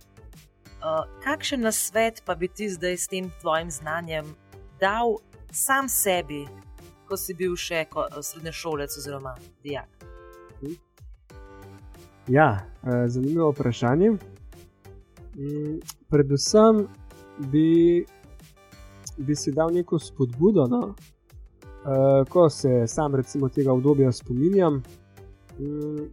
Uh, 0.82 1.04
kakšen 1.24 1.62
nasvet 1.62 2.22
pa 2.26 2.34
bi 2.34 2.48
ti 2.48 2.68
zdaj 2.70 2.96
s 2.96 3.08
tem 3.08 3.30
tvojim 3.40 3.70
znanjem 3.70 4.34
dal 4.82 5.16
sam 5.52 5.88
sebi, 5.88 6.42
ko 7.08 7.16
si 7.16 7.34
bil 7.38 7.54
še 7.56 7.84
srednješolec 8.22 8.96
oziroma 8.98 9.36
dijak? 9.62 9.88
Ja, 12.28 12.66
eh, 12.82 13.08
zanimivo 13.08 13.50
vprašanje. 13.50 14.10
Mm, 14.10 15.78
predvsem 16.10 16.86
bi, 17.52 18.04
bi 19.16 19.36
si 19.36 19.52
dal 19.52 19.70
neko 19.74 19.98
spodbudo, 19.98 20.66
no? 20.66 20.94
Eh, 20.94 22.24
ko 22.28 22.48
se 22.50 22.86
sam 22.86 23.14
recimo 23.14 23.48
tega 23.48 23.72
obdobja 23.72 24.12
spominjam. 24.12 24.82
Mm, 25.58 26.10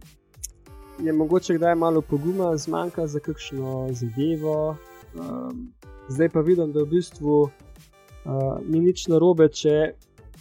je 1.06 1.12
mogoče 1.12 1.54
kdaj 1.58 1.74
malo 1.74 2.00
poguma 2.02 2.56
zmanjka 2.56 3.06
za 3.06 3.20
kakšno 3.20 3.88
zadevo, 3.92 4.76
Um, 5.14 5.72
zdaj 6.08 6.28
pa 6.28 6.40
vidim, 6.40 6.72
da 6.72 6.82
v 6.82 6.86
bistvu 6.86 7.50
uh, 8.24 8.58
ni 8.68 8.80
nič 8.80 9.06
narobe, 9.08 9.48
če 9.48 9.92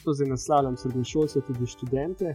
to 0.03 0.13
zdaj 0.13 0.29
naslavljam 0.29 0.77
srednjošolce, 0.77 1.41
tudi 1.47 1.67
študente. 1.67 2.33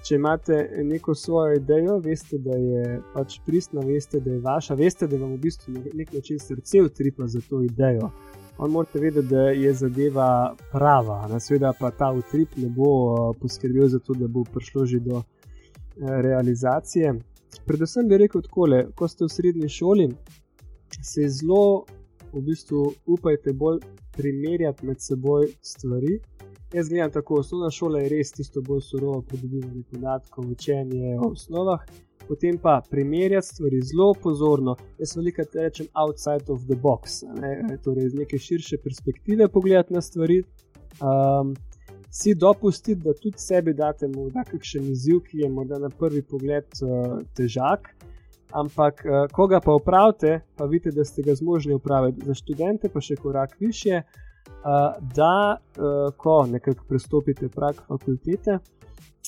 Če 0.00 0.16
imate 0.16 0.56
neko 0.82 1.14
svojo 1.14 1.58
idejo, 1.58 1.98
veste, 2.00 2.38
da 2.40 2.56
je 2.56 3.00
pač 3.12 3.36
pristna, 3.46 3.82
veste, 3.84 4.20
da 4.20 4.32
je 4.32 4.40
vaša, 4.40 4.74
veste, 4.74 5.06
da 5.06 5.18
vam 5.20 5.34
v 5.34 5.42
bistvu 5.42 5.74
na 5.74 5.82
nek 5.94 6.14
način 6.16 6.38
srce 6.40 6.82
utripa 6.82 7.26
za 7.28 7.42
to 7.48 7.60
idejo. 7.62 8.08
On 8.58 8.70
morate 8.70 9.00
vedeti, 9.00 9.28
da 9.28 9.50
je 9.50 9.74
zadeva 9.74 10.54
prava, 10.72 11.26
na 11.28 11.40
sveda 11.40 11.72
pa 11.78 11.90
ta 11.90 12.10
utrip 12.16 12.56
ne 12.56 12.68
bo 12.68 12.88
uh, 12.88 13.36
poskrbel 13.40 13.88
za 13.88 13.98
to, 13.98 14.16
da 14.16 14.28
bo 14.28 14.44
prišlo 14.44 14.86
že 14.86 15.00
do 15.04 15.20
uh, 15.20 15.24
realizacije. 16.00 17.14
Predvsem 17.66 18.08
bi 18.08 18.18
rekel 18.18 18.42
tako, 18.42 18.66
ko 18.94 19.08
ste 19.08 19.24
v 19.24 19.28
srednji 19.28 19.68
šoli, 19.68 20.10
se 21.02 21.28
zelo, 21.28 21.84
v 22.32 22.42
bistvu, 22.46 22.92
upajte 23.06 23.52
bolj 23.52 23.80
primerjati 24.16 24.86
med 24.86 25.00
seboj 25.00 25.48
stvari. 25.62 26.18
Jaz 26.72 26.88
gledam 26.88 27.10
tako, 27.10 27.40
osnovna 27.40 27.70
šola 27.70 28.00
je 28.00 28.08
res 28.08 28.32
tisto 28.32 28.62
bolj 28.62 28.80
surovo 28.86 29.22
pridobivanje 29.22 29.82
podatkov, 29.90 30.50
učenje 30.50 31.16
o 31.18 31.32
osnovah, 31.32 31.80
potem 32.28 32.58
pa 32.62 32.80
primerjati 32.90 33.46
stvari 33.46 33.80
zelo 33.82 34.12
pozorno. 34.22 34.76
Jaz 34.98 35.16
veliko 35.16 35.42
rečem 35.54 35.86
outside 36.04 36.52
of 36.52 36.62
the 36.68 36.76
box, 36.82 37.22
ne? 37.40 37.78
torej 37.84 38.06
iz 38.06 38.14
neke 38.14 38.38
širše 38.38 38.78
perspektive 38.84 39.48
pogledati 39.48 39.94
na 39.94 40.00
stvari. 40.00 40.42
Um, 41.00 41.56
Si 42.12 42.34
dopustiti, 42.34 43.00
da 43.04 43.12
tudi 43.14 43.38
sebi 43.38 43.70
date 43.74 44.08
morda 44.10 44.42
kakšen 44.42 44.88
izziv, 44.90 45.20
ki 45.28 45.44
je 45.44 45.48
morda 45.48 45.78
na 45.78 45.88
prvi 45.94 46.22
pogled 46.26 46.66
uh, 46.82 47.20
težak, 47.38 47.86
ampak 48.52 49.04
uh, 49.04 49.26
ko 49.32 49.46
ga 49.46 49.60
pa 49.60 49.74
upravite, 49.74 50.40
pa 50.56 50.64
vidite, 50.64 50.94
da 50.96 51.04
ste 51.04 51.22
ga 51.22 51.34
zmožni 51.34 51.74
upraviti. 51.74 52.26
Za 52.26 52.34
študente 52.34 52.88
pa 52.88 53.00
še 53.00 53.16
korak 53.16 53.56
više, 53.60 54.02
uh, 54.02 54.98
da 55.16 55.56
uh, 55.56 56.14
ko 56.16 56.46
nekako 56.50 56.84
prestopite 56.88 57.48
prak 57.48 57.82
fakultete, 57.88 58.58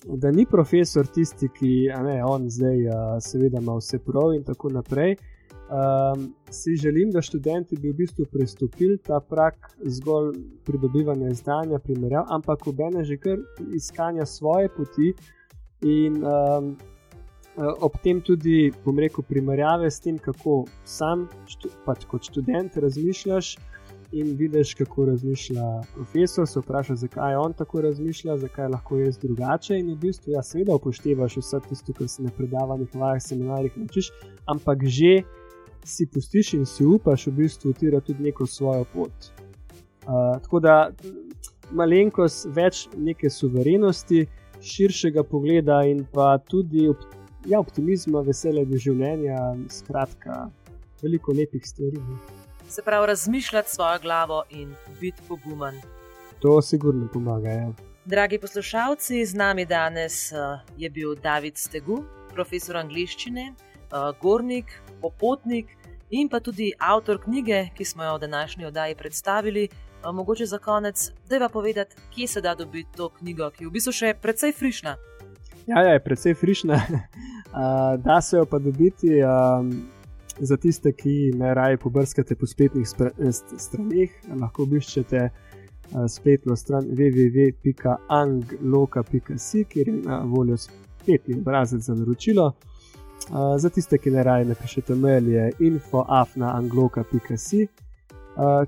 da 0.07 0.31
ni 0.31 0.47
profesor 0.47 1.07
tisti, 1.07 1.49
ki 1.49 1.75
ne, 2.05 2.18
on 2.25 2.51
zdaj, 2.51 2.87
uh, 2.87 2.95
seveda, 3.23 3.61
ima 3.62 3.77
vse 3.79 4.03
prav 4.03 4.35
in 4.35 4.43
tako 4.45 4.73
naprej. 4.75 5.16
Um, 5.73 6.35
si 6.51 6.77
želim, 6.77 7.11
da 7.11 7.23
študenti 7.23 7.77
bi 7.81 7.89
v 7.89 7.97
bistvu 7.97 8.27
prestopili 8.33 8.99
ta 8.99 9.20
prak 9.20 9.70
zgolj 9.85 10.35
pridobivanja 10.64 11.31
znanja, 11.33 11.79
primerjav, 11.79 12.27
ampak 12.29 12.66
obene 12.66 13.05
že 13.05 13.16
kar 13.16 13.39
iskanja 13.75 14.27
svoje 14.27 14.68
poti 14.68 15.14
in 15.81 16.20
um, 16.20 16.77
ob 17.57 17.98
tem 18.03 18.20
tudi, 18.20 18.72
bom 18.84 18.98
rekel, 18.98 19.24
primerjave 19.28 19.90
s 19.90 20.00
tem, 20.00 20.18
kako 20.18 20.64
sam, 20.88 21.26
štu, 21.50 21.68
pač 21.86 22.07
kot 22.09 22.30
študent, 22.30 22.76
razmišljaš 22.80 23.57
in 24.12 24.34
vidiš, 24.36 24.74
kako 24.74 25.07
razmišlja 25.09 25.66
profesor, 25.94 26.48
se 26.48 26.61
vprašaš, 26.61 26.98
zakaj 26.98 27.36
on 27.36 27.53
tako 27.57 27.80
razmišlja, 27.80 28.36
zakaj 28.36 28.68
lahko 28.68 28.98
jaz 29.00 29.18
drugače. 29.18 29.78
In 29.78 29.92
v 29.94 29.96
bistvu, 30.05 30.34
ja, 30.34 30.42
seveda 30.44 30.76
upoštevaš 30.76 31.38
vse 31.40 31.61
tisto, 31.68 31.94
kar 31.96 32.09
se 32.09 32.22
na 32.22 32.32
predavanjih, 32.36 32.92
vajah, 32.94 33.22
seminarjih 33.24 33.76
naučiš, 33.76 34.11
ampak 34.46 34.84
že 34.84 35.22
si 35.84 36.07
pustiš 36.07 36.53
in 36.55 36.66
si 36.66 36.84
upaš 36.84 37.26
v 37.26 37.36
bistvu 37.40 37.72
utira 37.72 38.00
tudi 38.00 38.22
neko 38.22 38.46
svojo 38.46 38.84
pot. 38.92 39.32
Uh, 40.03 40.36
tako 40.42 40.61
da 40.61 40.92
malenkost 41.72 42.46
več 42.53 42.88
neke 42.96 43.30
suverenosti, 43.30 44.26
širšega 44.62 45.24
pogleda 45.24 45.80
in 45.88 46.05
pa 46.12 46.36
tudi 46.38 46.88
ja, 47.47 47.61
optimizma, 47.61 48.22
veselja 48.26 48.64
do 48.68 48.78
življenja, 48.78 49.38
skratka, 49.72 50.47
veliko 51.03 51.34
lepih 51.36 51.64
stvari. 51.66 52.01
Se 52.68 52.82
pravi 52.82 53.07
razmišljati 53.07 53.70
svojo 53.70 53.99
glavo 54.03 54.43
in 54.51 54.74
biti 55.01 55.22
pogumen. 55.28 55.80
To 56.40 56.62
sigurno 56.62 57.09
pomaga. 57.12 57.49
Ja. 57.49 57.72
Dragi 58.05 58.38
poslušalci, 58.38 59.24
z 59.26 59.34
nami 59.34 59.66
danes 59.66 60.32
uh, 60.32 60.59
je 60.76 60.90
bil 60.90 61.14
David 61.14 61.59
Stegu, 61.59 62.01
profesor 62.34 62.80
angliščine, 62.80 63.53
uh, 63.53 64.11
gornik, 64.22 64.72
popotnik 65.01 65.76
in 66.11 66.28
pa 66.28 66.40
tudi 66.40 66.72
avtor 66.78 67.20
knjige, 67.22 67.68
ki 67.76 67.84
smo 67.84 68.05
jo 68.05 68.16
v 68.16 68.24
današnji 68.26 68.66
oddaji 68.66 68.99
predstavili. 68.99 69.68
Uh, 70.03 70.11
mogoče 70.14 70.47
za 70.47 70.59
konec, 70.59 71.11
da 71.28 71.36
je 71.36 71.40
pa 71.40 71.49
povedati, 71.49 71.97
kje 72.14 72.26
se 72.26 72.40
da 72.40 72.55
dobiti 72.55 72.97
to 72.97 73.09
knjigo, 73.09 73.51
ki 73.51 73.64
je 73.64 73.68
v 73.68 73.72
bistvu 73.78 73.93
še 73.93 74.14
precej 74.22 74.53
frišna. 74.53 74.97
Ja, 75.66 75.82
ja 75.82 75.92
je 75.92 76.04
precej 76.04 76.34
frišna. 76.34 76.74
uh, 76.74 76.80
da 78.04 78.20
se 78.20 78.36
jo 78.36 78.46
pa 78.46 78.58
dobiti. 78.58 79.08
Um, 79.22 79.82
za 80.38 80.56
tiste, 80.56 80.92
ki 80.92 81.32
ne 81.34 81.54
raje 81.54 81.76
pobrskate 81.76 82.34
po 82.34 82.46
spletnih 82.46 82.88
straneh, 83.56 84.10
lahko 84.40 84.62
obiščete 84.62 85.28
uh, 85.28 85.32
spletno 86.08 86.56
stran 86.56 86.84
www.angloka.si, 86.84 89.64
kjer 89.64 89.88
je 89.88 89.94
na 89.94 90.22
voljo 90.24 90.56
spletni 90.56 91.34
obrazec 91.38 91.82
za 91.82 91.94
naročilo. 91.94 92.46
Uh, 92.46 92.54
za 93.58 93.70
tiste, 93.70 93.98
ki 93.98 94.10
ne 94.10 94.22
raje 94.22 94.44
napišete 94.44 94.94
mail, 94.94 95.28
je 95.28 95.52
info.afna.angloka.si. 95.60 97.62
Uh, 97.62 97.68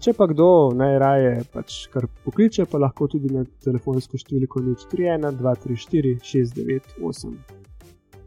če 0.01 0.13
pa 0.13 0.27
kdo 0.29 0.49
najraje 0.77 1.45
pač 1.53 1.85
kar 1.93 2.09
pokliče, 2.25 2.67
pa 2.71 2.79
lahko 2.83 3.09
tudi 3.09 3.33
na 3.33 3.45
telefonsko 3.65 4.21
številko 4.21 4.61
031 4.61 5.31
234 5.41 6.19
698. 6.21 7.63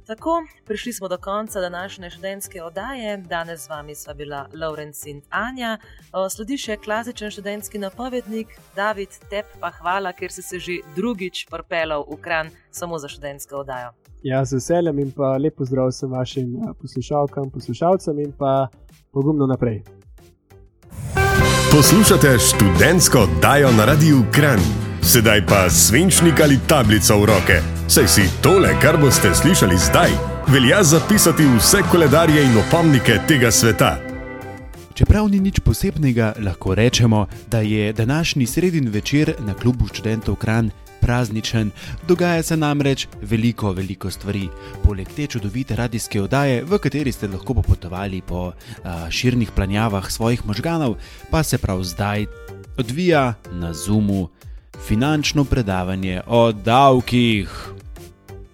Tako, 0.07 0.39
prišli 0.65 0.93
smo 0.93 1.07
do 1.11 1.17
konca 1.17 1.59
današnje 1.59 2.09
študentske 2.09 2.61
oddaje. 2.63 3.17
Danes 3.17 3.65
z 3.65 3.69
vami 3.69 3.95
sva 3.95 4.13
bila 4.13 4.45
Laurenc 4.53 5.05
in 5.05 5.19
Anja. 5.29 5.77
Sledi 6.31 6.55
še 6.57 6.77
klasičen 6.79 7.31
študentski 7.31 7.81
napovednik, 7.83 8.55
David, 8.75 9.19
tep 9.27 9.51
pa 9.59 9.73
hvala, 9.81 10.13
ker 10.15 10.31
si 10.31 10.41
se 10.41 10.59
že 10.63 10.79
drugič 10.95 11.45
propelal 11.51 12.07
v 12.07 12.21
kran 12.23 12.49
samo 12.71 12.95
za 12.99 13.11
študentsko 13.11 13.65
oddajo. 13.67 13.91
Ja, 14.23 14.45
z 14.45 14.61
veseljem 14.61 15.03
in 15.03 15.11
pa 15.11 15.35
lepo 15.37 15.67
zdrav 15.67 15.91
vsem 15.91 16.11
vašim 16.11 16.55
poslušalkam, 16.79 17.51
poslušalcem 17.51 18.23
in 18.23 18.31
pa 18.31 18.69
pogumno 19.11 19.45
naprej. 19.45 19.83
Poslušate 21.71 22.37
študentsko 22.39 23.19
oddajo 23.19 23.71
na 23.71 23.85
radiju 23.85 24.23
Kran. 24.31 24.59
Sedaj 25.01 25.45
pa 25.45 25.69
svinčnik 25.69 26.39
ali 26.41 26.59
tablico 26.67 27.19
v 27.19 27.25
roke. 27.25 27.61
Saj 27.87 28.07
si 28.07 28.29
tole, 28.41 28.69
kar 28.81 28.97
boste 28.97 29.35
slišali 29.35 29.77
zdaj, 29.77 30.09
velja 30.47 30.83
zapisati 30.83 31.43
vse 31.57 31.77
koledarje 31.91 32.43
in 32.43 32.57
opomnike 32.57 33.19
tega 33.27 33.51
sveta. 33.51 34.06
Čeprav 34.97 35.27
ni 35.29 35.37
nič 35.37 35.59
posebnega, 35.61 36.33
lahko 36.41 36.73
rečemo, 36.75 37.27
da 37.51 37.61
je 37.61 37.93
današnji 37.93 38.45
sredin 38.45 38.89
večer 38.89 39.33
na 39.45 39.53
klubu 39.53 39.87
študentov 39.87 40.35
Kran 40.35 40.71
prazničen. 41.01 41.71
Dogaja 42.07 42.43
se 42.43 42.57
namreč 42.57 43.07
veliko, 43.21 43.71
veliko 43.71 44.09
stvari. 44.11 44.49
Poleg 44.83 45.07
te 45.15 45.27
čudovite 45.27 45.75
radijske 45.75 46.21
oddaje, 46.21 46.63
v 46.63 46.79
kateri 46.81 47.11
ste 47.11 47.27
lahko 47.27 47.53
popotovali 47.53 48.21
po 48.21 48.51
a, 48.51 49.11
širnih 49.11 49.51
planjavah 49.51 50.11
svojih 50.11 50.45
možganov, 50.45 50.97
pa 51.29 51.43
se 51.43 51.57
prav 51.57 51.83
zdaj 51.83 52.25
odvija 52.77 53.33
na 53.51 53.73
Zoomu 53.73 54.29
finančno 54.87 55.43
predavanje 55.45 56.21
o 56.27 56.51
davkih. 56.51 57.76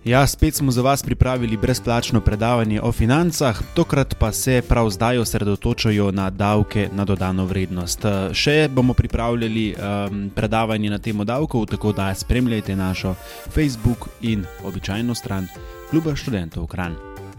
Ja, 0.05 0.27
spet 0.27 0.55
smo 0.55 0.71
za 0.71 0.81
vas 0.81 1.03
pripravili 1.03 1.57
brezplačno 1.57 2.21
predavanje 2.21 2.81
o 2.81 2.91
financah, 2.91 3.61
tokrat 3.73 4.15
pa 4.19 4.31
se 4.31 4.61
prav 4.69 4.89
zdaj 4.89 5.17
osredotočajo 5.17 6.11
na 6.11 6.29
davke 6.29 6.89
na 6.91 7.05
dodano 7.05 7.45
vrednost. 7.45 8.05
Še 8.33 8.67
bomo 8.71 8.93
pripravljali 8.93 9.75
um, 9.75 10.29
predavanje 10.35 10.89
na 10.89 10.99
temo 10.99 11.23
davkov, 11.23 11.65
tako 11.65 11.93
da 11.93 12.15
spremljajte 12.15 12.75
našo 12.75 13.15
Facebook 13.49 14.09
in 14.21 14.43
običajno 14.63 15.15
stran 15.15 15.47
Kluba 15.89 16.15
študentov 16.15 16.67
Kran. 16.67 16.95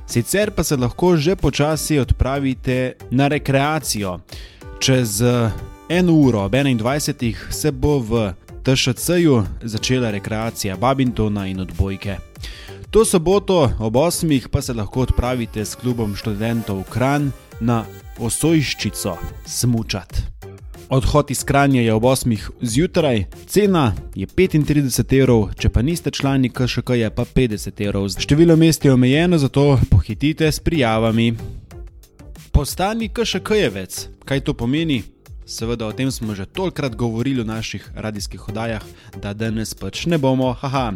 Sicer 0.07 0.51
pa 0.51 0.65
se 0.65 0.77
lahko 0.77 1.17
že 1.17 1.37
počasi 1.37 1.99
odpravite 1.99 2.93
na 3.11 3.29
rekreacijo. 3.29 4.21
Čez 4.81 5.21
eno 5.89 6.13
uro 6.13 6.41
ob 6.41 6.53
21. 6.53 7.35
se 7.51 7.73
bo 7.73 7.99
v 7.99 8.33
TŠC-ju 8.65 9.43
začela 9.63 10.11
rekreacija 10.11 10.77
Babingtona 10.77 11.47
in 11.47 11.61
odbojke. 11.61 12.17
To 12.91 13.05
soboto 13.05 13.71
ob 13.79 13.95
8. 13.95 14.49
pa 14.49 14.63
se 14.63 14.73
lahko 14.73 15.01
odpravite 15.01 15.65
s 15.65 15.75
klubom 15.75 16.17
študentov 16.17 16.85
Kran 16.91 17.33
na 17.61 17.85
Osojščico 18.19 19.17
smučat. 19.47 20.23
Odhod 20.89 21.31
iz 21.31 21.45
Kranja 21.45 21.81
je 21.81 21.95
ob 21.95 22.03
8. 22.03 22.39
zjutraj, 22.61 23.25
cena 23.47 23.95
je 24.15 24.27
35 24.27 25.19
evrov, 25.19 25.49
če 25.59 25.69
pa 25.69 25.83
niste 25.83 26.11
člani 26.11 26.51
KŠK, 26.53 26.91
je 27.01 27.11
pa 27.11 27.25
50 27.25 27.81
evrov. 27.87 28.09
Število 28.09 28.57
mest 28.57 28.85
je 28.85 28.93
omejeno, 28.93 29.39
zato 29.39 29.79
pohitite 29.91 30.53
s 30.53 30.61
prijavami. 30.61 31.35
Postani 32.53 33.09
KŠK-jevec, 33.09 34.07
kaj 34.25 34.41
to 34.41 34.55
pomeni? 34.55 35.03
Seveda, 35.47 35.87
o 35.87 35.93
tem 35.93 36.13
smo 36.13 36.35
že 36.35 36.47
tolkrat 36.47 36.95
govorili 36.97 37.43
v 37.43 37.47
naših 37.47 37.91
radijskih 37.97 38.49
oddajah, 38.49 38.85
da 39.19 39.35
danes 39.35 39.75
pač 39.75 40.07
ne 40.07 40.19
bomo, 40.19 40.53
haha. 40.53 40.95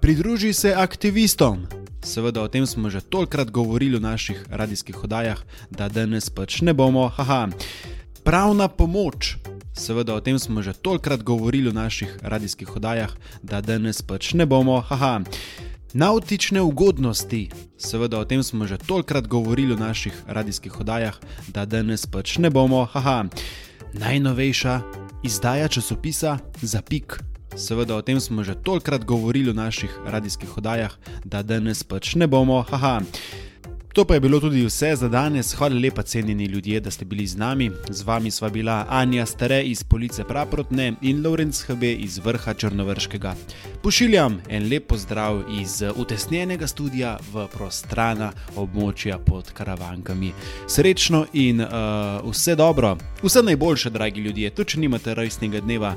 Pridruži 0.00 0.52
se 0.52 0.74
aktivistom, 0.76 1.66
Seveda 2.02 2.42
o 2.42 2.48
tem 2.48 2.66
smo 2.66 2.88
že 2.88 3.04
tolkrat 3.04 3.50
govorili 3.52 4.00
v 4.00 4.02
naših 4.02 4.46
radijskih 4.50 5.04
oddajah, 5.04 5.36
da 5.70 5.88
danes 5.92 6.30
pač 6.32 6.64
ne 6.64 6.72
bomo, 6.72 7.08
haha. 7.12 7.52
Pravna 8.24 8.68
pomoč. 8.68 9.36
Seveda 9.76 10.16
o 10.16 10.20
tem 10.20 10.38
smo 10.40 10.64
že 10.64 10.72
tolkrat 10.72 11.20
govorili 11.22 11.68
v 11.68 11.76
naših 11.76 12.24
radijskih 12.24 12.76
oddajah, 12.76 13.12
da 13.44 13.60
danes 13.60 14.00
pač 14.00 14.32
ne 14.32 14.48
bomo, 14.48 14.80
haha. 14.80 15.20
Nautične 15.92 16.64
ugodnosti. 16.64 17.52
Seveda 17.76 18.18
o 18.18 18.24
tem 18.24 18.40
smo 18.40 18.64
že 18.64 18.80
tolkrat 18.80 19.28
govorili 19.28 19.76
v 19.76 19.84
naših 19.84 20.16
radijskih 20.24 20.80
oddajah, 20.80 21.20
da 21.52 21.68
danes 21.68 22.08
pač 22.08 22.40
ne 22.40 22.48
bomo, 22.48 22.88
haha. 22.88 23.28
Najnovejša 23.92 24.80
izdaja 25.20 25.68
časopisa 25.68 26.40
Zapik. 26.64 27.29
Seveda 27.56 27.96
o 27.96 28.02
tem 28.02 28.20
smo 28.20 28.44
že 28.44 28.54
tolkrat 28.54 29.04
govorili 29.04 29.50
v 29.50 29.56
naših 29.56 29.90
radijskih 30.06 30.58
oddajah, 30.58 30.94
da 31.24 31.42
danes 31.42 31.84
pač 31.84 32.14
ne 32.14 32.26
bomo, 32.26 32.62
haha. 32.62 33.00
To 33.92 34.04
pa 34.04 34.14
je 34.14 34.20
bilo 34.20 34.40
tudi 34.40 34.62
vse 34.64 34.96
za 34.96 35.08
danes. 35.08 35.54
Hvala 35.54 35.74
lepa, 35.74 36.02
cenjeni 36.02 36.44
ljudje, 36.44 36.80
da 36.80 36.90
ste 36.90 37.04
bili 37.04 37.26
z 37.26 37.36
nami. 37.36 37.70
Z 37.88 38.02
vami 38.02 38.30
sva 38.30 38.48
bila 38.48 38.86
Anja 38.88 39.26
Stare 39.26 39.62
iz 39.62 39.82
Police 39.84 40.24
Praprotne 40.24 40.92
in 41.02 41.26
Lorenz 41.26 41.64
HB 41.66 41.82
iz 41.82 42.18
vrha 42.18 42.54
Črnovrškega. 42.54 43.34
Pošiljam 43.82 44.40
en 44.48 44.70
lep 44.70 44.86
pozdrav 44.86 45.42
iz 45.60 45.82
utesnjenega 45.96 46.66
studia 46.66 47.18
v 47.32 47.48
prostrana 47.50 48.32
območja 48.56 49.18
pod 49.18 49.50
karavankami. 49.52 50.32
Srečno 50.68 51.26
in 51.32 51.60
uh, 51.60 51.68
vse 52.30 52.54
dobro, 52.54 52.96
vse 53.22 53.42
najboljše, 53.42 53.90
dragi 53.90 54.20
ljudje. 54.20 54.50
Tudi 54.50 54.70
če 54.70 54.80
nimate 54.80 55.14
rojstnega 55.14 55.60
dneva, 55.60 55.96